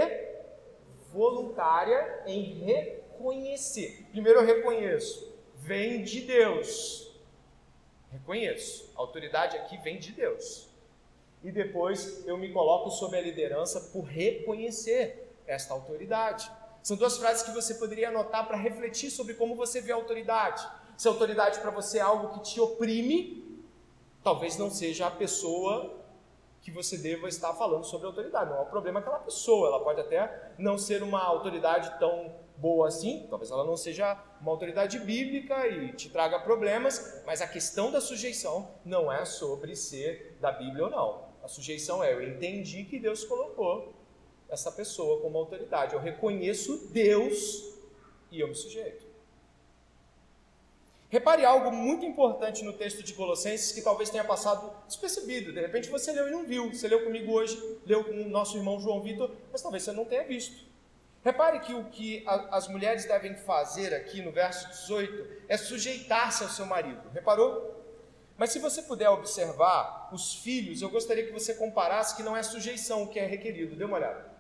voluntária 1.12 2.24
em 2.26 2.64
reconhecer. 2.64 4.06
Primeiro 4.12 4.40
eu 4.40 4.46
reconheço, 4.46 5.34
vem 5.56 6.04
de 6.04 6.22
Deus. 6.22 7.12
Reconheço. 8.12 8.92
A 8.96 9.02
autoridade 9.02 9.58
aqui 9.58 9.78
vem 9.78 10.00
de 10.00 10.12
Deus 10.12 10.70
e 11.44 11.52
depois 11.52 12.26
eu 12.28 12.38
me 12.38 12.52
coloco 12.52 12.90
sob 12.92 13.18
a 13.18 13.22
liderança 13.22 13.80
por 13.94 14.04
reconhecer 14.04 15.34
esta 15.48 15.74
autoridade. 15.74 16.52
São 16.84 16.98
duas 16.98 17.18
frases 17.18 17.44
que 17.44 17.52
você 17.52 17.76
poderia 17.76 18.10
anotar 18.10 18.48
para 18.48 18.58
refletir 18.58 19.10
sobre 19.10 19.34
como 19.34 19.56
você 19.56 19.82
vê 19.82 19.92
a 19.92 19.96
autoridade. 19.96 20.68
Se 20.98 21.08
a 21.08 21.12
autoridade 21.12 21.60
para 21.60 21.72
você 21.72 22.00
é 22.00 22.02
algo 22.02 22.34
que 22.34 22.52
te 22.52 22.60
oprime, 22.60 23.62
talvez 24.24 24.58
não 24.58 24.70
seja 24.70 25.08
a 25.08 25.12
pessoa 25.12 25.99
que 26.62 26.72
você 26.72 26.98
deva 26.98 27.28
estar 27.28 27.54
falando 27.54 27.84
sobre 27.84 28.08
autoridade. 28.08 28.50
Não 28.50 28.58
é 28.58 28.62
o 28.62 28.66
problema 28.66 29.00
aquela 29.00 29.20
pessoa, 29.20 29.68
ela 29.68 29.84
pode 29.84 30.02
até 30.02 30.54
não 30.58 30.78
ser 30.78 31.02
uma 31.04 31.22
autoridade 31.22 31.98
tão 32.00 32.34
boa 32.58 32.90
assim, 32.90 33.26
talvez 33.30 33.52
ela 33.52 33.64
não 33.64 33.78
seja 33.78 34.22
uma 34.42 34.52
autoridade 34.52 35.00
bíblica 35.00 35.66
e 35.68 35.94
te 35.94 36.10
traga 36.10 36.40
problemas, 36.40 37.24
mas 37.26 37.42
a 37.42 37.48
questão 37.48 37.90
da 37.90 38.02
sujeição 38.02 38.70
não 38.84 39.12
é 39.12 39.24
sobre 39.24 39.76
ser 39.76 40.38
da 40.42 40.52
Bíblia 40.52 40.86
ou 40.86 40.90
não. 40.90 41.30
A 41.42 41.48
sujeição 41.48 42.04
é: 42.04 42.14
eu 42.14 42.22
entendi 42.22 42.84
que 42.84 43.00
Deus 43.00 43.24
colocou 43.24 43.94
essa 44.50 44.72
pessoa 44.72 45.22
como 45.22 45.38
autoridade. 45.38 45.94
Eu 45.94 46.02
reconheço 46.02 46.90
Deus 46.92 47.76
e 48.32 48.40
eu 48.40 48.48
me 48.48 48.56
sujeito. 48.56 49.09
Repare 51.10 51.44
algo 51.44 51.72
muito 51.72 52.06
importante 52.06 52.64
no 52.64 52.72
texto 52.72 53.02
de 53.02 53.14
Colossenses 53.14 53.72
que 53.72 53.82
talvez 53.82 54.12
tenha 54.12 54.24
passado 54.24 54.72
despercebido. 54.86 55.52
De 55.52 55.60
repente 55.60 55.90
você 55.90 56.12
leu 56.12 56.28
e 56.28 56.32
não 56.32 56.46
viu. 56.46 56.72
Você 56.72 56.88
leu 56.88 57.04
comigo 57.04 57.32
hoje, 57.32 57.80
leu 57.84 58.04
com 58.04 58.12
o 58.12 58.30
nosso 58.30 58.56
irmão 58.56 58.80
João 58.80 59.02
Vitor, 59.02 59.32
mas 59.52 59.62
talvez 59.62 59.84
você 59.84 59.92
não 59.92 60.06
tenha 60.06 60.24
visto. 60.24 60.68
Repare 61.24 61.60
que 61.62 61.74
o 61.74 61.86
que 61.86 62.24
a, 62.28 62.58
as 62.58 62.68
mulheres 62.68 63.06
devem 63.06 63.36
fazer 63.36 63.94
aqui 63.94 64.22
no 64.22 64.32
verso 64.32 64.70
18 64.70 65.46
é 65.48 65.58
sujeitar-se 65.58 66.44
ao 66.44 66.50
seu 66.50 66.68
marido. 66.68 67.10
Reparou? 67.10 67.76
Mas 68.38 68.52
se 68.52 68.60
você 68.60 68.84
puder 68.84 69.10
observar 69.10 70.10
os 70.14 70.36
filhos, 70.36 70.82
eu 70.82 70.90
gostaria 70.90 71.26
que 71.26 71.34
você 71.34 71.56
comparasse 71.56 72.16
que 72.16 72.24
não 72.24 72.38
é 72.38 72.44
sujeição 72.44 73.04
o 73.04 73.08
que 73.08 73.20
é 73.20 73.26
requerido. 73.26 73.76
Dê 73.76 73.84
uma 73.84 73.98
olhada. 73.98 74.32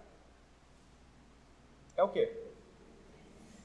É 1.97 2.03
o 2.03 2.09
quê? 2.09 2.31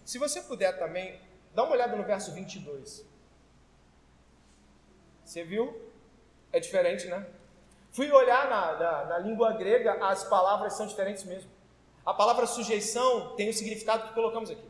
Se 0.04 0.18
você 0.18 0.40
puder 0.40 0.76
também, 0.76 1.20
dá 1.54 1.62
uma 1.62 1.72
olhada 1.72 1.96
no 1.96 2.04
verso 2.04 2.32
22. 2.32 3.06
Você 5.24 5.44
viu? 5.44 5.74
É 6.52 6.60
diferente, 6.60 7.06
né? 7.06 7.26
Fui 7.92 8.10
olhar 8.10 8.48
na, 8.48 8.78
na, 8.78 9.04
na 9.04 9.18
língua 9.18 9.52
grega, 9.52 9.94
as 10.04 10.24
palavras 10.24 10.74
são 10.74 10.86
diferentes 10.86 11.24
mesmo. 11.24 11.50
A 12.04 12.12
palavra 12.12 12.44
sujeição 12.46 13.34
tem 13.36 13.48
o 13.48 13.54
significado 13.54 14.08
que 14.08 14.14
colocamos 14.14 14.50
aqui. 14.50 14.68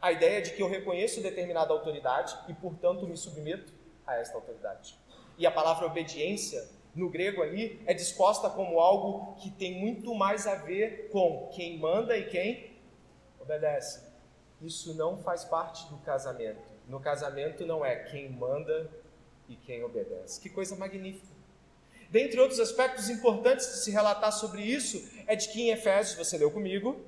A 0.00 0.12
ideia 0.12 0.42
de 0.42 0.52
que 0.52 0.62
eu 0.62 0.68
reconheço 0.68 1.22
determinada 1.22 1.72
autoridade 1.72 2.36
e, 2.48 2.54
portanto, 2.54 3.06
me 3.06 3.16
submeto 3.16 3.72
a 4.06 4.16
esta 4.16 4.36
autoridade. 4.36 4.96
E 5.38 5.46
a 5.46 5.50
palavra 5.50 5.86
obediência, 5.86 6.68
no 6.94 7.08
grego 7.08 7.42
ali, 7.42 7.82
é 7.86 7.94
disposta 7.94 8.50
como 8.50 8.78
algo 8.78 9.34
que 9.40 9.50
tem 9.50 9.80
muito 9.80 10.14
mais 10.14 10.46
a 10.46 10.54
ver 10.56 11.08
com 11.10 11.48
quem 11.52 11.78
manda 11.78 12.16
e 12.16 12.28
quem 12.28 12.76
obedece. 13.40 14.11
Isso 14.62 14.94
não 14.94 15.18
faz 15.18 15.44
parte 15.44 15.86
do 15.88 15.98
casamento. 15.98 16.62
No 16.86 17.00
casamento 17.00 17.66
não 17.66 17.84
é 17.84 17.96
quem 17.96 18.30
manda 18.30 18.88
e 19.48 19.56
quem 19.56 19.82
obedece. 19.82 20.40
Que 20.40 20.48
coisa 20.48 20.76
magnífica. 20.76 21.32
Dentre 22.08 22.38
outros 22.40 22.60
aspectos 22.60 23.08
importantes 23.08 23.66
de 23.66 23.76
se 23.78 23.90
relatar 23.90 24.32
sobre 24.32 24.62
isso, 24.62 25.02
é 25.26 25.34
de 25.34 25.48
que 25.48 25.62
em 25.62 25.70
Efésios, 25.70 26.16
você 26.16 26.36
leu 26.36 26.50
comigo, 26.50 27.00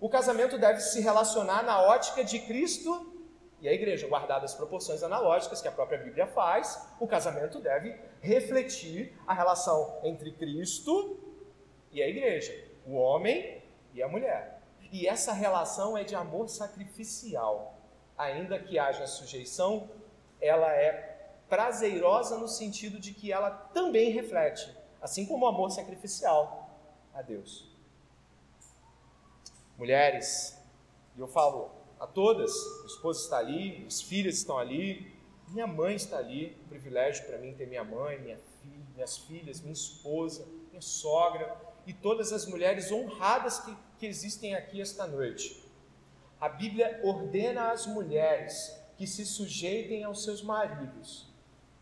o 0.00 0.08
casamento 0.08 0.58
deve 0.58 0.80
se 0.80 1.00
relacionar 1.00 1.62
na 1.62 1.80
ótica 1.80 2.24
de 2.24 2.38
Cristo 2.40 3.12
e 3.60 3.68
a 3.68 3.72
igreja, 3.72 4.06
guardadas 4.06 4.52
as 4.52 4.56
proporções 4.56 5.02
analógicas 5.02 5.62
que 5.62 5.68
a 5.68 5.72
própria 5.72 5.98
Bíblia 5.98 6.26
faz, 6.26 6.88
o 7.00 7.06
casamento 7.06 7.60
deve 7.60 7.98
refletir 8.20 9.16
a 9.26 9.32
relação 9.32 10.00
entre 10.02 10.30
Cristo 10.32 11.18
e 11.92 12.02
a 12.02 12.08
igreja, 12.08 12.52
o 12.86 12.94
homem 12.94 13.62
e 13.94 14.02
a 14.02 14.08
mulher. 14.08 14.55
E 14.92 15.06
essa 15.06 15.32
relação 15.32 15.96
é 15.96 16.04
de 16.04 16.14
amor 16.14 16.48
sacrificial. 16.48 17.74
Ainda 18.16 18.58
que 18.58 18.78
haja 18.78 19.06
sujeição, 19.06 19.90
ela 20.40 20.72
é 20.72 21.16
prazerosa 21.48 22.38
no 22.38 22.48
sentido 22.48 22.98
de 22.98 23.12
que 23.12 23.32
ela 23.32 23.50
também 23.50 24.10
reflete, 24.10 24.74
assim 25.00 25.26
como 25.26 25.44
o 25.44 25.48
amor 25.48 25.70
sacrificial 25.70 26.70
a 27.14 27.22
Deus. 27.22 27.70
Mulheres, 29.78 30.58
e 31.16 31.20
eu 31.20 31.28
falo 31.28 31.70
a 32.00 32.06
todas, 32.06 32.52
o 32.82 32.86
esposo 32.86 33.22
está 33.22 33.38
ali, 33.38 33.84
os 33.86 34.00
filhos 34.02 34.36
estão 34.38 34.58
ali, 34.58 35.14
Minha 35.48 35.66
mãe 35.66 35.94
está 35.94 36.18
ali, 36.18 36.56
um 36.64 36.68
privilégio 36.68 37.24
para 37.26 37.38
mim 37.38 37.54
ter 37.54 37.66
minha 37.66 37.84
mãe, 37.84 38.18
minha 38.18 38.38
filha, 38.60 38.84
minhas 38.94 39.16
filhas, 39.16 39.60
minha 39.60 39.72
esposa, 39.72 40.46
minha 40.70 40.82
sogra 40.82 41.56
e 41.86 41.92
todas 41.92 42.32
as 42.32 42.46
mulheres 42.46 42.90
honradas 42.90 43.60
que, 43.60 43.76
que 43.98 44.06
existem 44.06 44.54
aqui 44.54 44.80
esta 44.80 45.06
noite. 45.06 45.64
A 46.40 46.48
Bíblia 46.48 47.00
ordena 47.02 47.70
às 47.70 47.86
mulheres 47.86 48.76
que 48.96 49.06
se 49.06 49.24
sujeitem 49.24 50.04
aos 50.04 50.24
seus 50.24 50.42
maridos, 50.42 51.26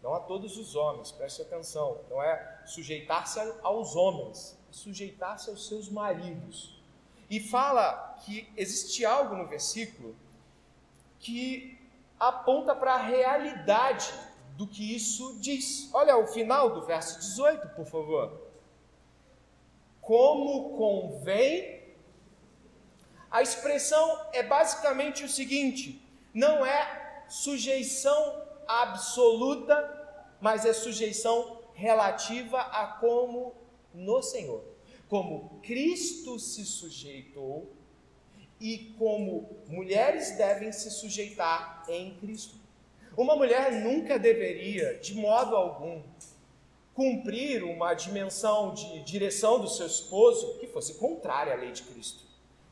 não 0.03 0.15
a 0.15 0.21
todos 0.21 0.57
os 0.57 0.75
homens, 0.77 1.11
preste 1.11 1.43
atenção, 1.43 1.99
não 2.11 2.23
é 2.23 2.63
sujeitar-se 2.67 3.41
aos 3.63 3.97
homens, 3.97 4.59
é 4.69 4.73
sujeitar-se 4.73 5.49
aos 5.49 5.67
seus 5.67 5.89
maridos. 5.89 6.81
E 7.31 7.41
fala 7.41 8.19
que 8.25 8.49
existe 8.57 9.05
algo 9.05 9.35
no 9.35 9.47
versículo 9.47 10.15
que 11.19 11.79
aponta 12.21 12.77
para 12.77 12.95
a 12.95 13.03
realidade 13.03 14.13
do 14.57 14.67
que 14.67 14.95
isso 14.95 15.39
diz. 15.41 15.89
Olha 15.93 16.17
o 16.17 16.27
final 16.27 16.71
do 16.71 16.85
verso 16.85 17.19
18, 17.19 17.69
por 17.71 17.87
favor. 17.87 18.41
Como 20.01 20.77
convém. 20.77 21.74
A 23.35 23.43
expressão 23.43 24.21
é 24.33 24.45
basicamente 24.45 25.25
o 25.25 25.29
seguinte: 25.29 26.01
não 26.33 26.65
é 26.65 27.25
sujeição 27.29 28.41
absoluta, 28.65 29.75
mas 30.41 30.65
é 30.65 30.73
sujeição 30.73 31.61
relativa 31.75 32.61
a 32.61 32.87
como 32.87 33.53
no 33.93 34.23
Senhor. 34.23 34.63
Como 35.09 35.61
Cristo 35.65 36.39
se 36.39 36.65
sujeitou 36.65 37.73
e 38.61 38.95
como 38.97 39.51
mulheres 39.67 40.37
devem 40.37 40.71
se 40.71 40.89
sujeitar 40.93 41.85
em 41.89 42.15
Cristo. 42.21 42.55
Uma 43.17 43.35
mulher 43.35 43.73
nunca 43.83 44.17
deveria, 44.17 44.95
de 45.01 45.13
modo 45.13 45.57
algum, 45.57 46.01
cumprir 46.95 47.65
uma 47.65 47.95
dimensão 47.95 48.73
de 48.73 49.01
direção 49.03 49.59
do 49.59 49.69
seu 49.69 49.89
esposo 49.89 50.57
que 50.61 50.69
fosse 50.69 50.95
contrária 50.95 51.53
à 51.53 51.57
lei 51.57 51.73
de 51.73 51.83
Cristo. 51.83 52.24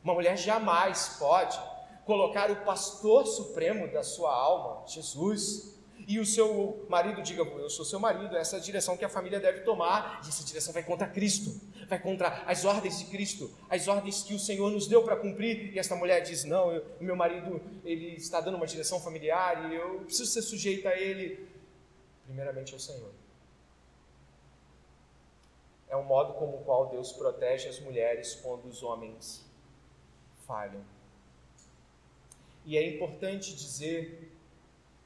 Uma 0.03 0.13
mulher 0.13 0.37
jamais 0.37 1.15
pode 1.17 1.59
colocar 2.05 2.51
o 2.51 2.57
pastor 2.57 3.25
supremo 3.25 3.87
da 3.87 4.03
sua 4.03 4.35
alma, 4.35 4.85
Jesus, 4.85 5.73
e 6.05 6.19
o 6.19 6.25
seu 6.25 6.85
marido 6.89 7.21
diga, 7.21 7.43
eu 7.43 7.69
sou 7.69 7.85
seu 7.85 7.99
marido, 7.99 8.35
essa 8.35 8.57
é 8.57 8.59
a 8.59 8.61
direção 8.61 8.97
que 8.97 9.05
a 9.05 9.09
família 9.09 9.39
deve 9.39 9.61
tomar, 9.61 10.21
e 10.25 10.27
essa 10.27 10.43
direção 10.43 10.73
vai 10.73 10.83
contra 10.83 11.07
Cristo, 11.07 11.61
vai 11.87 11.97
contra 11.97 12.43
as 12.45 12.65
ordens 12.65 12.99
de 12.99 13.05
Cristo, 13.05 13.49
as 13.69 13.87
ordens 13.87 14.23
que 14.23 14.33
o 14.33 14.39
Senhor 14.39 14.69
nos 14.69 14.85
deu 14.87 15.03
para 15.03 15.15
cumprir, 15.15 15.73
e 15.73 15.79
esta 15.79 15.95
mulher 15.95 16.19
diz, 16.19 16.43
não, 16.43 16.73
eu, 16.73 16.85
meu 16.99 17.15
marido, 17.15 17.61
ele 17.85 18.15
está 18.15 18.41
dando 18.41 18.55
uma 18.55 18.67
direção 18.67 18.99
familiar, 18.99 19.71
e 19.71 19.75
eu 19.75 19.99
preciso 20.01 20.29
ser 20.29 20.41
sujeita 20.41 20.89
a 20.89 20.99
ele, 20.99 21.47
primeiramente 22.25 22.73
ao 22.73 22.79
Senhor. 22.79 23.11
É 25.87 25.95
o 25.95 26.03
modo 26.03 26.33
como 26.33 26.57
o 26.57 26.63
qual 26.65 26.87
Deus 26.87 27.13
protege 27.13 27.69
as 27.69 27.79
mulheres 27.79 28.35
quando 28.35 28.65
os 28.65 28.83
homens 28.83 29.45
falham. 30.53 30.85
E 32.63 32.77
é 32.77 32.87
importante 32.95 33.55
dizer 33.55 34.31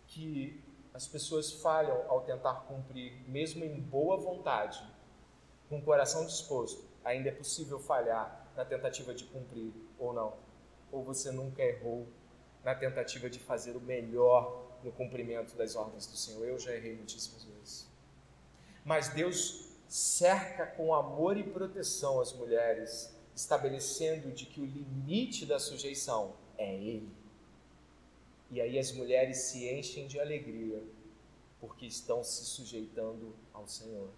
que 0.08 0.62
as 0.94 1.08
pessoas 1.08 1.54
falham 1.54 2.04
ao 2.10 2.22
tentar 2.22 2.66
cumprir, 2.68 3.14
mesmo 3.30 3.64
em 3.64 3.80
boa 3.80 4.18
vontade, 4.18 4.84
com 5.70 5.78
o 5.78 5.82
coração 5.82 6.26
disposto. 6.26 6.84
Ainda 7.06 7.30
é 7.30 7.32
possível 7.32 7.80
falhar 7.80 8.46
na 8.58 8.66
tentativa 8.66 9.14
de 9.14 9.24
cumprir 9.24 9.72
ou 9.98 10.12
não. 10.12 10.34
Ou 10.92 11.02
você 11.02 11.32
nunca 11.32 11.64
errou 11.64 12.06
na 12.64 12.76
tentativa 12.76 13.30
de 13.30 13.40
fazer 13.40 13.78
o 13.78 13.80
melhor 13.80 14.66
no 14.84 14.92
cumprimento 14.92 15.56
das 15.56 15.78
ordens 15.78 16.08
do 16.08 16.18
Senhor. 16.18 16.46
Eu 16.46 16.60
já 16.60 16.74
errei 16.74 16.96
muitíssimas 16.96 17.46
vezes. 17.46 17.88
Mas 18.84 19.08
Deus 19.10 19.70
cerca 19.88 20.66
com 20.66 20.94
amor 20.94 21.38
e 21.38 21.44
proteção 21.44 22.20
as 22.20 22.34
mulheres, 22.34 23.17
estabelecendo 23.38 24.32
de 24.32 24.48
que 24.48 24.60
o 24.60 24.66
limite 24.66 25.46
da 25.46 25.60
sujeição 25.60 26.34
é 26.58 26.74
Ele. 26.74 27.08
E 28.50 28.60
aí 28.60 28.80
as 28.80 28.92
mulheres 28.92 29.38
se 29.38 29.70
enchem 29.70 30.08
de 30.08 30.20
alegria, 30.20 30.82
porque 31.62 31.86
estão 31.86 32.24
se 32.24 32.46
sujeitando 32.46 33.36
ao 33.54 33.68
Senhor. 33.68 34.10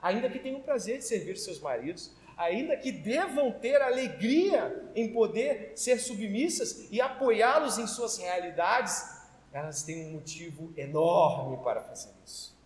Ainda 0.00 0.30
que 0.30 0.38
tenham 0.38 0.58
o 0.58 0.62
prazer 0.62 0.98
de 0.98 1.04
servir 1.04 1.36
seus 1.36 1.60
maridos, 1.60 2.12
ainda 2.34 2.74
que 2.74 2.90
devam 2.90 3.52
ter 3.52 3.82
alegria 3.82 4.90
em 4.94 5.12
poder 5.12 5.72
ser 5.76 5.98
submissas 5.98 6.90
e 6.90 6.98
apoiá-los 6.98 7.76
em 7.76 7.86
suas 7.86 8.16
realidades, 8.16 9.04
elas 9.52 9.82
têm 9.82 10.06
um 10.06 10.12
motivo 10.12 10.72
enorme 10.78 11.62
para 11.62 11.82
fazer 11.82 12.10
isso 12.24 12.56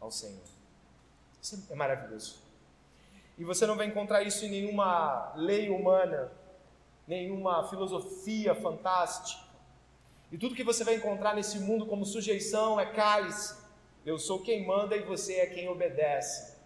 ao 0.00 0.10
Senhor. 0.10 0.42
Isso 1.40 1.64
é 1.70 1.74
maravilhoso. 1.76 2.47
E 3.38 3.44
você 3.44 3.64
não 3.66 3.76
vai 3.76 3.86
encontrar 3.86 4.22
isso 4.24 4.44
em 4.44 4.50
nenhuma 4.50 5.32
lei 5.36 5.70
humana, 5.70 6.32
nenhuma 7.06 7.68
filosofia 7.68 8.54
fantástica. 8.54 9.48
E 10.30 10.36
tudo 10.36 10.54
que 10.54 10.64
você 10.64 10.84
vai 10.84 10.96
encontrar 10.96 11.34
nesse 11.34 11.58
mundo 11.58 11.86
como 11.86 12.04
sujeição 12.04 12.78
é 12.78 12.86
cálice. 12.86 13.56
Eu 14.04 14.18
sou 14.18 14.42
quem 14.42 14.66
manda 14.66 14.96
e 14.96 15.02
você 15.02 15.36
é 15.36 15.46
quem 15.46 15.68
obedece. 15.68 16.56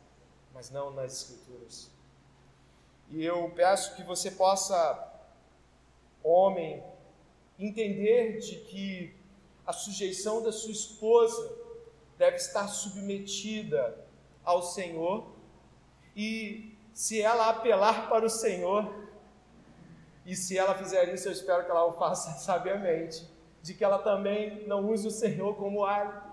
Mas 0.52 0.70
não 0.70 0.90
nas 0.90 1.12
Escrituras. 1.12 1.90
E 3.10 3.22
eu 3.24 3.50
peço 3.54 3.94
que 3.94 4.02
você 4.02 4.30
possa, 4.30 5.12
homem, 6.24 6.82
entender 7.58 8.38
de 8.38 8.56
que 8.56 9.14
a 9.66 9.72
sujeição 9.72 10.42
da 10.42 10.50
sua 10.50 10.72
esposa 10.72 11.54
deve 12.18 12.36
estar 12.36 12.66
submetida 12.68 13.96
ao 14.42 14.62
Senhor. 14.62 15.31
E 16.14 16.76
se 16.92 17.20
ela 17.20 17.48
apelar 17.48 18.08
para 18.08 18.24
o 18.24 18.30
Senhor, 18.30 19.02
e 20.24 20.36
se 20.36 20.56
ela 20.56 20.74
fizer 20.74 21.12
isso, 21.12 21.28
eu 21.28 21.32
espero 21.32 21.64
que 21.64 21.70
ela 21.70 21.84
o 21.84 21.94
faça 21.94 22.32
sabiamente 22.40 23.26
de 23.62 23.74
que 23.74 23.84
ela 23.84 23.98
também 23.98 24.66
não 24.66 24.88
use 24.90 25.06
o 25.06 25.10
Senhor 25.10 25.56
como 25.56 25.84
árbitro. 25.84 26.32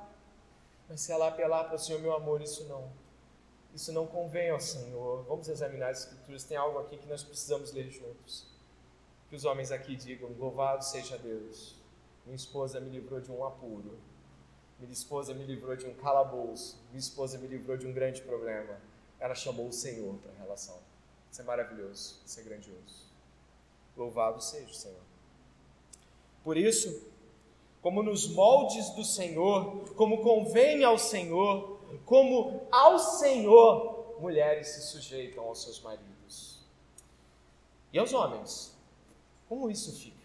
Mas 0.87 1.01
se 1.01 1.11
ela 1.11 1.27
apelar 1.27 1.65
para 1.65 1.75
o 1.75 1.79
Senhor, 1.79 2.01
meu 2.01 2.13
amor, 2.13 2.41
isso 2.41 2.67
não. 2.67 2.89
Isso 3.73 3.93
não 3.93 4.07
convém 4.07 4.49
ao 4.49 4.59
Senhor. 4.59 5.23
Vamos 5.25 5.47
examinar 5.47 5.91
as 5.91 5.99
Escrituras. 5.99 6.43
Tem 6.43 6.57
algo 6.57 6.79
aqui 6.79 6.97
que 6.97 7.07
nós 7.07 7.23
precisamos 7.23 7.71
ler 7.71 7.89
juntos. 7.91 8.47
Que 9.29 9.35
os 9.35 9.45
homens 9.45 9.71
aqui 9.71 9.95
digam: 9.95 10.31
Louvado 10.39 10.83
seja 10.83 11.17
Deus. 11.19 11.75
Minha 12.25 12.35
esposa 12.35 12.79
me 12.79 12.89
livrou 12.89 13.21
de 13.21 13.31
um 13.31 13.45
apuro. 13.45 13.99
Minha 14.79 14.91
esposa 14.91 15.33
me 15.33 15.43
livrou 15.43 15.75
de 15.75 15.85
um 15.85 15.93
calabouço. 15.93 16.81
Minha 16.89 16.99
esposa 16.99 17.37
me 17.37 17.47
livrou 17.47 17.77
de 17.77 17.85
um 17.85 17.93
grande 17.93 18.21
problema. 18.21 18.79
Ela 19.19 19.35
chamou 19.35 19.67
o 19.67 19.73
Senhor 19.73 20.15
para 20.15 20.31
a 20.31 20.35
relação. 20.35 20.79
Isso 21.31 21.41
é 21.41 21.43
maravilhoso. 21.43 22.21
Isso 22.25 22.39
é 22.39 22.43
grandioso. 22.43 23.09
Louvado 23.95 24.41
seja 24.41 24.69
o 24.69 24.73
Senhor. 24.73 25.01
Por 26.43 26.57
isso, 26.57 27.07
como 27.81 28.01
nos 28.01 28.27
moldes 28.27 28.89
do 28.91 29.03
Senhor, 29.03 29.93
como 29.95 30.21
convém 30.21 30.83
ao 30.83 30.97
Senhor, 30.97 31.79
como 32.05 32.67
ao 32.71 32.97
Senhor, 32.97 34.17
mulheres 34.19 34.69
se 34.69 34.81
sujeitam 34.81 35.43
aos 35.43 35.63
seus 35.63 35.79
maridos. 35.81 36.59
E 37.91 37.99
aos 37.99 38.13
homens, 38.13 38.75
como 39.47 39.69
isso 39.69 39.91
fica? 39.97 40.17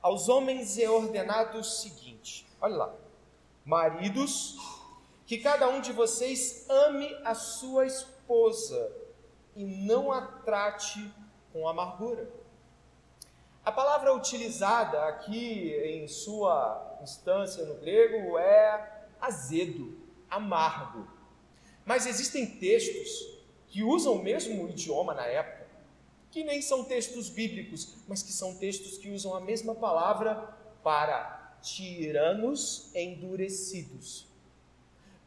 Aos 0.00 0.28
homens 0.28 0.78
é 0.78 0.88
ordenado 0.88 1.58
o 1.58 1.64
seguinte: 1.64 2.46
olha 2.60 2.76
lá, 2.76 2.94
maridos, 3.64 4.56
que 5.30 5.38
cada 5.38 5.68
um 5.68 5.80
de 5.80 5.92
vocês 5.92 6.66
ame 6.68 7.06
a 7.24 7.36
sua 7.36 7.86
esposa 7.86 8.90
e 9.54 9.64
não 9.64 10.10
a 10.10 10.22
trate 10.22 11.08
com 11.52 11.68
amargura 11.68 12.28
a 13.64 13.70
palavra 13.70 14.12
utilizada 14.12 15.04
aqui 15.04 15.72
em 15.84 16.08
sua 16.08 16.98
instância 17.00 17.64
no 17.64 17.74
grego 17.74 18.36
é 18.38 19.04
azedo, 19.20 19.96
amargo. 20.28 21.06
Mas 21.84 22.06
existem 22.06 22.46
textos 22.46 23.38
que 23.68 23.84
usam 23.84 24.14
o 24.14 24.22
mesmo 24.22 24.68
idioma 24.68 25.14
na 25.14 25.26
época, 25.26 25.68
que 26.32 26.42
nem 26.42 26.60
são 26.60 26.82
textos 26.84 27.28
bíblicos, 27.28 27.98
mas 28.08 28.22
que 28.22 28.32
são 28.32 28.56
textos 28.56 28.98
que 28.98 29.10
usam 29.10 29.34
a 29.34 29.40
mesma 29.40 29.74
palavra 29.74 30.56
para 30.82 31.58
tiranos 31.62 32.90
endurecidos, 32.94 34.26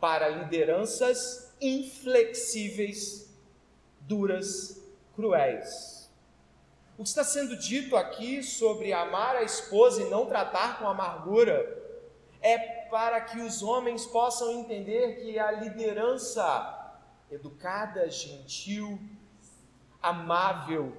para 0.04 0.28
lideranças 0.28 1.56
inflexíveis, 1.62 3.34
duras, 4.01 4.84
cruéis. 5.16 6.12
O 6.97 7.04
que 7.04 7.08
está 7.08 7.24
sendo 7.24 7.56
dito 7.56 7.95
aqui 7.95 8.43
sobre 8.43 8.91
amar 8.91 9.38
a 9.38 9.43
esposa 9.43 10.01
e 10.01 10.10
não 10.10 10.26
tratar 10.26 10.78
com 10.78 10.89
amargura 10.89 11.82
é 12.41 12.58
para 12.89 13.22
que 13.22 13.39
os 13.39 13.64
homens 13.64 14.06
possam 14.06 14.51
entender 14.51 15.22
que 15.22 15.39
a 15.39 15.49
liderança 15.51 16.99
educada, 17.32 18.10
gentil, 18.10 18.99
amável 20.01 20.97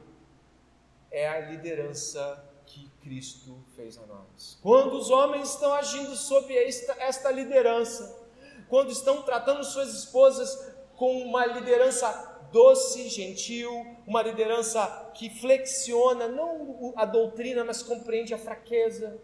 é 1.10 1.28
a 1.28 1.40
liderança 1.40 2.42
que 2.64 2.88
Cristo 3.02 3.62
fez 3.76 3.98
a 3.98 4.06
nós. 4.06 4.58
Quando 4.62 4.94
os 4.94 5.10
homens 5.10 5.50
estão 5.50 5.74
agindo 5.74 6.16
sob 6.16 6.56
esta, 6.56 6.94
esta 6.94 7.30
liderança, 7.30 8.23
quando 8.74 8.90
estão 8.90 9.22
tratando 9.22 9.62
suas 9.62 9.94
esposas 9.94 10.74
com 10.96 11.18
uma 11.18 11.46
liderança 11.46 12.10
doce, 12.50 13.08
gentil, 13.08 13.70
uma 14.04 14.20
liderança 14.20 15.12
que 15.14 15.30
flexiona 15.30 16.26
não 16.26 16.92
a 16.96 17.04
doutrina, 17.04 17.62
mas 17.62 17.84
compreende 17.84 18.34
a 18.34 18.38
fraqueza, 18.38 19.16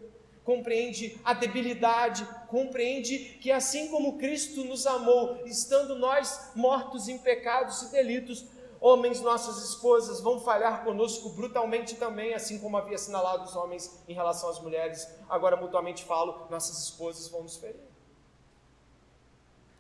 compreende 0.45 1.21
a 1.25 1.35
debilidade, 1.35 2.25
compreende 2.47 3.19
que 3.41 3.51
assim 3.51 3.89
como 3.89 4.19
Cristo 4.19 4.63
nos 4.63 4.87
amou, 4.87 5.45
estando 5.45 5.97
nós 5.99 6.53
mortos 6.55 7.09
em 7.09 7.19
pecados 7.19 7.83
e 7.83 7.91
delitos, 7.91 8.47
homens, 8.81 9.21
nossas 9.21 9.69
esposas 9.69 10.21
vão 10.21 10.39
falhar 10.39 10.85
conosco 10.85 11.29
brutalmente 11.31 11.97
também, 11.97 12.35
assim 12.35 12.61
como 12.61 12.77
havia 12.77 12.95
assinalado 12.95 13.43
os 13.43 13.57
homens 13.57 14.01
em 14.07 14.15
relação 14.15 14.49
às 14.49 14.61
mulheres. 14.61 15.09
Agora, 15.29 15.57
mutuamente 15.57 16.05
falo, 16.05 16.47
nossas 16.49 16.85
esposas 16.85 17.27
vão 17.27 17.43
nos 17.43 17.57
ferir. 17.57 17.90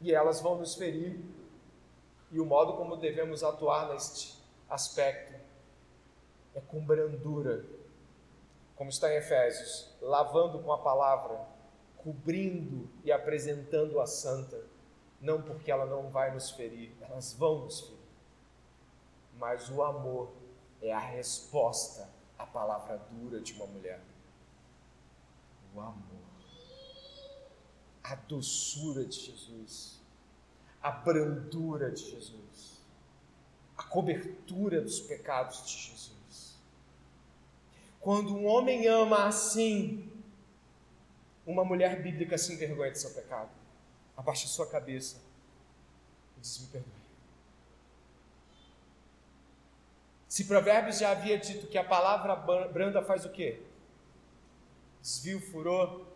E 0.00 0.12
elas 0.12 0.40
vão 0.40 0.56
nos 0.56 0.74
ferir. 0.74 1.20
E 2.30 2.40
o 2.40 2.46
modo 2.46 2.74
como 2.74 2.96
devemos 2.96 3.42
atuar 3.42 3.88
neste 3.88 4.40
aspecto 4.68 5.34
é 6.54 6.60
com 6.60 6.84
brandura, 6.84 7.64
como 8.76 8.90
está 8.90 9.12
em 9.12 9.16
Efésios, 9.16 9.92
lavando 10.00 10.60
com 10.60 10.72
a 10.72 10.78
palavra, 10.78 11.40
cobrindo 11.98 12.88
e 13.04 13.10
apresentando 13.10 14.00
a 14.00 14.06
santa, 14.06 14.64
não 15.20 15.42
porque 15.42 15.70
ela 15.70 15.86
não 15.86 16.08
vai 16.08 16.32
nos 16.32 16.50
ferir, 16.50 16.92
elas 17.00 17.32
vão 17.32 17.64
nos 17.64 17.80
ferir 17.80 18.00
mas 19.40 19.70
o 19.70 19.82
amor 19.82 20.30
é 20.82 20.92
a 20.92 20.98
resposta 20.98 22.06
à 22.38 22.44
palavra 22.44 22.98
dura 23.10 23.40
de 23.40 23.54
uma 23.54 23.66
mulher. 23.66 24.00
O 25.74 25.80
amor, 25.80 26.09
a 28.10 28.16
doçura 28.16 29.04
de 29.04 29.20
Jesus, 29.20 30.00
a 30.82 30.90
brandura 30.90 31.92
de 31.92 32.10
Jesus, 32.10 32.80
a 33.76 33.84
cobertura 33.84 34.80
dos 34.80 34.98
pecados 34.98 35.64
de 35.64 35.76
Jesus. 35.76 36.56
Quando 38.00 38.34
um 38.34 38.46
homem 38.46 38.88
ama 38.88 39.26
assim, 39.26 40.10
uma 41.46 41.64
mulher 41.64 42.02
bíblica 42.02 42.36
se 42.36 42.52
envergonha 42.52 42.90
de 42.90 42.98
seu 42.98 43.10
pecado, 43.10 43.50
abaixa 44.16 44.48
sua 44.48 44.66
cabeça 44.68 45.22
e 46.36 46.40
diz: 46.40 46.58
Me 46.58 46.66
perdoe. 46.66 46.92
Se 50.26 50.46
Provérbios 50.46 50.98
já 50.98 51.12
havia 51.12 51.38
dito 51.38 51.68
que 51.68 51.78
a 51.78 51.84
palavra 51.84 52.34
branda 52.66 53.04
faz 53.04 53.24
o 53.24 53.30
quê? 53.30 53.62
Desvio 55.00 55.40
furor. 55.40 56.09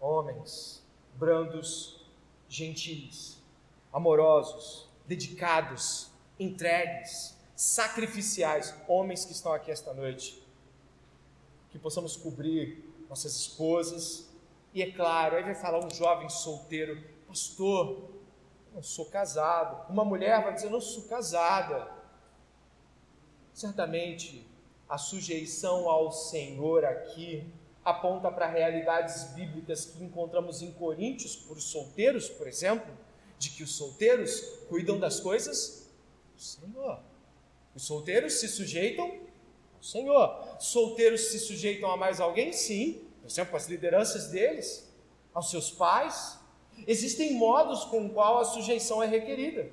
Homens 0.00 0.84
brandos, 1.14 2.00
gentis, 2.48 3.38
amorosos, 3.92 4.88
dedicados, 5.06 6.10
entregues, 6.38 7.36
sacrificiais, 7.54 8.74
homens 8.86 9.24
que 9.24 9.32
estão 9.32 9.52
aqui 9.52 9.70
esta 9.70 9.94
noite. 9.94 10.42
Que 11.70 11.78
possamos 11.78 12.16
cobrir 12.16 12.84
nossas 13.08 13.34
esposas. 13.36 14.28
E 14.74 14.82
é 14.82 14.90
claro, 14.90 15.36
aí 15.36 15.42
vai 15.42 15.54
falar 15.54 15.84
um 15.84 15.90
jovem 15.90 16.28
solteiro, 16.28 17.02
pastor, 17.26 18.10
não 18.74 18.82
sou 18.82 19.06
casado. 19.06 19.90
Uma 19.90 20.04
mulher 20.04 20.42
vai 20.42 20.52
dizer, 20.52 20.68
não 20.68 20.80
sou 20.80 21.04
casada. 21.04 21.90
Certamente, 23.54 24.46
a 24.86 24.98
sujeição 24.98 25.88
ao 25.88 26.12
Senhor 26.12 26.84
aqui 26.84 27.50
aponta 27.86 28.32
para 28.32 28.48
realidades 28.48 29.32
bíblicas 29.32 29.84
que 29.84 30.02
encontramos 30.02 30.60
em 30.60 30.72
Coríntios, 30.72 31.36
por 31.36 31.60
solteiros, 31.60 32.28
por 32.28 32.48
exemplo, 32.48 32.92
de 33.38 33.50
que 33.50 33.62
os 33.62 33.76
solteiros 33.76 34.40
cuidam 34.68 34.98
das 34.98 35.20
coisas 35.20 35.88
do 36.34 36.42
Senhor. 36.42 37.00
Os 37.76 37.86
solteiros 37.86 38.40
se 38.40 38.48
sujeitam 38.48 39.04
ao 39.04 39.82
Senhor. 39.82 40.56
Solteiros 40.58 41.28
se 41.28 41.38
sujeitam 41.38 41.88
a 41.88 41.96
mais 41.96 42.20
alguém? 42.20 42.52
Sim. 42.52 43.04
Por 43.20 43.30
exemplo, 43.30 43.56
as 43.56 43.68
lideranças 43.68 44.32
deles, 44.32 44.92
aos 45.32 45.48
seus 45.48 45.70
pais. 45.70 46.40
Existem 46.88 47.34
modos 47.34 47.84
com 47.84 48.06
o 48.06 48.10
qual 48.10 48.40
a 48.40 48.44
sujeição 48.44 49.00
é 49.00 49.06
requerida. 49.06 49.70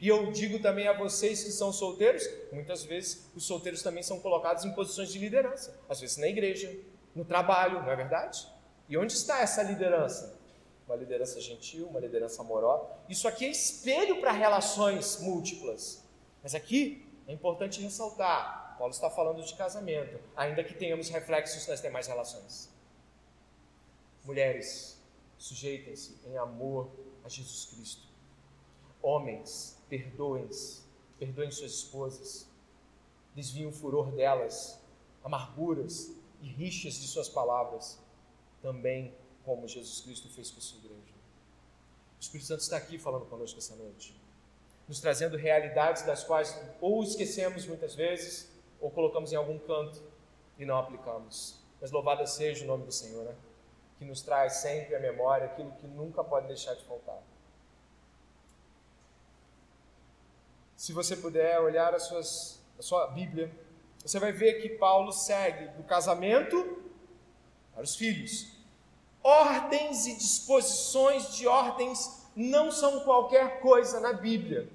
E 0.00 0.08
eu 0.08 0.32
digo 0.32 0.58
também 0.58 0.88
a 0.88 0.92
vocês 0.92 1.44
que 1.44 1.52
são 1.52 1.72
solteiros, 1.72 2.28
muitas 2.50 2.82
vezes 2.82 3.30
os 3.36 3.44
solteiros 3.44 3.82
também 3.82 4.02
são 4.02 4.18
colocados 4.18 4.64
em 4.64 4.72
posições 4.72 5.12
de 5.12 5.18
liderança, 5.20 5.78
às 5.88 6.00
vezes 6.00 6.16
na 6.16 6.26
igreja, 6.26 6.74
no 7.14 7.24
trabalho, 7.24 7.82
não 7.82 7.90
é 7.90 7.96
verdade? 7.96 8.48
E 8.88 8.96
onde 8.96 9.12
está 9.12 9.40
essa 9.40 9.62
liderança? 9.62 10.38
Uma 10.86 10.96
liderança 10.96 11.40
gentil, 11.40 11.86
uma 11.86 12.00
liderança 12.00 12.42
amorosa. 12.42 12.86
Isso 13.08 13.28
aqui 13.28 13.44
é 13.46 13.50
espelho 13.50 14.20
para 14.20 14.32
relações 14.32 15.20
múltiplas. 15.20 16.04
Mas 16.42 16.54
aqui 16.54 17.06
é 17.26 17.32
importante 17.32 17.80
ressaltar: 17.80 18.76
Paulo 18.78 18.92
está 18.92 19.08
falando 19.08 19.42
de 19.42 19.54
casamento, 19.54 20.18
ainda 20.36 20.64
que 20.64 20.74
tenhamos 20.74 21.08
reflexos 21.08 21.66
nas 21.66 21.80
demais 21.80 22.06
relações. 22.06 22.70
Mulheres, 24.24 25.00
sujeitem-se 25.38 26.18
em 26.26 26.36
amor 26.36 26.90
a 27.24 27.28
Jesus 27.28 27.66
Cristo. 27.66 28.06
Homens, 29.00 29.78
perdoem-se, 29.88 30.82
perdoem 31.18 31.50
suas 31.50 31.72
esposas, 31.72 32.48
desviem 33.34 33.66
o 33.66 33.72
furor 33.72 34.12
delas, 34.12 34.80
amarguras 35.24 36.12
e 36.42 36.46
rixas 36.46 36.94
de 36.94 37.06
suas 37.06 37.28
palavras, 37.28 37.98
também 38.60 39.14
como 39.44 39.66
Jesus 39.66 40.02
Cristo 40.02 40.28
fez 40.28 40.50
com 40.50 40.58
a 40.58 40.60
sua 40.60 40.78
igreja. 40.78 41.14
O 42.18 42.20
Espírito 42.20 42.46
Santo 42.46 42.60
está 42.60 42.76
aqui 42.76 42.98
falando 42.98 43.24
conosco 43.24 43.58
essa 43.58 43.74
noite, 43.74 44.14
nos 44.86 45.00
trazendo 45.00 45.36
realidades 45.36 46.02
das 46.02 46.22
quais 46.22 46.54
ou 46.80 47.02
esquecemos 47.02 47.66
muitas 47.66 47.94
vezes, 47.94 48.50
ou 48.80 48.90
colocamos 48.90 49.32
em 49.32 49.36
algum 49.36 49.58
canto 49.58 50.02
e 50.58 50.66
não 50.66 50.76
aplicamos. 50.76 51.58
Mas 51.80 51.90
louvado 51.90 52.26
seja 52.26 52.64
o 52.64 52.66
nome 52.66 52.84
do 52.84 52.92
Senhor, 52.92 53.24
né? 53.24 53.34
que 53.98 54.04
nos 54.04 54.20
traz 54.20 54.54
sempre 54.54 54.94
à 54.94 55.00
memória 55.00 55.46
aquilo 55.46 55.72
que 55.72 55.86
nunca 55.86 56.22
pode 56.22 56.48
deixar 56.48 56.74
de 56.74 56.84
faltar. 56.84 57.22
se 60.82 60.92
você 60.92 61.16
puder 61.16 61.60
olhar 61.60 61.94
as 61.94 62.02
suas, 62.08 62.60
a 62.76 62.82
sua 62.82 63.06
Bíblia, 63.06 63.48
você 64.04 64.18
vai 64.18 64.32
ver 64.32 64.60
que 64.60 64.70
Paulo 64.70 65.12
segue 65.12 65.68
do 65.76 65.84
casamento 65.84 66.82
para 67.72 67.84
os 67.84 67.94
filhos. 67.94 68.48
Ordens 69.22 70.06
e 70.06 70.16
disposições 70.16 71.34
de 71.36 71.46
ordens 71.46 72.26
não 72.34 72.72
são 72.72 73.00
qualquer 73.00 73.60
coisa 73.60 74.00
na 74.00 74.12
Bíblia. 74.12 74.68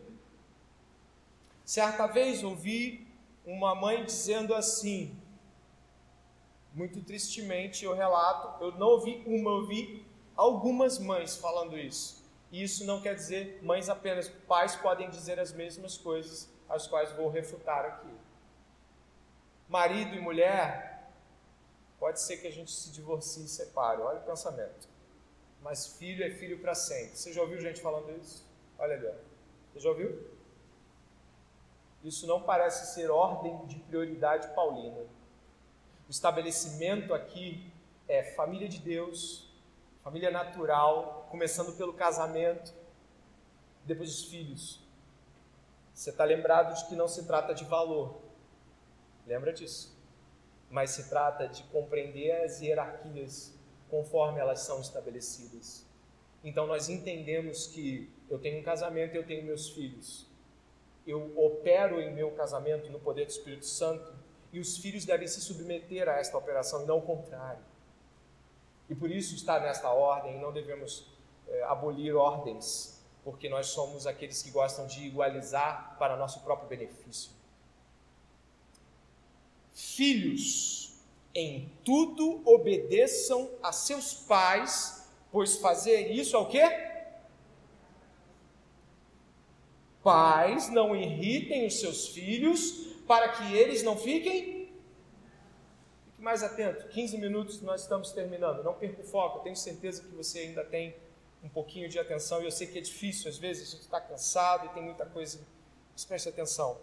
Certa 1.66 2.08
vez 2.08 2.44
ouvi 2.44 3.06
uma 3.46 3.76
mãe 3.76 4.06
dizendo 4.06 4.54
assim, 4.56 5.14
muito 6.74 7.02
tristemente 7.02 7.84
eu 7.84 7.94
relato, 7.94 8.64
eu 8.64 8.72
não 8.74 8.88
ouvi 8.88 9.22
uma, 9.26 9.50
eu 9.50 9.56
ouvi 9.56 10.06
algumas 10.36 11.00
mães 11.00 11.36
falando 11.36 11.78
isso. 11.78 12.24
E 12.52 12.64
isso 12.64 12.86
não 12.86 13.02
quer 13.02 13.16
dizer 13.16 13.60
mães 13.62 13.90
apenas, 13.90 14.30
pais 14.48 14.76
podem 14.78 15.10
dizer 15.10 15.40
as 15.40 15.52
mesmas 15.52 15.98
coisas, 15.98 16.50
as 16.70 16.88
quais 16.88 17.12
vou 17.14 17.30
refutar 17.30 17.84
aqui. 17.84 18.17
Marido 19.68 20.16
e 20.16 20.20
mulher, 20.20 21.12
pode 22.00 22.22
ser 22.22 22.38
que 22.38 22.48
a 22.48 22.52
gente 22.52 22.72
se 22.72 22.92
divorcie 22.92 23.46
e 23.46 23.48
separe, 23.48 24.02
olha 24.02 24.20
o 24.20 24.24
pensamento. 24.24 24.88
Mas 25.62 25.98
filho 25.98 26.24
é 26.24 26.30
filho 26.30 26.60
para 26.60 26.74
sempre. 26.74 27.18
Você 27.18 27.34
já 27.34 27.42
ouviu 27.42 27.60
gente 27.60 27.82
falando 27.82 28.10
isso? 28.22 28.46
Olha 28.80 28.96
ali, 28.96 29.12
você 29.74 29.80
já 29.80 29.90
ouviu? 29.90 30.38
Isso 32.04 32.26
não 32.28 32.42
parece 32.42 32.94
ser 32.94 33.10
ordem 33.10 33.66
de 33.66 33.76
prioridade 33.80 34.48
paulina. 34.56 35.02
O 36.08 36.12
estabelecimento 36.12 37.14
aqui 37.14 37.70
é 38.08 38.24
família 38.24 38.70
de 38.70 38.80
Deus, 38.80 39.52
família 40.04 40.32
natural, 40.32 41.28
começando 41.30 41.76
pelo 41.76 41.92
casamento, 41.92 42.74
depois 43.84 44.10
os 44.10 44.26
filhos. 44.26 44.80
Você 45.94 46.12
está 46.12 46.24
lembrado 46.24 46.76
de 46.76 46.86
que 46.88 46.96
não 46.96 47.08
se 47.08 47.26
trata 47.26 47.54
de 47.54 47.66
valor, 47.66 48.22
lembra 49.28 49.54
disso? 49.54 49.96
Mas 50.70 50.92
se 50.92 51.10
trata 51.10 51.48
de 51.48 51.64
compreender 51.64 52.32
as 52.44 52.62
hierarquias 52.62 53.54
conforme 53.90 54.40
elas 54.40 54.62
são 54.62 54.82
estabelecidas. 54.82 55.86
Então 56.44 56.66
nós 56.66 56.90
entendemos 56.90 57.68
que 57.68 58.10
eu 58.30 58.40
tenho 58.40 58.60
um 58.60 58.64
casamento 58.64 59.16
eu 59.16 59.26
tenho 59.26 59.46
meus 59.46 59.70
filhos. 59.70 60.28
Eu 61.06 61.34
opero 61.38 62.02
em 62.02 62.14
meu 62.14 62.32
casamento 62.32 62.92
no 62.92 63.00
poder 63.00 63.26
do 63.26 63.32
Espírito 63.32 63.66
Santo 63.66 64.14
e 64.52 64.60
os 64.60 64.78
filhos 64.78 65.06
devem 65.06 65.28
se 65.28 65.42
submeter 65.42 66.08
a 66.08 66.14
esta 66.14 66.38
operação 66.38 66.84
e 66.84 66.86
não 66.86 67.00
o 67.00 67.02
contrário. 67.02 67.64
E 68.90 68.96
por 68.96 69.12
isso 69.12 69.36
está 69.36 69.60
nesta 69.60 69.90
ordem, 69.92 70.40
não 70.40 70.52
devemos 70.52 71.08
é, 71.48 71.64
abolir 71.64 72.16
ordens, 72.16 73.06
porque 73.24 73.50
nós 73.50 73.68
somos 73.68 74.08
aqueles 74.08 74.42
que 74.42 74.52
gostam 74.52 74.88
de 74.88 75.06
igualizar 75.06 75.98
para 76.00 76.16
nosso 76.16 76.42
próprio 76.42 76.70
benefício. 76.70 77.32
Filhos, 79.80 80.92
em 81.36 81.72
tudo 81.86 82.42
obedeçam 82.44 83.48
a 83.62 83.72
seus 83.72 84.12
pais, 84.12 85.08
pois 85.32 85.58
fazer 85.58 86.12
isso 86.12 86.36
é 86.36 86.40
o 86.40 86.48
quê? 86.48 86.64
Pais, 90.04 90.68
não 90.70 90.96
irritem 90.96 91.68
os 91.68 91.80
seus 91.80 92.08
filhos, 92.08 92.88
para 93.06 93.30
que 93.30 93.56
eles 93.56 93.84
não 93.84 93.96
fiquem. 93.96 94.68
Fique 96.06 96.22
mais 96.24 96.42
atento, 96.42 96.88
15 96.88 97.20
minutos 97.20 97.62
nós 97.62 97.82
estamos 97.82 98.12
terminando. 98.12 98.64
Não 98.64 98.74
perca 98.74 99.04
o 99.04 99.06
foco, 99.06 99.44
tenho 99.44 99.56
certeza 99.56 100.02
que 100.02 100.10
você 100.16 100.40
ainda 100.40 100.66
tem 100.66 100.96
um 101.44 101.50
pouquinho 101.50 101.88
de 101.88 102.00
atenção, 102.00 102.42
e 102.42 102.46
eu 102.46 102.52
sei 102.52 102.66
que 102.66 102.80
é 102.80 102.82
difícil, 102.82 103.30
às 103.30 103.38
vezes 103.38 103.68
a 103.68 103.72
gente 103.74 103.82
está 103.82 104.02
cansado 104.02 104.66
e 104.66 104.70
tem 104.70 104.82
muita 104.82 105.06
coisa, 105.06 105.40
mas 105.94 106.04
preste 106.04 106.30
atenção. 106.30 106.80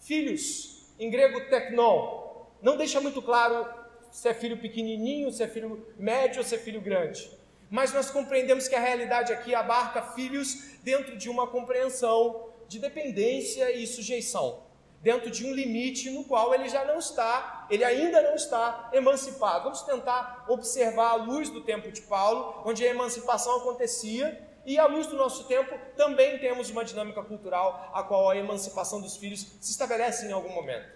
Filhos, 0.00 0.83
em 0.98 1.10
grego 1.10 1.40
teknon, 1.48 2.46
não 2.62 2.76
deixa 2.76 3.00
muito 3.00 3.20
claro 3.20 3.66
se 4.10 4.28
é 4.28 4.34
filho 4.34 4.58
pequenininho, 4.58 5.30
se 5.32 5.42
é 5.42 5.48
filho 5.48 5.86
médio 5.98 6.38
ou 6.38 6.44
se 6.44 6.54
é 6.54 6.58
filho 6.58 6.80
grande. 6.80 7.30
Mas 7.70 7.92
nós 7.92 8.10
compreendemos 8.10 8.68
que 8.68 8.74
a 8.74 8.80
realidade 8.80 9.32
aqui 9.32 9.54
abarca 9.54 10.02
filhos 10.02 10.78
dentro 10.82 11.16
de 11.16 11.28
uma 11.28 11.46
compreensão 11.46 12.48
de 12.68 12.78
dependência 12.78 13.70
e 13.72 13.86
sujeição 13.86 14.64
dentro 15.04 15.30
de 15.30 15.46
um 15.46 15.52
limite 15.52 16.08
no 16.08 16.24
qual 16.24 16.54
ele 16.54 16.66
já 16.66 16.82
não 16.82 16.98
está, 16.98 17.66
ele 17.68 17.84
ainda 17.84 18.22
não 18.22 18.34
está 18.34 18.88
emancipado. 18.90 19.64
Vamos 19.64 19.82
tentar 19.82 20.46
observar 20.48 21.10
a 21.10 21.14
luz 21.16 21.50
do 21.50 21.60
tempo 21.60 21.92
de 21.92 22.00
Paulo, 22.00 22.62
onde 22.64 22.82
a 22.82 22.88
emancipação 22.88 23.58
acontecia, 23.58 24.26
e 24.66 24.78
à 24.78 24.86
luz 24.86 25.06
do 25.06 25.16
nosso 25.16 25.44
tempo 25.44 25.78
também 25.96 26.38
temos 26.38 26.70
uma 26.70 26.84
dinâmica 26.84 27.22
cultural 27.22 27.90
a 27.92 28.02
qual 28.02 28.30
a 28.30 28.36
emancipação 28.36 29.00
dos 29.00 29.16
filhos 29.16 29.46
se 29.60 29.70
estabelece 29.70 30.26
em 30.26 30.32
algum 30.32 30.50
momento. 30.50 30.88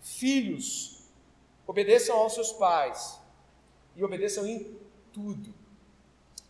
Filhos, 0.00 1.02
obedeçam 1.66 2.16
aos 2.16 2.34
seus 2.34 2.52
pais 2.52 3.20
e 3.94 4.02
obedeçam 4.02 4.46
em 4.46 4.78
tudo. 5.12 5.54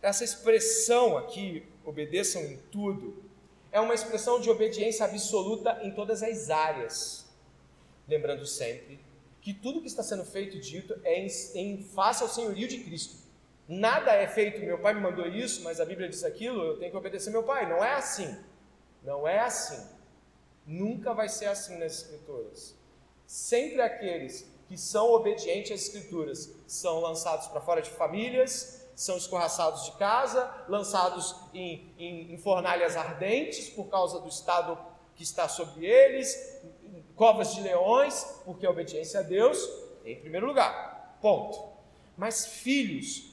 Essa 0.01 0.23
expressão 0.23 1.17
aqui, 1.17 1.67
obedeçam 1.85 2.41
em 2.41 2.57
tudo, 2.71 3.23
é 3.71 3.79
uma 3.79 3.93
expressão 3.93 4.39
de 4.39 4.49
obediência 4.49 5.05
absoluta 5.05 5.79
em 5.83 5.91
todas 5.91 6.23
as 6.23 6.49
áreas. 6.49 7.25
Lembrando 8.07 8.45
sempre 8.45 8.99
que 9.41 9.53
tudo 9.53 9.81
que 9.81 9.87
está 9.87 10.03
sendo 10.03 10.23
feito 10.23 10.57
e 10.57 10.59
dito 10.59 10.99
é 11.03 11.19
em, 11.19 11.27
em 11.55 11.83
face 11.83 12.23
ao 12.23 12.29
senhorio 12.29 12.67
de 12.67 12.79
Cristo. 12.79 13.20
Nada 13.73 14.11
é 14.11 14.27
feito, 14.27 14.59
meu 14.59 14.79
pai 14.79 14.93
me 14.93 14.99
mandou 14.99 15.25
isso, 15.25 15.63
mas 15.63 15.79
a 15.79 15.85
Bíblia 15.85 16.09
diz 16.09 16.25
aquilo, 16.25 16.61
eu 16.61 16.77
tenho 16.77 16.91
que 16.91 16.97
obedecer 16.97 17.31
meu 17.31 17.41
pai. 17.41 17.69
Não 17.69 17.81
é 17.81 17.93
assim. 17.93 18.37
Não 19.01 19.25
é 19.25 19.39
assim. 19.39 19.81
Nunca 20.67 21.13
vai 21.13 21.29
ser 21.29 21.45
assim 21.45 21.77
nas 21.77 21.93
Escrituras. 21.93 22.75
Sempre 23.25 23.81
aqueles 23.81 24.45
que 24.67 24.77
são 24.77 25.13
obedientes 25.13 25.71
às 25.71 25.83
Escrituras 25.83 26.53
são 26.67 26.99
lançados 26.99 27.47
para 27.47 27.61
fora 27.61 27.81
de 27.81 27.89
famílias, 27.91 28.85
são 28.93 29.15
escorraçados 29.15 29.85
de 29.85 29.93
casa, 29.93 30.53
lançados 30.67 31.33
em, 31.53 31.93
em, 31.97 32.33
em 32.33 32.37
fornalhas 32.37 32.97
ardentes 32.97 33.69
por 33.69 33.85
causa 33.85 34.19
do 34.19 34.27
estado 34.27 34.77
que 35.15 35.23
está 35.23 35.47
sobre 35.47 35.85
eles, 35.85 36.61
covas 37.15 37.55
de 37.55 37.61
leões, 37.61 38.21
porque 38.43 38.65
a 38.65 38.69
obediência 38.69 39.21
a 39.21 39.23
Deus 39.23 39.57
em 40.03 40.19
primeiro 40.19 40.45
lugar. 40.45 41.17
Ponto. 41.21 41.71
Mas 42.17 42.45
filhos, 42.45 43.30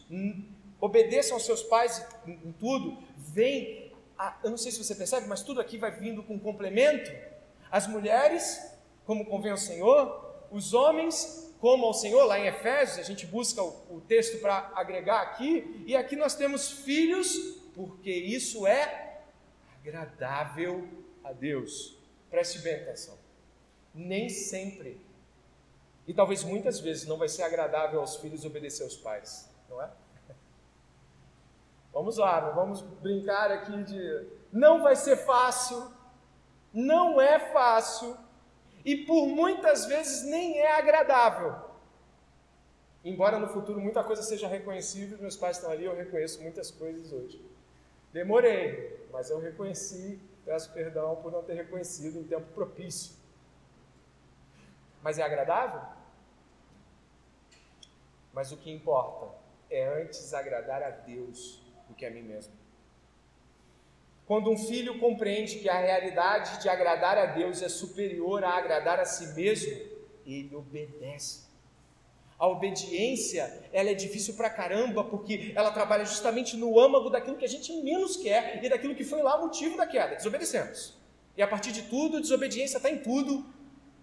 obedeçam 0.80 1.34
aos 1.34 1.44
seus 1.44 1.62
pais 1.62 2.04
em, 2.26 2.32
em 2.32 2.52
tudo, 2.52 2.98
vem, 3.16 3.92
a, 4.18 4.38
eu 4.42 4.50
não 4.50 4.56
sei 4.56 4.72
se 4.72 4.82
você 4.82 4.94
percebe, 4.94 5.26
mas 5.26 5.42
tudo 5.42 5.61
aqui 5.61 5.76
vai 5.76 5.90
vindo 5.90 6.22
com 6.22 6.38
complemento. 6.38 7.11
As 7.70 7.86
mulheres, 7.86 8.61
como 9.04 9.26
convém 9.26 9.50
ao 9.50 9.59
Senhor, 9.59 10.46
os 10.50 10.72
homens 10.72 11.46
como 11.61 11.86
ao 11.86 11.94
Senhor, 11.94 12.24
lá 12.24 12.38
em 12.38 12.46
Efésios, 12.46 12.98
a 12.98 13.02
gente 13.02 13.26
busca 13.26 13.62
o, 13.62 13.96
o 13.96 14.00
texto 14.00 14.40
para 14.40 14.70
agregar 14.74 15.22
aqui, 15.22 15.84
e 15.86 15.96
aqui 15.96 16.14
nós 16.14 16.36
temos 16.36 16.70
filhos, 16.70 17.34
porque 17.74 18.12
isso 18.12 18.66
é 18.66 19.22
agradável 19.80 20.86
a 21.24 21.32
Deus. 21.32 21.98
Preste 22.30 22.61
bem 22.61 22.76
atenção. 22.76 23.18
Nem 23.92 24.28
sempre, 24.28 25.00
e 26.09 26.14
talvez 26.14 26.42
muitas 26.42 26.80
vezes, 26.80 27.06
não 27.06 27.18
vai 27.18 27.28
ser 27.28 27.42
agradável 27.42 28.00
aos 28.00 28.16
filhos 28.16 28.42
obedecer 28.46 28.82
aos 28.82 28.96
pais, 28.96 29.50
não 29.68 29.82
é? 29.82 29.90
Vamos 31.92 32.16
lá, 32.16 32.38
vamos 32.50 32.80
brincar 32.80 33.50
aqui 33.50 33.82
de. 33.82 34.26
Não 34.52 34.82
vai 34.82 34.94
ser 34.94 35.16
fácil, 35.16 35.90
não 36.72 37.20
é 37.20 37.38
fácil, 37.52 38.16
e 38.84 39.04
por 39.04 39.26
muitas 39.26 39.86
vezes 39.86 40.22
nem 40.24 40.58
é 40.58 40.78
agradável. 40.78 41.68
Embora 43.04 43.38
no 43.38 43.48
futuro 43.48 43.80
muita 43.80 44.04
coisa 44.04 44.22
seja 44.22 44.46
reconhecível, 44.46 45.18
meus 45.18 45.36
pais 45.36 45.56
estão 45.56 45.70
ali, 45.70 45.84
eu 45.84 45.96
reconheço 45.96 46.42
muitas 46.42 46.70
coisas 46.70 47.12
hoje. 47.12 47.44
Demorei, 48.12 49.06
mas 49.12 49.30
eu 49.30 49.38
reconheci, 49.38 50.20
peço 50.44 50.72
perdão 50.72 51.16
por 51.16 51.30
não 51.30 51.42
ter 51.42 51.54
reconhecido 51.54 52.18
em 52.18 52.24
tempo 52.24 52.46
propício. 52.52 53.14
Mas 55.02 55.18
é 55.18 55.22
agradável? 55.22 55.82
Mas 58.32 58.52
o 58.52 58.56
que 58.56 58.70
importa 58.70 59.28
é 59.70 60.02
antes 60.02 60.32
agradar 60.34 60.82
a 60.82 60.90
Deus 60.90 61.62
do 61.88 61.94
que 61.94 62.06
a 62.06 62.10
mim 62.10 62.22
mesmo. 62.22 62.52
Quando 64.26 64.50
um 64.50 64.58
filho 64.58 64.98
compreende 64.98 65.58
que 65.58 65.68
a 65.68 65.78
realidade 65.78 66.60
de 66.60 66.68
agradar 66.68 67.16
a 67.16 67.26
Deus 67.26 67.62
é 67.62 67.68
superior 67.68 68.44
a 68.44 68.50
agradar 68.50 69.00
a 69.00 69.04
si 69.04 69.34
mesmo, 69.34 69.72
ele 70.26 70.54
obedece. 70.54 71.48
A 72.38 72.46
obediência, 72.46 73.68
ela 73.72 73.90
é 73.90 73.94
difícil 73.94 74.34
pra 74.34 74.50
caramba, 74.50 75.02
porque 75.02 75.52
ela 75.56 75.72
trabalha 75.72 76.04
justamente 76.04 76.56
no 76.56 76.78
âmago 76.78 77.10
daquilo 77.10 77.36
que 77.36 77.44
a 77.44 77.48
gente 77.48 77.72
menos 77.82 78.16
quer 78.16 78.62
e 78.62 78.68
daquilo 78.68 78.94
que 78.94 79.02
foi 79.02 79.22
lá 79.22 79.38
o 79.38 79.46
motivo 79.46 79.76
da 79.76 79.86
queda. 79.86 80.14
Desobedecemos. 80.14 80.96
E 81.36 81.42
a 81.42 81.48
partir 81.48 81.72
de 81.72 81.82
tudo, 81.82 82.20
desobediência 82.20 82.76
está 82.76 82.90
em 82.90 82.98
tudo. 82.98 83.44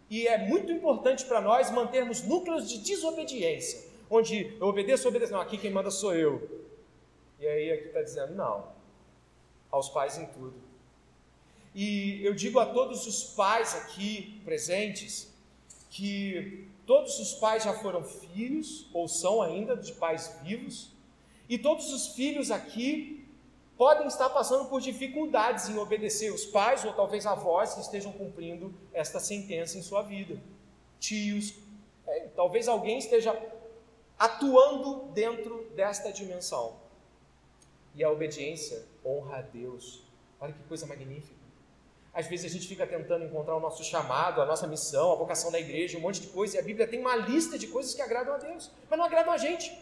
E 0.09 0.28
é 0.28 0.38
muito 0.38 0.72
importante 0.72 1.24
para 1.26 1.39
nós 1.39 1.70
mantermos 1.72 2.24
núcleos 2.24 2.68
de 2.68 2.80
desobediência, 2.80 3.85
onde 4.10 4.56
eu 4.60 4.68
obedeço, 4.68 5.08
obedeço. 5.08 5.32
Não, 5.32 5.41
aqui 5.41 5.58
quem 5.58 5.72
manda 5.72 5.91
sou 5.91 6.16
eu. 6.16 6.64
E 7.39 7.47
aí 7.47 7.72
aqui 7.72 7.88
está 7.88 8.01
dizendo, 8.01 8.34
não, 8.34 8.68
aos 9.72 9.89
pais 9.89 10.18
em 10.18 10.26
tudo. 10.28 10.53
E 11.74 12.26
eu 12.26 12.34
digo 12.34 12.60
a 12.60 12.66
todos 12.66 13.06
os 13.06 13.24
pais 13.36 13.76
aqui 13.76 14.41
presentes 14.45 15.34
que 15.89 16.68
todos 16.86 17.20
os 17.20 17.34
pais 17.34 17.64
já 17.64 17.74
foram 17.74 18.03
filhos 18.03 18.88
ou 18.93 19.08
são 19.08 19.41
ainda 19.41 19.76
de 19.76 19.91
pais 19.93 20.39
vivos, 20.43 20.91
e 21.49 21.58
todos 21.58 21.91
os 21.91 22.16
filhos 22.16 22.51
aqui 22.51 23.26
podem 23.78 24.08
estar 24.08 24.30
passando 24.30 24.70
por 24.70 24.80
dificuldades 24.80 25.70
em 25.70 25.78
obedecer 25.78 26.32
os 26.34 26.45
pais 26.45 26.84
ou 26.86 26.93
talvez 26.93 27.26
avós 27.26 27.74
que 27.74 27.82
estejam 27.82 28.12
cumprindo 28.12 28.74
esta 28.93 29.20
sentença 29.20 29.78
em 29.78 29.82
sua 29.82 30.01
vida. 30.01 30.39
Tios, 30.99 31.53
é, 32.08 32.28
talvez 32.36 32.68
alguém 32.68 32.97
esteja 32.97 33.34
atuando 34.18 35.11
dentro 35.13 35.70
desta 35.76 36.11
dimensão. 36.11 36.78
E 37.93 38.03
a 38.03 38.09
obediência 38.09 38.84
honra 39.05 39.38
a 39.38 39.41
Deus. 39.41 40.03
Olha 40.39 40.53
que 40.53 40.63
coisa 40.63 40.86
magnífica. 40.86 41.45
Às 42.13 42.28
vezes 42.28 42.45
a 42.45 42.53
gente 42.53 42.68
fica 42.68 42.88
tentando 42.88 43.26
encontrar 43.26 43.55
o 43.55 43.59
nosso 43.59 43.84
chamado, 43.84 44.41
a 44.41 44.45
nossa 44.45 44.66
missão, 44.66 45.11
a 45.11 45.16
vocação 45.16 45.51
da 45.51 45.59
igreja, 45.59 45.97
um 45.97 46.01
monte 46.01 46.22
de 46.22 46.28
coisa, 46.28 46.55
e 46.55 46.59
a 46.59 46.63
Bíblia 46.63 46.88
tem 46.88 46.99
uma 46.99 47.16
lista 47.16 47.57
de 47.59 47.68
coisas 47.68 47.93
que 47.93 48.01
agradam 48.01 48.34
a 48.34 48.38
Deus, 48.38 48.72
mas 48.89 48.97
não 48.97 49.05
agradam 49.05 49.34
a 49.34 49.38
gente. 49.38 49.78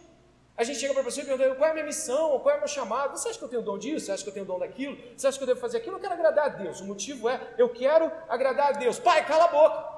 A 0.55 0.63
gente 0.63 0.79
chega 0.79 0.93
para 0.93 1.01
a 1.01 1.05
pessoa 1.05 1.23
e 1.23 1.27
pergunta 1.27 1.55
qual 1.55 1.67
é 1.67 1.71
a 1.71 1.73
minha 1.73 1.85
missão, 1.85 2.39
qual 2.39 2.53
é 2.53 2.57
o 2.57 2.59
meu 2.59 2.67
chamado. 2.67 3.17
Você 3.17 3.29
acha 3.29 3.37
que 3.37 3.45
eu 3.45 3.49
tenho 3.49 3.61
dom 3.61 3.77
disso? 3.77 4.05
Você 4.05 4.11
acha 4.11 4.23
que 4.23 4.29
eu 4.29 4.33
tenho 4.33 4.45
dom 4.45 4.59
daquilo? 4.59 4.97
Você 5.15 5.27
acha 5.27 5.37
que 5.37 5.43
eu 5.43 5.47
devo 5.47 5.59
fazer 5.59 5.77
aquilo? 5.77 5.95
Eu 5.95 5.99
quero 5.99 6.13
agradar 6.13 6.45
a 6.45 6.49
Deus. 6.49 6.79
O 6.79 6.85
motivo 6.85 7.27
é, 7.27 7.55
eu 7.57 7.69
quero 7.69 8.11
agradar 8.29 8.69
a 8.69 8.71
Deus. 8.73 8.99
Pai, 8.99 9.25
cala 9.25 9.45
a 9.45 9.47
boca. 9.47 9.93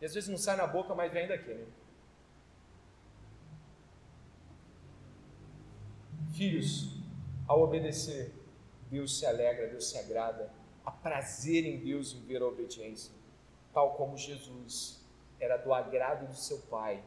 E 0.00 0.06
às 0.06 0.14
vezes 0.14 0.28
não 0.28 0.38
sai 0.38 0.56
na 0.56 0.66
boca, 0.66 0.94
mas 0.94 1.12
vem 1.12 1.26
daqui, 1.26 1.52
né? 1.52 1.66
Filhos, 6.34 6.96
ao 7.48 7.62
obedecer, 7.62 8.32
Deus 8.90 9.18
se 9.18 9.26
alegra, 9.26 9.68
Deus 9.68 9.88
se 9.88 9.98
agrada, 9.98 10.52
há 10.84 10.90
prazer 10.90 11.64
em 11.64 11.78
Deus 11.78 12.12
em 12.12 12.20
ver 12.20 12.42
a 12.42 12.46
obediência, 12.46 13.12
tal 13.72 13.94
como 13.94 14.16
Jesus 14.16 15.04
era 15.40 15.56
do 15.56 15.72
agrado 15.72 16.26
do 16.26 16.36
seu 16.36 16.58
Pai, 16.62 17.02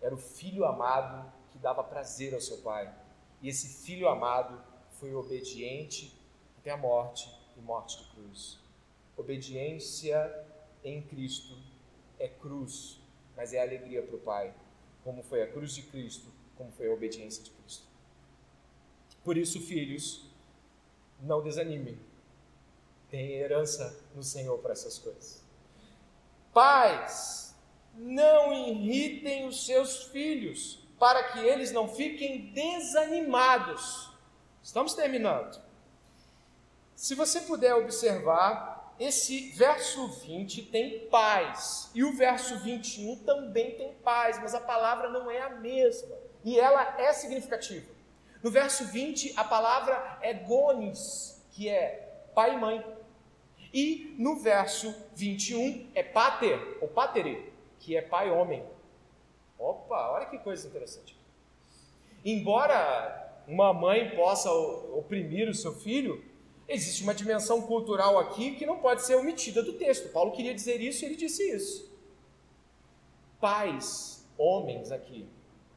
era 0.00 0.14
o 0.14 0.18
filho 0.18 0.64
amado 0.64 1.32
que 1.50 1.58
dava 1.58 1.82
prazer 1.84 2.34
ao 2.34 2.40
seu 2.40 2.58
Pai, 2.58 2.92
e 3.40 3.48
esse 3.48 3.84
filho 3.84 4.08
amado 4.08 4.62
foi 4.92 5.14
obediente 5.14 6.18
até 6.58 6.70
a 6.70 6.76
morte 6.76 7.30
e 7.56 7.60
morte 7.60 8.02
de 8.02 8.10
cruz. 8.10 8.58
Obediência 9.16 10.46
em 10.82 11.02
Cristo 11.02 11.56
é 12.18 12.28
cruz, 12.28 13.00
mas 13.36 13.52
é 13.52 13.60
alegria 13.60 14.02
para 14.02 14.16
o 14.16 14.20
Pai, 14.20 14.54
como 15.04 15.22
foi 15.22 15.42
a 15.42 15.52
cruz 15.52 15.74
de 15.74 15.82
Cristo, 15.82 16.30
como 16.56 16.72
foi 16.72 16.88
a 16.88 16.92
obediência 16.92 17.42
de 17.42 17.50
Cristo. 17.50 17.95
Por 19.26 19.36
isso, 19.36 19.60
filhos, 19.60 20.24
não 21.20 21.42
desanimem. 21.42 21.98
Tem 23.10 23.32
herança 23.32 23.98
no 24.14 24.22
Senhor 24.22 24.56
para 24.58 24.70
essas 24.72 25.00
coisas. 25.00 25.42
Pais, 26.54 27.52
não 27.92 28.52
irritem 28.52 29.48
os 29.48 29.66
seus 29.66 30.04
filhos, 30.04 30.78
para 30.96 31.24
que 31.24 31.40
eles 31.40 31.72
não 31.72 31.88
fiquem 31.88 32.52
desanimados. 32.52 34.12
Estamos 34.62 34.94
terminando. 34.94 35.60
Se 36.94 37.16
você 37.16 37.40
puder 37.40 37.74
observar, 37.74 38.94
esse 38.96 39.50
verso 39.50 40.06
20 40.06 40.66
tem 40.66 41.08
paz, 41.08 41.90
e 41.92 42.04
o 42.04 42.12
verso 42.12 42.60
21 42.60 43.24
também 43.24 43.76
tem 43.76 43.92
paz, 44.04 44.38
mas 44.38 44.54
a 44.54 44.60
palavra 44.60 45.10
não 45.10 45.28
é 45.28 45.40
a 45.40 45.50
mesma, 45.50 46.16
e 46.44 46.60
ela 46.60 47.00
é 47.00 47.12
significativa. 47.12 47.95
No 48.46 48.52
verso 48.52 48.84
20, 48.84 49.32
a 49.36 49.42
palavra 49.42 50.20
é 50.22 50.32
gonis, 50.32 51.44
que 51.50 51.68
é 51.68 52.28
pai 52.32 52.54
e 52.54 52.56
mãe. 52.56 52.86
E 53.74 54.14
no 54.20 54.36
verso 54.36 54.94
21 55.16 55.90
é 55.96 56.04
pater, 56.04 56.78
ou 56.80 56.86
patere, 56.86 57.52
que 57.80 57.96
é 57.96 58.02
pai 58.02 58.30
homem. 58.30 58.64
Opa, 59.58 60.12
olha 60.12 60.26
que 60.26 60.38
coisa 60.38 60.68
interessante. 60.68 61.18
Embora 62.24 63.42
uma 63.48 63.72
mãe 63.74 64.14
possa 64.14 64.48
oprimir 64.48 65.48
o 65.48 65.54
seu 65.54 65.74
filho, 65.74 66.24
existe 66.68 67.02
uma 67.02 67.16
dimensão 67.16 67.62
cultural 67.62 68.16
aqui 68.16 68.54
que 68.54 68.64
não 68.64 68.78
pode 68.78 69.02
ser 69.02 69.16
omitida 69.16 69.60
do 69.60 69.72
texto. 69.72 70.12
Paulo 70.12 70.30
queria 70.30 70.54
dizer 70.54 70.80
isso 70.80 71.02
e 71.02 71.06
ele 71.06 71.16
disse 71.16 71.42
isso. 71.50 71.92
Pais, 73.40 74.24
homens 74.38 74.92
aqui, 74.92 75.28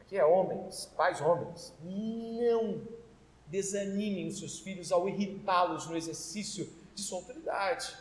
que 0.09 0.17
é 0.17 0.25
homens, 0.25 0.91
pais 0.97 1.21
homens, 1.21 1.71
não 1.83 2.81
desanimem 3.45 4.27
os 4.27 4.39
seus 4.39 4.59
filhos 4.59 4.91
ao 4.91 5.07
irritá-los 5.07 5.87
no 5.87 5.95
exercício 5.95 6.67
de 6.95 7.01
sua 7.01 7.19
autoridade, 7.19 7.95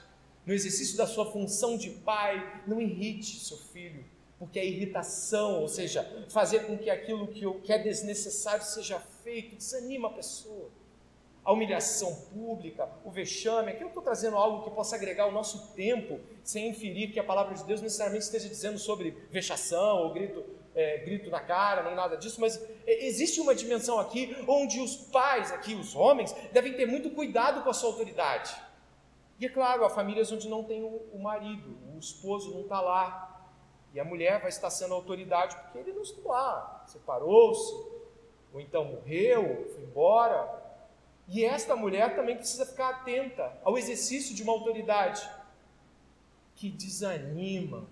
no 0.47 0.55
exercício 0.55 0.97
da 0.97 1.07
sua 1.07 1.31
função 1.31 1.77
de 1.77 1.91
pai. 1.91 2.63
Não 2.67 2.81
irrite 2.81 3.39
seu 3.39 3.59
filho, 3.59 4.03
porque 4.39 4.59
a 4.59 4.65
irritação, 4.65 5.61
ou 5.61 5.69
seja, 5.69 6.03
fazer 6.31 6.61
com 6.61 6.79
que 6.79 6.89
aquilo 6.89 7.29
que 7.29 7.71
é 7.71 7.79
desnecessário 7.79 8.65
seja 8.65 8.99
feito, 9.23 9.57
desanima 9.57 10.09
a 10.09 10.13
pessoa. 10.13 10.71
A 11.45 11.53
humilhação 11.53 12.15
pública, 12.33 12.89
o 13.05 13.11
vexame, 13.11 13.73
aqui 13.73 13.83
eu 13.83 13.89
estou 13.89 14.03
trazendo 14.03 14.37
algo 14.37 14.65
que 14.65 14.71
possa 14.71 14.97
agregar 14.97 15.25
ao 15.25 15.33
nosso 15.33 15.75
tempo, 15.75 16.21
sem 16.43 16.71
inferir 16.71 17.13
que 17.13 17.21
a 17.21 17.25
palavra 17.25 17.55
de 17.55 17.65
Deus 17.65 17.83
necessariamente 17.83 18.25
esteja 18.25 18.49
dizendo 18.49 18.79
sobre 18.79 19.11
vexação 19.31 20.05
ou 20.05 20.13
grito 20.13 20.58
é, 20.79 20.99
grito 20.99 21.29
na 21.29 21.41
cara, 21.41 21.83
nem 21.83 21.97
nada 21.97 22.17
disso, 22.17 22.41
mas 22.41 22.65
existe 22.87 23.41
uma 23.41 23.53
dimensão 23.53 23.99
aqui 23.99 24.37
onde 24.47 24.79
os 24.81 24.97
pais, 24.97 25.51
aqui 25.51 25.75
os 25.75 25.97
homens, 25.97 26.33
devem 26.53 26.73
ter 26.73 26.87
muito 26.87 27.11
cuidado 27.11 27.65
com 27.65 27.71
a 27.71 27.75
sua 27.75 27.91
autoridade. 27.91 28.55
E 29.41 29.47
é 29.47 29.49
claro, 29.49 29.85
há 29.85 29.91
famílias 29.91 30.31
onde 30.31 30.49
não 30.49 30.63
tem 30.63 30.85
o, 30.85 31.03
o 31.13 31.19
marido, 31.19 31.77
o 31.93 31.99
esposo 31.99 32.55
não 32.55 32.61
está 32.61 32.81
lá, 32.81 33.51
e 33.93 33.99
a 33.99 34.05
mulher 34.05 34.39
vai 34.39 34.51
estar 34.51 34.71
sendo 34.71 34.95
autoridade 34.95 35.57
porque 35.57 35.79
ele 35.79 35.93
não 35.93 36.03
está 36.03 36.21
lá, 36.25 36.85
separou-se, 36.87 37.75
ou 38.55 38.61
então 38.61 38.85
morreu, 38.85 39.69
foi 39.75 39.83
embora. 39.83 40.63
E 41.27 41.45
esta 41.45 41.75
mulher 41.75 42.15
também 42.15 42.37
precisa 42.37 42.65
ficar 42.65 42.91
atenta 42.91 43.53
ao 43.65 43.77
exercício 43.77 44.33
de 44.33 44.45
uma 44.45 44.53
autoridade 44.53 45.29
que 46.55 46.71
desanima, 46.71 47.85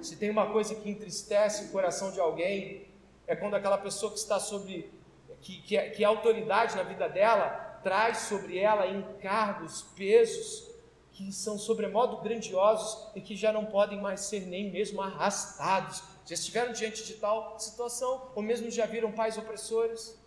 se 0.00 0.16
tem 0.16 0.30
uma 0.30 0.52
coisa 0.52 0.74
que 0.74 0.90
entristece 0.90 1.64
o 1.64 1.72
coração 1.72 2.10
de 2.10 2.20
alguém, 2.20 2.86
é 3.26 3.34
quando 3.34 3.54
aquela 3.54 3.78
pessoa 3.78 4.12
que 4.12 4.18
está 4.18 4.38
sobre, 4.38 4.92
que, 5.40 5.60
que, 5.62 5.76
é, 5.76 5.90
que 5.90 6.04
é 6.04 6.06
autoridade 6.06 6.76
na 6.76 6.82
vida 6.82 7.08
dela, 7.08 7.48
traz 7.82 8.18
sobre 8.18 8.58
ela 8.58 8.86
encargos, 8.86 9.82
pesos, 9.96 10.66
que 11.12 11.32
são 11.32 11.58
sobremodo 11.58 12.18
grandiosos 12.18 13.10
e 13.14 13.20
que 13.20 13.34
já 13.34 13.50
não 13.52 13.64
podem 13.64 14.00
mais 14.00 14.20
ser 14.20 14.40
nem 14.40 14.70
mesmo 14.70 15.00
arrastados. 15.00 16.02
Já 16.26 16.34
estiveram 16.34 16.72
diante 16.72 17.04
de 17.04 17.14
tal 17.14 17.58
situação, 17.58 18.30
ou 18.34 18.42
mesmo 18.42 18.70
já 18.70 18.84
viram 18.84 19.12
pais 19.12 19.38
opressores? 19.38 20.18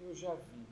Eu 0.00 0.14
já 0.14 0.34
vi. 0.34 0.66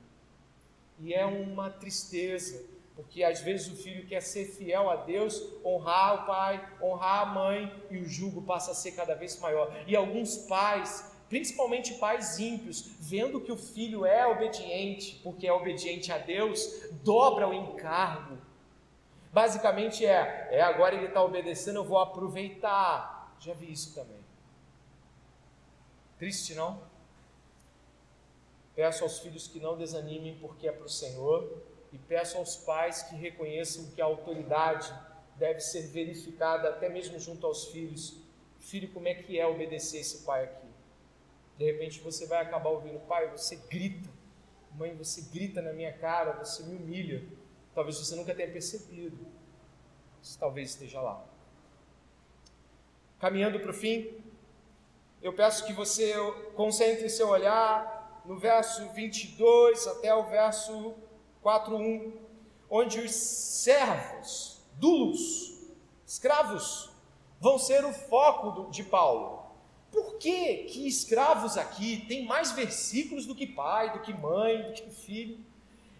E 0.99 1.13
é 1.13 1.25
uma 1.25 1.69
tristeza 1.69 2.65
porque 2.97 3.23
às 3.23 3.41
vezes 3.41 3.71
o 3.71 3.75
filho 3.75 4.07
quer 4.07 4.21
ser 4.21 4.45
fiel 4.45 4.89
a 4.89 4.95
Deus, 4.95 5.39
honrar 5.63 6.23
o 6.23 6.25
pai, 6.25 6.67
honrar 6.81 7.21
a 7.21 7.25
mãe, 7.27 7.85
e 7.91 7.99
o 7.99 8.09
jugo 8.09 8.41
passa 8.41 8.71
a 8.71 8.73
ser 8.73 8.93
cada 8.93 9.13
vez 9.13 9.39
maior. 9.39 9.71
E 9.85 9.95
alguns 9.95 10.35
pais, 10.35 11.15
principalmente 11.29 11.93
pais 11.99 12.39
ímpios, 12.39 12.95
vendo 12.99 13.39
que 13.39 13.51
o 13.51 13.55
filho 13.55 14.03
é 14.03 14.25
obediente, 14.25 15.21
porque 15.23 15.45
é 15.45 15.53
obediente 15.53 16.11
a 16.11 16.17
Deus, 16.17 16.89
dobra 17.03 17.47
o 17.47 17.53
encargo. 17.53 18.39
Basicamente 19.31 20.03
é, 20.03 20.47
é 20.49 20.61
agora 20.61 20.95
ele 20.95 21.05
está 21.05 21.23
obedecendo, 21.23 21.75
eu 21.75 21.85
vou 21.85 21.99
aproveitar. 21.99 23.37
Já 23.39 23.53
vi 23.53 23.71
isso 23.71 23.93
também. 23.93 24.25
Triste, 26.17 26.55
não? 26.55 26.81
Peço 28.75 29.03
aos 29.03 29.19
filhos 29.19 29.47
que 29.47 29.59
não 29.59 29.77
desanimem, 29.77 30.35
porque 30.41 30.67
é 30.67 30.71
para 30.71 30.85
o 30.85 30.89
Senhor 30.89 31.76
e 31.91 31.97
peço 31.97 32.37
aos 32.37 32.57
pais 32.57 33.03
que 33.03 33.15
reconheçam 33.15 33.91
que 33.91 34.01
a 34.01 34.05
autoridade 34.05 34.93
deve 35.35 35.59
ser 35.59 35.87
verificada 35.87 36.69
até 36.69 36.89
mesmo 36.89 37.19
junto 37.19 37.45
aos 37.45 37.65
filhos. 37.65 38.17
Filho, 38.59 38.89
como 38.89 39.07
é 39.07 39.13
que 39.13 39.39
é 39.39 39.47
obedecer 39.47 39.99
esse 39.99 40.23
pai 40.23 40.45
aqui? 40.45 40.67
De 41.57 41.65
repente 41.65 41.99
você 41.99 42.25
vai 42.25 42.41
acabar 42.41 42.69
ouvindo, 42.69 42.99
pai, 43.07 43.29
você 43.29 43.55
grita, 43.55 44.09
mãe, 44.73 44.95
você 44.95 45.21
grita 45.21 45.61
na 45.61 45.73
minha 45.73 45.93
cara, 45.93 46.33
você 46.33 46.63
me 46.63 46.75
humilha. 46.75 47.23
Talvez 47.73 47.97
você 47.97 48.15
nunca 48.15 48.33
tenha 48.33 48.51
percebido, 48.51 49.17
mas 50.17 50.35
talvez 50.35 50.71
esteja 50.71 50.99
lá. 50.99 51.23
Caminhando 53.19 53.59
para 53.59 53.71
o 53.71 53.73
fim, 53.73 54.21
eu 55.21 55.33
peço 55.33 55.65
que 55.65 55.73
você 55.73 56.13
concentre 56.55 57.09
seu 57.09 57.29
olhar 57.29 58.21
no 58.25 58.37
verso 58.37 58.87
22 58.89 59.87
até 59.87 60.13
o 60.13 60.25
verso 60.25 60.95
4:1, 61.47 62.11
onde 62.69 62.99
os 62.99 63.11
servos, 63.13 64.59
dulos, 64.73 65.61
escravos, 66.05 66.89
vão 67.39 67.57
ser 67.57 67.85
o 67.85 67.93
foco 67.93 68.69
de 68.69 68.83
Paulo. 68.83 69.47
Por 69.89 70.17
que, 70.17 70.65
que 70.65 70.85
escravos 70.85 71.57
aqui 71.57 72.05
tem 72.05 72.25
mais 72.25 72.51
versículos 72.51 73.25
do 73.25 73.33
que 73.33 73.47
pai, 73.47 73.93
do 73.93 74.01
que 74.01 74.13
mãe, 74.13 74.63
do 74.63 74.73
que 74.73 74.89
filho? 74.89 75.39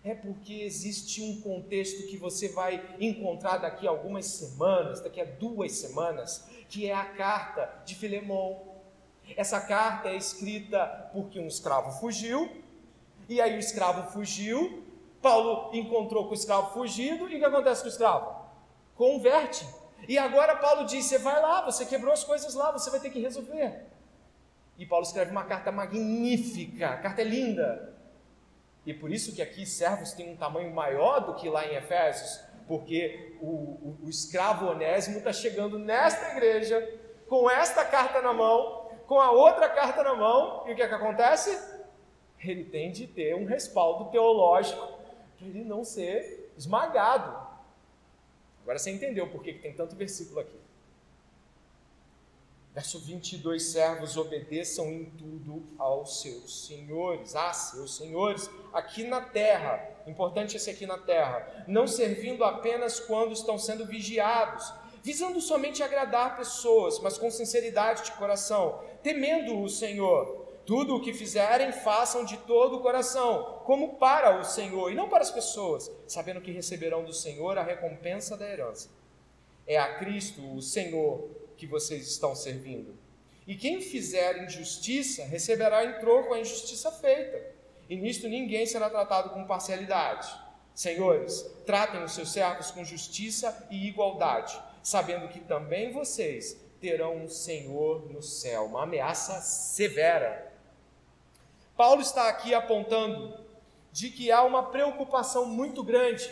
É 0.04 0.14
porque 0.14 0.54
existe 0.64 1.22
um 1.22 1.40
contexto 1.40 2.08
que 2.08 2.18
você 2.18 2.50
vai 2.50 2.98
encontrar 3.00 3.58
daqui 3.58 3.88
a 3.88 3.90
algumas 3.90 4.26
semanas, 4.26 5.00
daqui 5.00 5.22
a 5.22 5.26
duas 5.26 5.72
semanas, 5.72 6.46
que 6.68 6.90
é 6.90 6.94
a 6.94 7.06
carta 7.06 7.84
de 7.86 7.96
Filemon. 7.96 8.60
Essa 9.38 9.62
carta 9.62 10.10
é 10.10 10.18
escrita 10.18 11.10
porque 11.14 11.40
um 11.40 11.48
escravo 11.48 11.98
fugiu, 12.02 12.52
e 13.30 13.40
aí 13.40 13.56
o 13.56 13.60
escravo 13.60 14.12
fugiu, 14.12 14.87
Paulo 15.22 15.70
encontrou 15.74 16.26
com 16.26 16.32
o 16.32 16.34
escravo 16.34 16.74
fugido 16.74 17.30
e 17.30 17.36
o 17.36 17.40
que 17.40 17.46
acontece 17.46 17.82
com 17.82 17.88
o 17.88 17.92
escravo? 17.92 18.36
Converte. 18.96 19.68
E 20.08 20.18
agora 20.18 20.56
Paulo 20.56 20.86
diz: 20.86 21.06
Você 21.06 21.18
vai 21.18 21.42
lá, 21.42 21.62
você 21.62 21.86
quebrou 21.86 22.14
as 22.14 22.24
coisas 22.24 22.54
lá, 22.54 22.72
você 22.72 22.90
vai 22.90 23.00
ter 23.00 23.10
que 23.10 23.20
resolver. 23.20 23.86
E 24.78 24.86
Paulo 24.86 25.04
escreve 25.04 25.32
uma 25.32 25.44
carta 25.44 25.72
magnífica, 25.72 26.90
a 26.90 26.98
carta 26.98 27.22
é 27.22 27.26
linda. 27.26 27.96
E 28.86 28.94
por 28.94 29.12
isso 29.12 29.36
que 29.36 29.42
aqui 29.42 29.66
servos 29.66 30.14
têm 30.14 30.32
um 30.32 30.38
tamanho 30.38 30.74
maior 30.74 31.20
do 31.20 31.34
que 31.34 31.50
lá 31.50 31.66
em 31.66 31.76
Efésios, 31.76 32.40
porque 32.68 33.36
o, 33.42 33.48
o, 33.48 33.98
o 34.04 34.10
escravo 34.10 34.68
onésimo 34.68 35.18
está 35.18 35.34
chegando 35.34 35.80
nesta 35.80 36.32
igreja, 36.32 36.88
com 37.28 37.50
esta 37.50 37.84
carta 37.84 38.22
na 38.22 38.32
mão, 38.32 38.90
com 39.06 39.20
a 39.20 39.32
outra 39.32 39.68
carta 39.68 40.04
na 40.04 40.16
mão, 40.16 40.64
e 40.68 40.72
o 40.72 40.76
que, 40.76 40.82
é 40.82 40.88
que 40.88 40.94
acontece? 40.94 41.60
Ele 42.40 42.64
tem 42.66 42.92
de 42.92 43.08
ter 43.08 43.36
um 43.36 43.46
respaldo 43.46 44.12
teológico 44.12 44.97
para 45.38 45.48
ele 45.48 45.64
não 45.64 45.84
ser 45.84 46.52
esmagado. 46.58 47.48
Agora 48.62 48.80
você 48.80 48.92
entendeu 48.92 49.30
por 49.30 49.44
que 49.44 49.54
tem 49.54 49.74
tanto 49.74 49.96
versículo 49.96 50.40
aqui. 50.40 50.58
Verso 52.74 53.00
22: 53.00 53.64
Servos, 53.64 54.18
obedeçam 54.18 54.92
em 54.92 55.06
tudo 55.06 55.64
aos 55.80 56.22
seus 56.22 56.68
senhores, 56.68 57.36
a 57.36 57.52
seus 57.52 57.96
senhores, 57.96 58.50
aqui 58.72 59.04
na 59.04 59.22
terra, 59.22 59.84
importante 60.06 60.58
esse 60.58 60.70
aqui 60.70 60.86
na 60.86 60.98
terra, 60.98 61.66
não 61.68 61.88
servindo 61.88 62.44
apenas 62.44 63.00
quando 63.00 63.34
estão 63.34 63.58
sendo 63.58 63.86
vigiados, 63.86 64.72
visando 65.02 65.42
somente 65.42 65.82
agradar 65.82 66.38
pessoas, 66.38 67.00
mas 67.00 67.18
com 67.18 67.32
sinceridade 67.32 68.04
de 68.04 68.12
coração, 68.12 68.84
temendo 69.02 69.60
o 69.60 69.70
Senhor 69.70 70.47
tudo 70.68 70.98
o 70.98 71.02
que 71.02 71.14
fizerem, 71.14 71.72
façam 71.72 72.26
de 72.26 72.36
todo 72.40 72.76
o 72.76 72.82
coração, 72.82 73.62
como 73.64 73.96
para 73.96 74.38
o 74.38 74.44
Senhor 74.44 74.92
e 74.92 74.96
não 74.96 75.08
para 75.08 75.22
as 75.24 75.32
pessoas, 75.32 75.90
sabendo 76.06 76.42
que 76.42 76.52
receberão 76.52 77.06
do 77.06 77.14
Senhor 77.14 77.58
a 77.58 77.64
recompensa 77.64 78.36
da 78.36 78.46
herança. 78.46 78.90
É 79.66 79.78
a 79.78 79.96
Cristo, 79.96 80.42
o 80.54 80.62
Senhor, 80.62 81.30
que 81.56 81.66
vocês 81.66 82.06
estão 82.06 82.36
servindo. 82.36 82.94
E 83.48 83.56
quem 83.56 83.80
fizer 83.80 84.44
injustiça 84.44 85.24
receberá 85.24 85.86
em 85.86 86.00
troco 86.02 86.34
a 86.34 86.40
injustiça 86.40 86.92
feita. 86.92 87.56
E 87.90 87.96
nisto 87.96 88.28
ninguém 88.28 88.66
será 88.66 88.90
tratado 88.90 89.30
com 89.30 89.48
parcialidade. 89.48 90.28
Senhores, 90.76 91.50
tratem 91.66 92.04
os 92.04 92.12
seus 92.12 92.30
servos 92.30 92.72
com 92.72 92.84
justiça 92.84 93.66
e 93.72 93.88
igualdade, 93.88 94.62
sabendo 94.84 95.30
que 95.30 95.40
também 95.40 95.94
vocês 95.94 96.58
terão 96.82 97.16
um 97.16 97.30
Senhor 97.30 98.12
no 98.12 98.22
céu. 98.22 98.66
Uma 98.66 98.84
ameaça 98.84 99.40
severa. 99.40 100.47
Paulo 101.78 102.02
está 102.02 102.28
aqui 102.28 102.56
apontando 102.56 103.38
de 103.92 104.10
que 104.10 104.32
há 104.32 104.44
uma 104.44 104.64
preocupação 104.64 105.46
muito 105.46 105.84
grande 105.84 106.28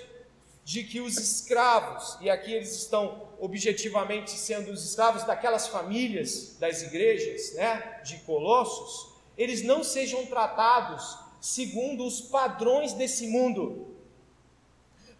de 0.63 0.83
que 0.83 0.99
os 0.99 1.17
escravos, 1.17 2.17
e 2.19 2.27
aqui 2.27 2.51
eles 2.51 2.75
estão 2.75 3.27
objetivamente 3.39 4.31
sendo 4.31 4.71
os 4.71 4.83
escravos 4.83 5.23
daquelas 5.23 5.67
famílias 5.67 6.57
das 6.59 6.81
igrejas, 6.81 7.53
né, 7.53 8.01
de 8.03 8.17
Colossos, 8.21 9.13
eles 9.37 9.61
não 9.61 9.83
sejam 9.83 10.25
tratados 10.25 11.19
segundo 11.39 12.03
os 12.03 12.19
padrões 12.19 12.93
desse 12.93 13.27
mundo. 13.27 13.95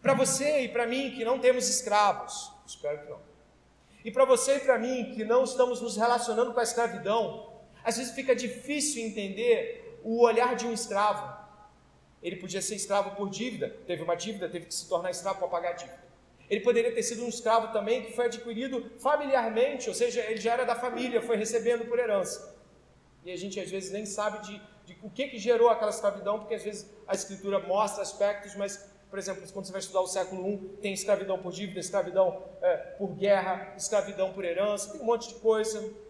Para 0.02 0.16
você 0.16 0.62
e 0.62 0.70
para 0.70 0.88
mim 0.88 1.12
que 1.12 1.24
não 1.24 1.38
temos 1.38 1.70
escravos, 1.70 2.52
espero 2.66 3.04
que 3.04 3.10
não. 3.12 3.20
E 4.04 4.10
para 4.10 4.26
você 4.26 4.56
e 4.56 4.60
para 4.62 4.80
mim 4.80 5.14
que 5.14 5.24
não 5.24 5.44
estamos 5.44 5.80
nos 5.82 5.96
relacionando 5.96 6.52
com 6.52 6.60
a 6.60 6.64
escravidão, 6.64 7.54
às 7.84 7.98
vezes 7.98 8.16
fica 8.16 8.36
difícil 8.36 9.04
entender 9.04 9.85
o 10.06 10.22
olhar 10.22 10.56
de 10.56 10.68
um 10.68 10.72
escravo. 10.72 11.36
Ele 12.22 12.36
podia 12.36 12.62
ser 12.62 12.76
escravo 12.76 13.16
por 13.16 13.28
dívida, 13.28 13.76
teve 13.88 14.04
uma 14.04 14.16
dívida, 14.16 14.48
teve 14.48 14.68
que 14.68 14.74
se 14.74 14.88
tornar 14.88 15.10
escravo 15.10 15.40
para 15.40 15.48
pagar 15.48 15.70
a 15.72 15.74
dívida. 15.74 16.06
Ele 16.48 16.60
poderia 16.60 16.94
ter 16.94 17.02
sido 17.02 17.26
um 17.26 17.28
escravo 17.28 17.74
também 17.74 18.04
que 18.04 18.14
foi 18.14 18.26
adquirido 18.26 18.92
familiarmente, 19.00 19.90
ou 19.90 19.96
seja, 19.96 20.22
ele 20.22 20.40
já 20.40 20.54
era 20.54 20.64
da 20.64 20.76
família, 20.76 21.24
foi 21.24 21.38
recebendo 21.38 21.86
por 21.86 21.98
herança. 21.98 22.56
E 23.26 23.32
a 23.32 23.36
gente 23.36 23.60
às 23.60 23.72
vezes 23.72 23.92
nem 23.92 24.06
sabe 24.06 24.46
de, 24.46 24.62
de 24.86 24.98
o 25.02 25.10
que, 25.10 25.28
que 25.28 25.40
gerou 25.40 25.70
aquela 25.70 25.90
escravidão, 25.90 26.38
porque 26.40 26.54
às 26.54 26.64
vezes 26.64 26.88
a 27.08 27.16
escritura 27.16 27.60
mostra 27.60 28.04
aspectos, 28.04 28.56
mas, 28.56 28.78
por 29.10 29.18
exemplo, 29.18 29.42
quando 29.52 29.66
você 29.66 29.72
vai 29.72 29.82
estudar 29.82 30.02
o 30.02 30.08
século 30.08 30.48
I, 30.48 30.58
tem 30.84 30.94
escravidão 30.94 31.40
por 31.40 31.52
dívida, 31.52 31.80
escravidão 31.80 32.44
é, 32.62 32.78
por 33.00 33.16
guerra, 33.16 33.74
escravidão 33.76 34.34
por 34.34 34.46
herança, 34.46 34.92
tem 34.92 35.02
um 35.02 35.06
monte 35.06 35.30
de 35.30 35.36
coisa 35.36 36.05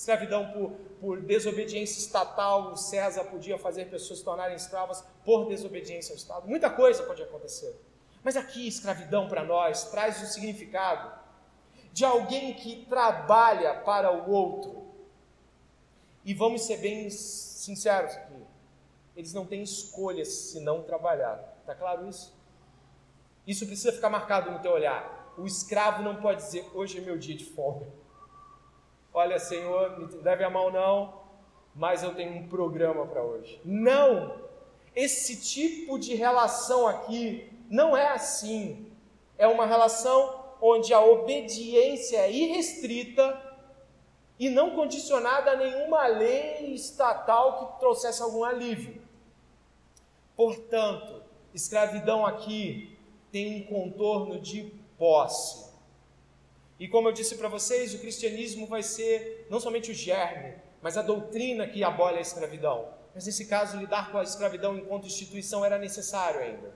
escravidão 0.00 0.50
por, 0.50 0.70
por 0.98 1.20
desobediência 1.20 1.98
estatal, 1.98 2.72
o 2.72 2.76
César 2.76 3.24
podia 3.24 3.58
fazer 3.58 3.90
pessoas 3.90 4.20
se 4.20 4.24
tornarem 4.24 4.56
escravas 4.56 5.04
por 5.24 5.46
desobediência 5.46 6.12
ao 6.12 6.16
Estado. 6.16 6.48
Muita 6.48 6.70
coisa 6.70 7.02
pode 7.02 7.22
acontecer. 7.22 7.78
Mas 8.24 8.34
aqui, 8.34 8.66
escravidão 8.66 9.28
para 9.28 9.44
nós 9.44 9.90
traz 9.90 10.22
o 10.22 10.26
significado 10.26 11.12
de 11.92 12.02
alguém 12.02 12.54
que 12.54 12.86
trabalha 12.86 13.74
para 13.80 14.10
o 14.10 14.30
outro. 14.30 14.86
E 16.24 16.32
vamos 16.32 16.62
ser 16.62 16.78
bem 16.78 17.10
sinceros 17.10 18.14
aqui: 18.14 18.42
eles 19.14 19.34
não 19.34 19.44
têm 19.44 19.62
escolha 19.62 20.24
se 20.24 20.60
não 20.60 20.82
trabalhar. 20.82 21.56
Está 21.60 21.74
claro 21.74 22.08
isso? 22.08 22.34
Isso 23.46 23.66
precisa 23.66 23.92
ficar 23.92 24.08
marcado 24.08 24.50
no 24.50 24.60
teu 24.60 24.72
olhar. 24.72 25.34
O 25.36 25.44
escravo 25.44 26.02
não 26.02 26.16
pode 26.16 26.42
dizer: 26.42 26.66
hoje 26.72 26.96
é 26.96 27.00
meu 27.02 27.18
dia 27.18 27.36
de 27.36 27.44
folga. 27.44 27.99
Olha, 29.12 29.38
Senhor, 29.38 29.98
me 29.98 30.06
deve 30.22 30.44
a 30.44 30.50
mão 30.50 30.70
não, 30.70 31.20
mas 31.74 32.02
eu 32.02 32.14
tenho 32.14 32.32
um 32.32 32.48
programa 32.48 33.06
para 33.06 33.22
hoje. 33.22 33.60
Não! 33.64 34.34
Esse 34.94 35.40
tipo 35.40 35.98
de 35.98 36.14
relação 36.14 36.86
aqui 36.86 37.50
não 37.68 37.96
é 37.96 38.08
assim. 38.08 38.86
É 39.38 39.46
uma 39.46 39.66
relação 39.66 40.44
onde 40.60 40.92
a 40.92 41.00
obediência 41.00 42.18
é 42.18 42.30
irrestrita 42.30 43.40
e 44.38 44.48
não 44.48 44.70
condicionada 44.70 45.52
a 45.52 45.56
nenhuma 45.56 46.06
lei 46.06 46.72
estatal 46.74 47.58
que 47.58 47.80
trouxesse 47.80 48.22
algum 48.22 48.44
alívio. 48.44 49.00
Portanto, 50.36 51.22
escravidão 51.52 52.24
aqui 52.24 52.98
tem 53.30 53.60
um 53.60 53.66
contorno 53.66 54.40
de 54.40 54.72
posse. 54.98 55.69
E 56.80 56.88
como 56.88 57.06
eu 57.08 57.12
disse 57.12 57.34
para 57.34 57.46
vocês, 57.46 57.92
o 57.92 57.98
cristianismo 57.98 58.66
vai 58.66 58.82
ser 58.82 59.46
não 59.50 59.60
somente 59.60 59.90
o 59.90 59.94
germe, 59.94 60.54
mas 60.80 60.96
a 60.96 61.02
doutrina 61.02 61.68
que 61.68 61.84
abole 61.84 62.16
a 62.16 62.22
escravidão. 62.22 62.88
Mas 63.14 63.26
nesse 63.26 63.44
caso, 63.44 63.76
lidar 63.76 64.10
com 64.10 64.16
a 64.16 64.22
escravidão 64.22 64.78
enquanto 64.78 65.06
instituição 65.06 65.62
era 65.62 65.78
necessário 65.78 66.40
ainda. 66.40 66.74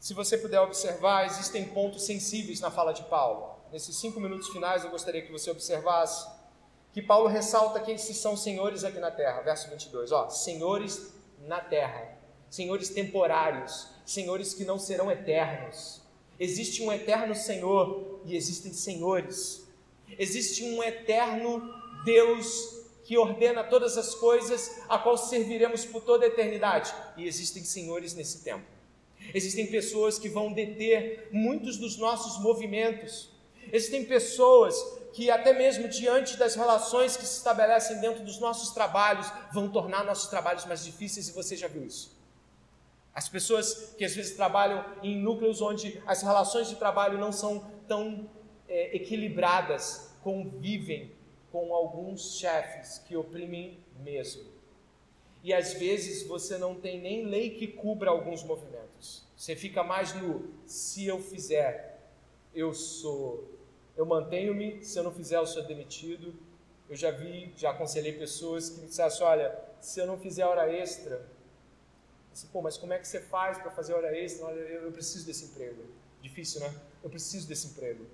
Se 0.00 0.12
você 0.12 0.36
puder 0.36 0.60
observar, 0.60 1.24
existem 1.24 1.66
pontos 1.66 2.04
sensíveis 2.04 2.58
na 2.58 2.68
fala 2.68 2.92
de 2.92 3.04
Paulo. 3.04 3.60
Nesses 3.70 3.96
cinco 3.96 4.18
minutos 4.18 4.48
finais, 4.48 4.82
eu 4.82 4.90
gostaria 4.90 5.22
que 5.22 5.30
você 5.30 5.48
observasse 5.48 6.28
que 6.92 7.00
Paulo 7.00 7.28
ressalta 7.28 7.78
que 7.78 7.92
esses 7.92 8.16
são 8.16 8.36
senhores 8.36 8.82
aqui 8.82 8.98
na 8.98 9.12
terra. 9.12 9.42
Verso 9.42 9.70
22, 9.70 10.10
ó, 10.10 10.28
senhores 10.30 11.14
na 11.42 11.60
terra, 11.60 12.18
senhores 12.50 12.88
temporários, 12.88 13.88
senhores 14.04 14.52
que 14.52 14.64
não 14.64 14.80
serão 14.80 15.12
eternos. 15.12 16.05
Existe 16.38 16.82
um 16.82 16.92
eterno 16.92 17.34
Senhor 17.34 18.20
e 18.24 18.36
existem 18.36 18.72
senhores. 18.72 19.66
Existe 20.18 20.64
um 20.64 20.82
eterno 20.82 21.62
Deus 22.04 22.76
que 23.04 23.16
ordena 23.16 23.62
todas 23.62 23.96
as 23.96 24.14
coisas, 24.14 24.80
a 24.88 24.98
qual 24.98 25.16
serviremos 25.16 25.84
por 25.84 26.02
toda 26.02 26.24
a 26.24 26.28
eternidade. 26.28 26.92
E 27.16 27.26
existem 27.26 27.64
senhores 27.64 28.14
nesse 28.14 28.42
tempo. 28.42 28.64
Existem 29.32 29.66
pessoas 29.66 30.18
que 30.18 30.28
vão 30.28 30.52
deter 30.52 31.28
muitos 31.32 31.76
dos 31.76 31.96
nossos 31.96 32.42
movimentos. 32.42 33.30
Existem 33.72 34.04
pessoas 34.04 34.74
que, 35.12 35.30
até 35.30 35.52
mesmo 35.52 35.88
diante 35.88 36.36
das 36.36 36.54
relações 36.54 37.16
que 37.16 37.24
se 37.24 37.38
estabelecem 37.38 38.00
dentro 38.00 38.24
dos 38.24 38.38
nossos 38.38 38.70
trabalhos, 38.70 39.26
vão 39.52 39.68
tornar 39.68 40.04
nossos 40.04 40.28
trabalhos 40.28 40.64
mais 40.66 40.84
difíceis, 40.84 41.28
e 41.28 41.32
você 41.32 41.56
já 41.56 41.68
viu 41.68 41.84
isso. 41.84 42.15
As 43.16 43.30
pessoas 43.30 43.94
que 43.96 44.04
às 44.04 44.14
vezes 44.14 44.36
trabalham 44.36 44.84
em 45.02 45.16
núcleos 45.16 45.62
onde 45.62 46.02
as 46.06 46.20
relações 46.20 46.68
de 46.68 46.76
trabalho 46.76 47.16
não 47.16 47.32
são 47.32 47.66
tão 47.88 48.28
é, 48.68 48.94
equilibradas, 48.94 50.14
convivem 50.22 51.10
com 51.50 51.74
alguns 51.74 52.36
chefes 52.38 52.98
que 52.98 53.16
oprimem 53.16 53.78
mesmo. 54.00 54.44
E 55.42 55.54
às 55.54 55.72
vezes 55.72 56.26
você 56.28 56.58
não 56.58 56.74
tem 56.74 57.00
nem 57.00 57.24
lei 57.24 57.48
que 57.48 57.66
cubra 57.66 58.10
alguns 58.10 58.44
movimentos. 58.44 59.26
Você 59.34 59.56
fica 59.56 59.82
mais 59.82 60.12
no 60.12 60.50
se 60.66 61.06
eu 61.06 61.18
fizer, 61.18 61.98
eu 62.54 62.74
sou, 62.74 63.48
eu 63.96 64.04
mantenho-me, 64.04 64.84
se 64.84 64.98
eu 64.98 65.04
não 65.04 65.12
fizer, 65.12 65.38
eu 65.38 65.46
sou 65.46 65.62
demitido. 65.62 66.34
Eu 66.86 66.94
já 66.94 67.10
vi, 67.10 67.50
já 67.56 67.70
aconselhei 67.70 68.12
pessoas 68.12 68.68
que 68.68 68.80
me 68.80 68.88
disseram 68.88 69.08
assim, 69.08 69.24
olha, 69.24 69.58
se 69.80 69.98
eu 70.00 70.06
não 70.06 70.18
fizer 70.18 70.44
hora 70.44 70.70
extra, 70.70 71.34
Assim, 72.36 72.48
Pô, 72.48 72.60
mas 72.60 72.76
como 72.76 72.92
é 72.92 72.98
que 72.98 73.08
você 73.08 73.18
faz 73.18 73.56
para 73.56 73.70
fazer 73.70 73.94
hora 73.94 74.14
extra? 74.14 74.44
Olha, 74.44 74.60
eu, 74.60 74.82
eu 74.82 74.92
preciso 74.92 75.24
desse 75.24 75.46
emprego. 75.46 75.82
Difícil, 76.20 76.60
né? 76.60 76.70
Eu 77.02 77.08
preciso 77.08 77.48
desse 77.48 77.68
emprego. 77.68 78.04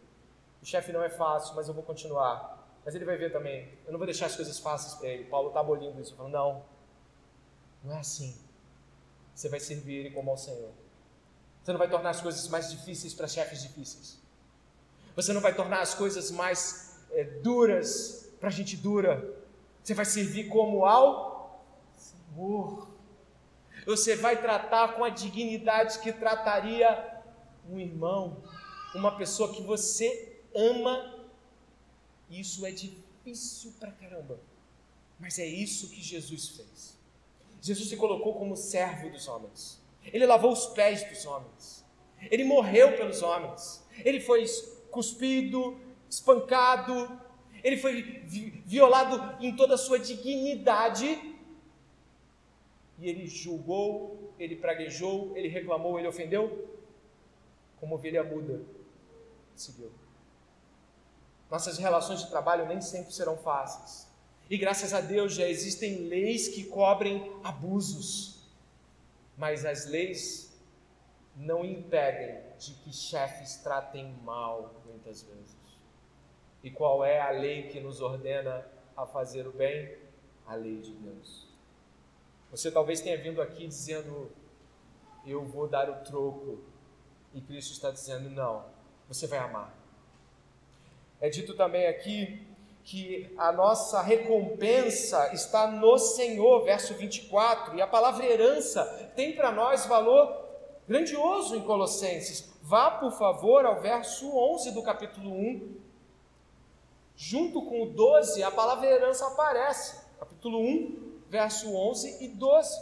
O 0.62 0.64
chefe 0.64 0.92
não 0.92 1.02
é 1.02 1.10
fácil, 1.10 1.56
mas 1.56 1.66
eu 1.66 1.74
vou 1.74 1.82
continuar. 1.82 2.64
Mas 2.84 2.94
ele 2.94 3.04
vai 3.04 3.16
ver 3.16 3.32
também. 3.32 3.68
Eu 3.84 3.90
não 3.90 3.98
vou 3.98 4.06
deixar 4.06 4.26
as 4.26 4.36
coisas 4.36 4.60
fáceis 4.60 4.94
para 4.94 5.08
ele. 5.08 5.24
Paulo 5.24 5.48
está 5.48 5.58
abolindo 5.58 6.00
isso. 6.00 6.14
Falando, 6.14 6.32
não, 6.34 6.64
não 7.82 7.96
é 7.96 7.98
assim. 7.98 8.32
Você 9.34 9.48
vai 9.48 9.58
servir 9.58 9.94
ele 9.94 10.10
como 10.12 10.30
ao 10.30 10.38
Senhor. 10.38 10.70
Você 11.64 11.72
não 11.72 11.78
vai 11.78 11.90
tornar 11.90 12.10
as 12.10 12.20
coisas 12.20 12.46
mais 12.46 12.70
difíceis 12.70 13.12
para 13.12 13.26
chefes 13.26 13.60
difíceis. 13.60 14.20
Você 15.16 15.32
não 15.32 15.40
vai 15.40 15.52
tornar 15.52 15.80
as 15.80 15.94
coisas 15.94 16.30
mais 16.30 16.96
é, 17.10 17.24
duras 17.24 18.30
para 18.38 18.50
gente 18.50 18.76
dura. 18.76 19.34
Você 19.82 19.94
vai 19.94 20.04
servir 20.04 20.48
como 20.48 20.84
ao 20.86 21.60
Senhor. 21.96 22.91
Você 23.86 24.16
vai 24.16 24.40
tratar 24.40 24.94
com 24.94 25.04
a 25.04 25.08
dignidade 25.08 25.98
que 25.98 26.12
trataria 26.12 27.20
um 27.68 27.78
irmão, 27.78 28.42
uma 28.94 29.16
pessoa 29.16 29.52
que 29.52 29.62
você 29.62 30.40
ama. 30.54 31.26
Isso 32.30 32.64
é 32.64 32.70
difícil 32.70 33.72
pra 33.78 33.90
caramba. 33.90 34.40
Mas 35.18 35.38
é 35.38 35.46
isso 35.46 35.88
que 35.88 36.00
Jesus 36.00 36.48
fez. 36.50 36.98
Jesus 37.60 37.88
se 37.88 37.96
colocou 37.96 38.34
como 38.34 38.56
servo 38.56 39.10
dos 39.10 39.28
homens. 39.28 39.80
Ele 40.04 40.26
lavou 40.26 40.52
os 40.52 40.66
pés 40.66 41.08
dos 41.08 41.24
homens. 41.26 41.84
Ele 42.30 42.44
morreu 42.44 42.96
pelos 42.96 43.22
homens. 43.22 43.84
Ele 44.04 44.20
foi 44.20 44.44
cuspido, 44.90 45.80
espancado, 46.08 47.20
ele 47.62 47.76
foi 47.76 48.02
violado 48.66 49.36
em 49.44 49.54
toda 49.54 49.74
a 49.74 49.78
sua 49.78 49.98
dignidade 49.98 51.31
e 53.02 53.08
ele 53.08 53.26
julgou, 53.26 54.32
ele 54.38 54.54
praguejou, 54.54 55.36
ele 55.36 55.48
reclamou, 55.48 55.98
ele 55.98 56.06
ofendeu, 56.06 56.68
como 57.80 57.96
ovelha 57.96 58.22
muda, 58.22 58.62
seguiu. 59.56 59.90
Nossas 61.50 61.78
relações 61.78 62.20
de 62.20 62.30
trabalho 62.30 62.64
nem 62.66 62.80
sempre 62.80 63.12
serão 63.12 63.36
fáceis. 63.36 64.08
E 64.48 64.56
graças 64.56 64.94
a 64.94 65.00
Deus 65.00 65.34
já 65.34 65.48
existem 65.48 66.04
leis 66.06 66.46
que 66.46 66.64
cobrem 66.64 67.32
abusos. 67.42 68.46
Mas 69.36 69.64
as 69.64 69.86
leis 69.86 70.56
não 71.36 71.64
impedem 71.64 72.40
de 72.58 72.74
que 72.74 72.92
chefes 72.92 73.56
tratem 73.56 74.14
mal 74.22 74.80
muitas 74.86 75.22
vezes. 75.22 75.56
E 76.62 76.70
qual 76.70 77.04
é 77.04 77.20
a 77.20 77.30
lei 77.30 77.64
que 77.64 77.80
nos 77.80 78.00
ordena 78.00 78.64
a 78.96 79.04
fazer 79.04 79.48
o 79.48 79.52
bem? 79.52 79.98
A 80.46 80.54
lei 80.54 80.80
de 80.80 80.92
Deus. 80.92 81.51
Você 82.52 82.70
talvez 82.70 83.00
tenha 83.00 83.16
vindo 83.16 83.40
aqui 83.40 83.66
dizendo: 83.66 84.30
Eu 85.26 85.42
vou 85.44 85.66
dar 85.66 85.88
o 85.88 86.04
troco. 86.04 86.60
E 87.32 87.40
Cristo 87.40 87.72
está 87.72 87.90
dizendo: 87.90 88.28
Não, 88.28 88.66
você 89.08 89.26
vai 89.26 89.38
amar. 89.38 89.74
É 91.18 91.30
dito 91.30 91.56
também 91.56 91.86
aqui 91.86 92.46
que 92.84 93.32
a 93.38 93.50
nossa 93.52 94.02
recompensa 94.02 95.32
está 95.32 95.66
no 95.66 95.96
Senhor, 95.96 96.64
verso 96.64 96.94
24, 96.94 97.76
e 97.76 97.80
a 97.80 97.86
palavra 97.86 98.26
herança 98.26 98.84
tem 99.16 99.34
para 99.34 99.50
nós 99.50 99.86
valor 99.86 100.44
grandioso 100.86 101.56
em 101.56 101.62
Colossenses. 101.62 102.52
Vá, 102.60 102.90
por 102.90 103.12
favor, 103.12 103.64
ao 103.64 103.80
verso 103.80 104.28
11 104.36 104.72
do 104.72 104.82
capítulo 104.82 105.30
1. 105.32 105.76
Junto 107.16 107.62
com 107.62 107.82
o 107.82 107.86
12, 107.86 108.42
a 108.42 108.50
palavra 108.50 108.86
herança 108.86 109.26
aparece. 109.26 110.02
Capítulo 110.18 110.58
1, 110.58 111.01
verso 111.32 111.74
11 111.74 112.22
e 112.22 112.28
12. 112.28 112.78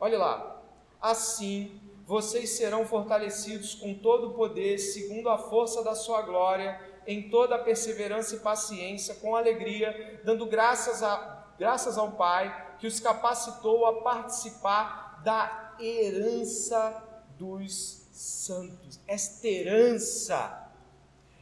Olhe 0.00 0.16
lá. 0.16 0.62
Assim, 0.98 1.78
vocês 2.06 2.56
serão 2.56 2.86
fortalecidos 2.86 3.74
com 3.74 3.92
todo 3.92 4.28
o 4.28 4.34
poder, 4.34 4.78
segundo 4.78 5.28
a 5.28 5.36
força 5.36 5.84
da 5.84 5.94
sua 5.94 6.22
glória 6.22 6.80
em 7.06 7.28
toda 7.28 7.56
a 7.56 7.58
perseverança 7.58 8.36
e 8.36 8.40
paciência, 8.40 9.14
com 9.16 9.36
alegria, 9.36 10.22
dando 10.24 10.46
graças, 10.46 11.02
a, 11.02 11.52
graças 11.58 11.98
ao 11.98 12.12
Pai, 12.12 12.76
que 12.78 12.86
os 12.86 12.98
capacitou 12.98 13.84
a 13.84 14.00
participar 14.00 15.20
da 15.22 15.74
herança 15.78 17.04
dos 17.36 18.08
santos. 18.10 18.98
Esta 19.06 19.46
herança, 19.46 20.70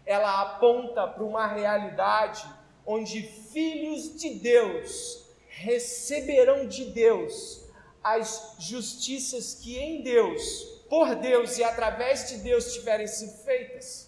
ela 0.05 0.43
aponta 0.43 1.07
para 1.07 1.23
uma 1.23 1.47
realidade 1.47 2.56
onde 2.87 3.23
filhos 3.53 4.19
de 4.19 4.35
Deus 4.35 5.27
receberão 5.49 6.67
de 6.67 6.87
Deus 6.87 7.63
as 8.03 8.57
justiças 8.59 9.55
que 9.55 9.77
em 9.79 10.03
Deus, 10.03 10.43
por 10.89 11.15
Deus 11.17 11.59
e 11.59 11.65
através 11.65 12.29
de 12.29 12.39
Deus 12.39 12.73
tiverem 12.73 13.07
sido 13.07 13.33
feitas 13.45 14.07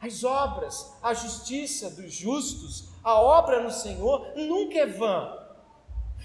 as 0.00 0.24
obras, 0.24 0.94
a 1.02 1.12
justiça 1.12 1.90
dos 1.90 2.10
justos, 2.10 2.88
a 3.04 3.20
obra 3.20 3.62
no 3.62 3.70
Senhor 3.70 4.32
nunca 4.34 4.78
é 4.78 4.86
vã. 4.86 5.38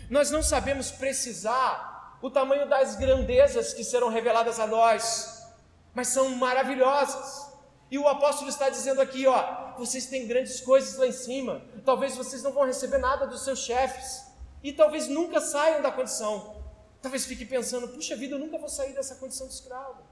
Nós 0.10 0.32
não 0.32 0.42
sabemos 0.42 0.92
precisar 0.92 2.18
o 2.22 2.30
tamanho 2.30 2.70
das 2.70 2.96
grandezas 2.96 3.74
que 3.74 3.84
serão 3.84 4.08
reveladas 4.08 4.60
a 4.62 4.68
nós, 4.68 5.46
mas 5.94 6.08
são 6.08 6.30
maravilhosas. 6.36 7.54
E 7.92 8.00
o 8.00 8.08
apóstolo 8.08 8.50
está 8.50 8.70
dizendo 8.70 9.02
aqui, 9.02 9.28
ó, 9.28 9.65
vocês 9.78 10.06
têm 10.08 10.28
grandes 10.28 10.62
coisas 10.62 10.98
lá 10.98 11.08
em 11.08 11.12
cima. 11.12 11.62
Talvez 11.84 12.16
vocês 12.16 12.44
não 12.44 12.52
vão 12.52 12.66
receber 12.66 12.98
nada 12.98 13.26
dos 13.26 13.44
seus 13.44 13.60
chefes 13.60 14.26
e 14.64 14.74
talvez 14.74 15.08
nunca 15.08 15.40
saiam 15.40 15.82
da 15.82 15.92
condição. 15.92 16.56
Talvez 17.02 17.26
fique 17.26 17.46
pensando, 17.46 17.88
puxa 17.90 18.16
vida, 18.16 18.36
eu 18.36 18.40
nunca 18.40 18.58
vou 18.58 18.70
sair 18.70 18.94
dessa 18.94 19.16
condição 19.16 19.48
de 19.48 19.54
escravo. 19.54 20.04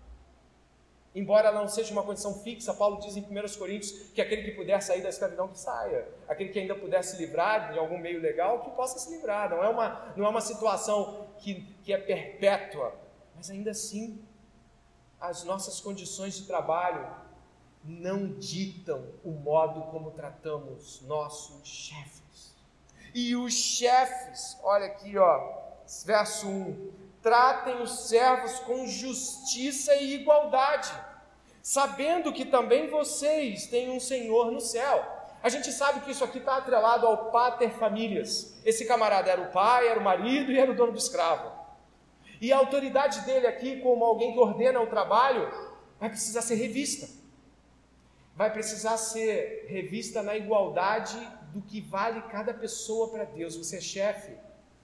Embora 1.15 1.49
ela 1.49 1.61
não 1.61 1.67
seja 1.67 1.91
uma 1.91 2.03
condição 2.03 2.33
fixa, 2.41 2.73
Paulo 2.73 2.99
diz 2.99 3.15
em 3.15 3.21
1 3.21 3.57
Coríntios 3.57 3.91
que 4.13 4.21
aquele 4.21 4.43
que 4.43 4.51
puder 4.51 4.81
sair 4.81 5.01
da 5.01 5.09
escravidão, 5.09 5.47
que 5.47 5.59
saia. 5.59 6.07
Aquele 6.27 6.49
que 6.49 6.59
ainda 6.59 6.75
puder 6.75 7.03
se 7.03 7.17
livrar 7.17 7.71
de 7.71 7.77
algum 7.77 7.99
meio 7.99 8.19
legal, 8.19 8.61
que 8.61 8.71
possa 8.71 8.97
se 8.97 9.11
livrar. 9.11 9.49
Não 9.49 9.63
é 9.63 9.69
uma, 9.69 10.13
não 10.15 10.25
é 10.25 10.29
uma 10.29 10.41
situação 10.41 11.27
que, 11.37 11.67
que 11.83 11.93
é 11.93 11.97
perpétua, 11.97 12.95
mas 13.35 13.49
ainda 13.51 13.71
assim, 13.71 14.23
as 15.19 15.43
nossas 15.43 15.79
condições 15.79 16.35
de 16.35 16.45
trabalho 16.47 17.22
não 17.83 18.27
ditam 18.27 19.05
o 19.23 19.31
modo 19.31 19.81
como 19.91 20.11
tratamos 20.11 21.01
nossos 21.01 21.67
chefes. 21.67 22.55
E 23.13 23.35
os 23.35 23.53
chefes, 23.53 24.57
olha 24.63 24.85
aqui, 24.85 25.17
ó, 25.17 25.53
verso 26.05 26.47
1: 26.47 26.91
tratem 27.21 27.81
os 27.81 28.07
servos 28.07 28.59
com 28.59 28.87
justiça 28.87 29.95
e 29.95 30.15
igualdade, 30.15 30.91
sabendo 31.61 32.33
que 32.33 32.45
também 32.45 32.89
vocês 32.89 33.67
têm 33.67 33.91
um 33.91 33.99
Senhor 33.99 34.51
no 34.51 34.59
céu. 34.59 35.05
A 35.41 35.49
gente 35.49 35.71
sabe 35.73 35.99
que 36.01 36.11
isso 36.11 36.23
aqui 36.23 36.37
está 36.37 36.57
atrelado 36.57 37.05
ao 37.05 37.29
pater 37.29 37.71
famílias. 37.71 38.61
Esse 38.65 38.85
camarada 38.85 39.29
era 39.29 39.41
o 39.41 39.51
pai, 39.51 39.87
era 39.87 39.99
o 39.99 40.03
marido 40.03 40.51
e 40.51 40.57
era 40.57 40.71
o 40.71 40.75
dono 40.75 40.93
do 40.93 40.97
escravo. 40.97 41.51
E 42.39 42.51
a 42.51 42.57
autoridade 42.57 43.21
dele 43.21 43.45
aqui, 43.45 43.81
como 43.81 44.05
alguém 44.05 44.33
que 44.33 44.39
ordena 44.39 44.81
o 44.81 44.87
trabalho, 44.87 45.51
vai 45.99 46.09
precisar 46.09 46.41
ser 46.41 46.55
revista. 46.55 47.22
Vai 48.35 48.51
precisar 48.51 48.97
ser 48.97 49.65
revista 49.67 50.23
na 50.23 50.35
igualdade 50.35 51.17
do 51.53 51.61
que 51.61 51.81
vale 51.81 52.21
cada 52.23 52.53
pessoa 52.53 53.09
para 53.09 53.25
Deus. 53.25 53.55
Você 53.55 53.77
é 53.77 53.81
chefe, 53.81 54.31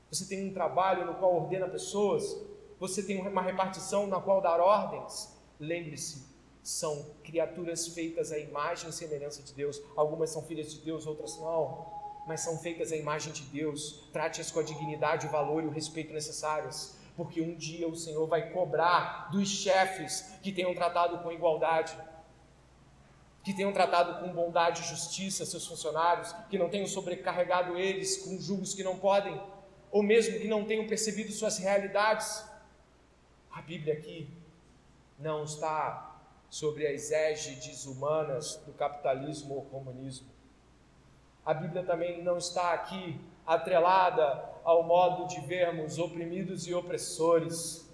você 0.09 0.25
tem 0.25 0.47
um 0.47 0.53
trabalho 0.53 1.05
no 1.05 1.15
qual 1.15 1.35
ordena 1.35 1.67
pessoas, 1.67 2.37
você 2.79 3.01
tem 3.01 3.19
uma 3.19 3.41
repartição 3.41 4.05
na 4.05 4.21
qual 4.21 4.39
dar 4.39 4.59
ordens. 4.59 5.35
Lembre-se, 5.59 6.27
são 6.61 7.07
criaturas 7.23 7.87
feitas 7.87 8.31
à 8.31 8.37
imagem 8.37 8.89
e 8.89 8.93
semelhança 8.93 9.41
de 9.41 9.53
Deus. 9.53 9.81
Algumas 9.95 10.29
são 10.29 10.43
filhas 10.43 10.71
de 10.71 10.79
Deus, 10.81 11.07
outras 11.07 11.35
não, 11.37 11.87
mas 12.27 12.41
são 12.41 12.57
feitas 12.59 12.91
à 12.91 12.95
imagem 12.95 13.33
de 13.33 13.41
Deus. 13.43 14.07
Trate-as 14.13 14.51
com 14.51 14.59
a 14.59 14.63
dignidade, 14.63 15.25
o 15.25 15.31
valor 15.31 15.63
e 15.63 15.67
o 15.67 15.71
respeito 15.71 16.13
necessários, 16.13 16.93
porque 17.17 17.41
um 17.41 17.55
dia 17.55 17.87
o 17.87 17.95
Senhor 17.95 18.27
vai 18.27 18.51
cobrar 18.51 19.29
dos 19.31 19.49
chefes 19.49 20.33
que 20.43 20.51
tenham 20.51 20.75
tratado 20.75 21.17
com 21.23 21.31
igualdade, 21.31 21.97
que 23.43 23.53
tenham 23.53 23.71
tratado 23.71 24.19
com 24.19 24.33
bondade 24.33 24.81
e 24.81 24.85
justiça 24.85 25.45
seus 25.45 25.65
funcionários, 25.65 26.33
que 26.49 26.57
não 26.57 26.69
tenham 26.69 26.87
sobrecarregado 26.87 27.77
eles 27.77 28.17
com 28.17 28.39
julgos 28.39 28.73
que 28.73 28.83
não 28.83 28.97
podem 28.97 29.39
ou 29.91 30.03
mesmo 30.03 30.39
que 30.39 30.47
não 30.47 30.65
tenham 30.65 30.87
percebido 30.87 31.31
suas 31.31 31.57
realidades. 31.57 32.43
A 33.51 33.61
Bíblia 33.61 33.93
aqui 33.93 34.29
não 35.17 35.43
está 35.43 36.17
sobre 36.49 36.87
as 36.87 37.11
égides 37.11 37.85
humanas 37.85 38.55
do 38.65 38.73
capitalismo 38.73 39.55
ou 39.55 39.61
comunismo. 39.63 40.27
A 41.45 41.53
Bíblia 41.53 41.83
também 41.83 42.23
não 42.23 42.37
está 42.37 42.73
aqui 42.73 43.19
atrelada 43.45 44.47
ao 44.63 44.83
modo 44.83 45.27
de 45.27 45.41
vermos 45.41 45.97
oprimidos 45.97 46.67
e 46.67 46.73
opressores. 46.73 47.89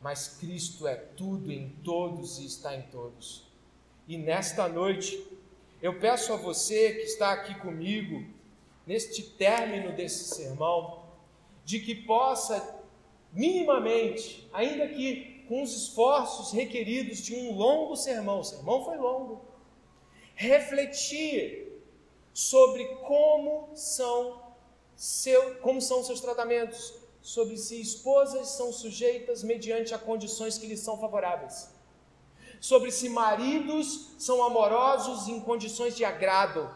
Mas 0.00 0.36
Cristo 0.36 0.86
é 0.86 0.96
tudo 0.96 1.50
em 1.50 1.70
todos 1.84 2.38
e 2.38 2.46
está 2.46 2.74
em 2.74 2.82
todos. 2.82 3.50
E 4.06 4.16
nesta 4.16 4.68
noite, 4.68 5.24
eu 5.80 5.98
peço 5.98 6.32
a 6.32 6.36
você 6.36 6.94
que 6.94 7.02
está 7.02 7.32
aqui 7.32 7.54
comigo, 7.60 8.24
neste 8.86 9.22
término 9.22 9.92
desse 9.92 10.34
sermão, 10.34 11.04
de 11.64 11.80
que 11.80 11.94
possa 11.94 12.80
minimamente, 13.32 14.48
ainda 14.52 14.88
que 14.88 15.44
com 15.48 15.62
os 15.62 15.74
esforços 15.74 16.52
requeridos 16.52 17.18
de 17.18 17.34
um 17.34 17.56
longo 17.56 17.96
sermão, 17.96 18.40
o 18.40 18.44
sermão 18.44 18.84
foi 18.84 18.96
longo, 18.96 19.42
refletir 20.34 21.80
sobre 22.32 22.84
como 23.06 23.70
são 23.74 24.42
seu, 24.96 25.56
como 25.56 25.80
são 25.80 26.02
seus 26.02 26.20
tratamentos, 26.20 26.94
sobre 27.20 27.56
se 27.56 27.80
esposas 27.80 28.48
são 28.48 28.72
sujeitas 28.72 29.42
mediante 29.42 29.94
a 29.94 29.98
condições 29.98 30.58
que 30.58 30.66
lhes 30.66 30.80
são 30.80 30.98
favoráveis, 30.98 31.71
sobre 32.62 32.92
se 32.92 33.08
maridos 33.08 34.14
são 34.20 34.40
amorosos 34.44 35.26
em 35.26 35.40
condições 35.40 35.96
de 35.96 36.04
agrado, 36.04 36.72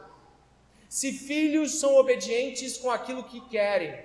se 0.89 1.13
filhos 1.13 1.79
são 1.79 1.95
obedientes 1.95 2.77
com 2.77 2.91
aquilo 2.91 3.23
que 3.23 3.41
querem, 3.43 4.05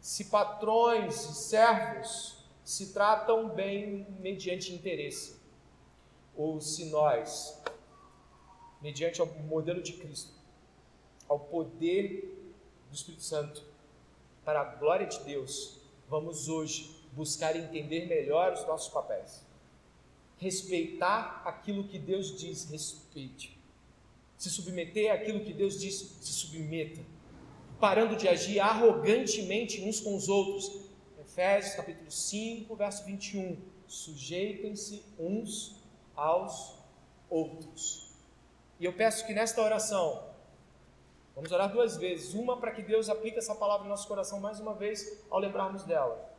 se 0.00 0.26
patrões 0.26 1.24
e 1.24 1.34
servos 1.34 2.36
se 2.64 2.92
tratam 2.92 3.48
bem 3.48 4.06
mediante 4.20 4.72
interesse, 4.72 5.40
ou 6.36 6.60
se 6.60 6.84
nós, 6.84 7.60
mediante 8.80 9.20
o 9.20 9.26
modelo 9.26 9.82
de 9.82 9.94
Cristo, 9.94 10.32
ao 11.28 11.40
poder 11.40 12.32
do 12.88 12.94
Espírito 12.94 13.24
Santo, 13.24 13.64
para 14.44 14.60
a 14.60 14.76
glória 14.76 15.08
de 15.08 15.18
Deus, 15.24 15.80
vamos 16.08 16.48
hoje 16.48 16.94
buscar 17.10 17.56
entender 17.56 18.06
melhor 18.06 18.52
os 18.52 18.64
nossos 18.68 18.92
papéis, 18.92 19.44
respeitar 20.38 21.42
aquilo 21.44 21.84
que 21.84 21.98
Deus 21.98 22.36
diz, 22.38 22.68
respeite 22.70 23.56
se 24.36 24.50
submeter 24.50 25.12
àquilo 25.12 25.40
que 25.40 25.52
Deus 25.52 25.80
diz, 25.80 26.18
se 26.20 26.32
submeta. 26.32 27.00
Parando 27.80 28.16
de 28.16 28.28
agir 28.28 28.60
arrogantemente 28.60 29.82
uns 29.82 30.00
com 30.00 30.14
os 30.14 30.28
outros. 30.28 30.86
Efésios 31.18 31.74
capítulo 31.74 32.10
5, 32.10 32.74
verso 32.76 33.04
21. 33.04 33.58
Sujeitem-se 33.86 35.02
uns 35.18 35.76
aos 36.14 36.74
outros. 37.30 38.14
E 38.78 38.84
eu 38.84 38.92
peço 38.92 39.26
que 39.26 39.32
nesta 39.32 39.62
oração, 39.62 40.22
vamos 41.34 41.50
orar 41.52 41.72
duas 41.72 41.96
vezes. 41.96 42.34
Uma 42.34 42.58
para 42.58 42.72
que 42.72 42.82
Deus 42.82 43.08
aplique 43.08 43.38
essa 43.38 43.54
palavra 43.54 43.84
no 43.84 43.90
nosso 43.90 44.08
coração 44.08 44.40
mais 44.40 44.60
uma 44.60 44.74
vez 44.74 45.24
ao 45.30 45.38
lembrarmos 45.38 45.84
dela. 45.84 46.34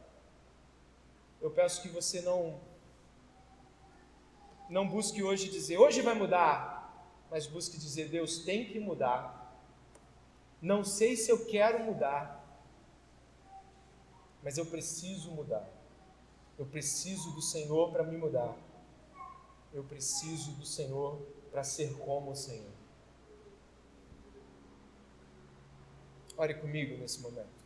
Eu 1.42 1.52
peço 1.52 1.82
que 1.82 1.90
você 1.90 2.22
não 2.22 2.60
não 4.70 4.88
busque 4.88 5.24
hoje 5.24 5.50
dizer, 5.50 5.78
hoje 5.78 6.02
vai 6.02 6.14
mudar, 6.14 6.78
mas 7.30 7.48
busque 7.48 7.78
dizer: 7.78 8.10
Deus 8.10 8.40
tem 8.40 8.66
que 8.66 8.80
mudar. 8.80 9.36
Não 10.62 10.84
sei 10.84 11.16
se 11.16 11.30
eu 11.30 11.46
quero 11.46 11.84
mudar, 11.84 12.44
mas 14.44 14.58
eu 14.58 14.66
preciso 14.66 15.32
mudar. 15.32 15.68
Eu 16.58 16.66
preciso 16.66 17.32
do 17.32 17.42
Senhor 17.42 17.92
para 17.92 18.04
me 18.04 18.18
mudar. 18.18 18.56
eu 19.74 19.84
preciso 19.84 20.52
do 20.54 20.66
Senhor 20.66 21.22
para 21.52 21.64
ser 21.64 21.98
como 22.00 22.32
o 22.32 22.36
Senhor. 22.36 22.72
Ore 26.36 26.56
comigo 26.56 26.98
nesse 26.98 27.20
momento. 27.22 27.57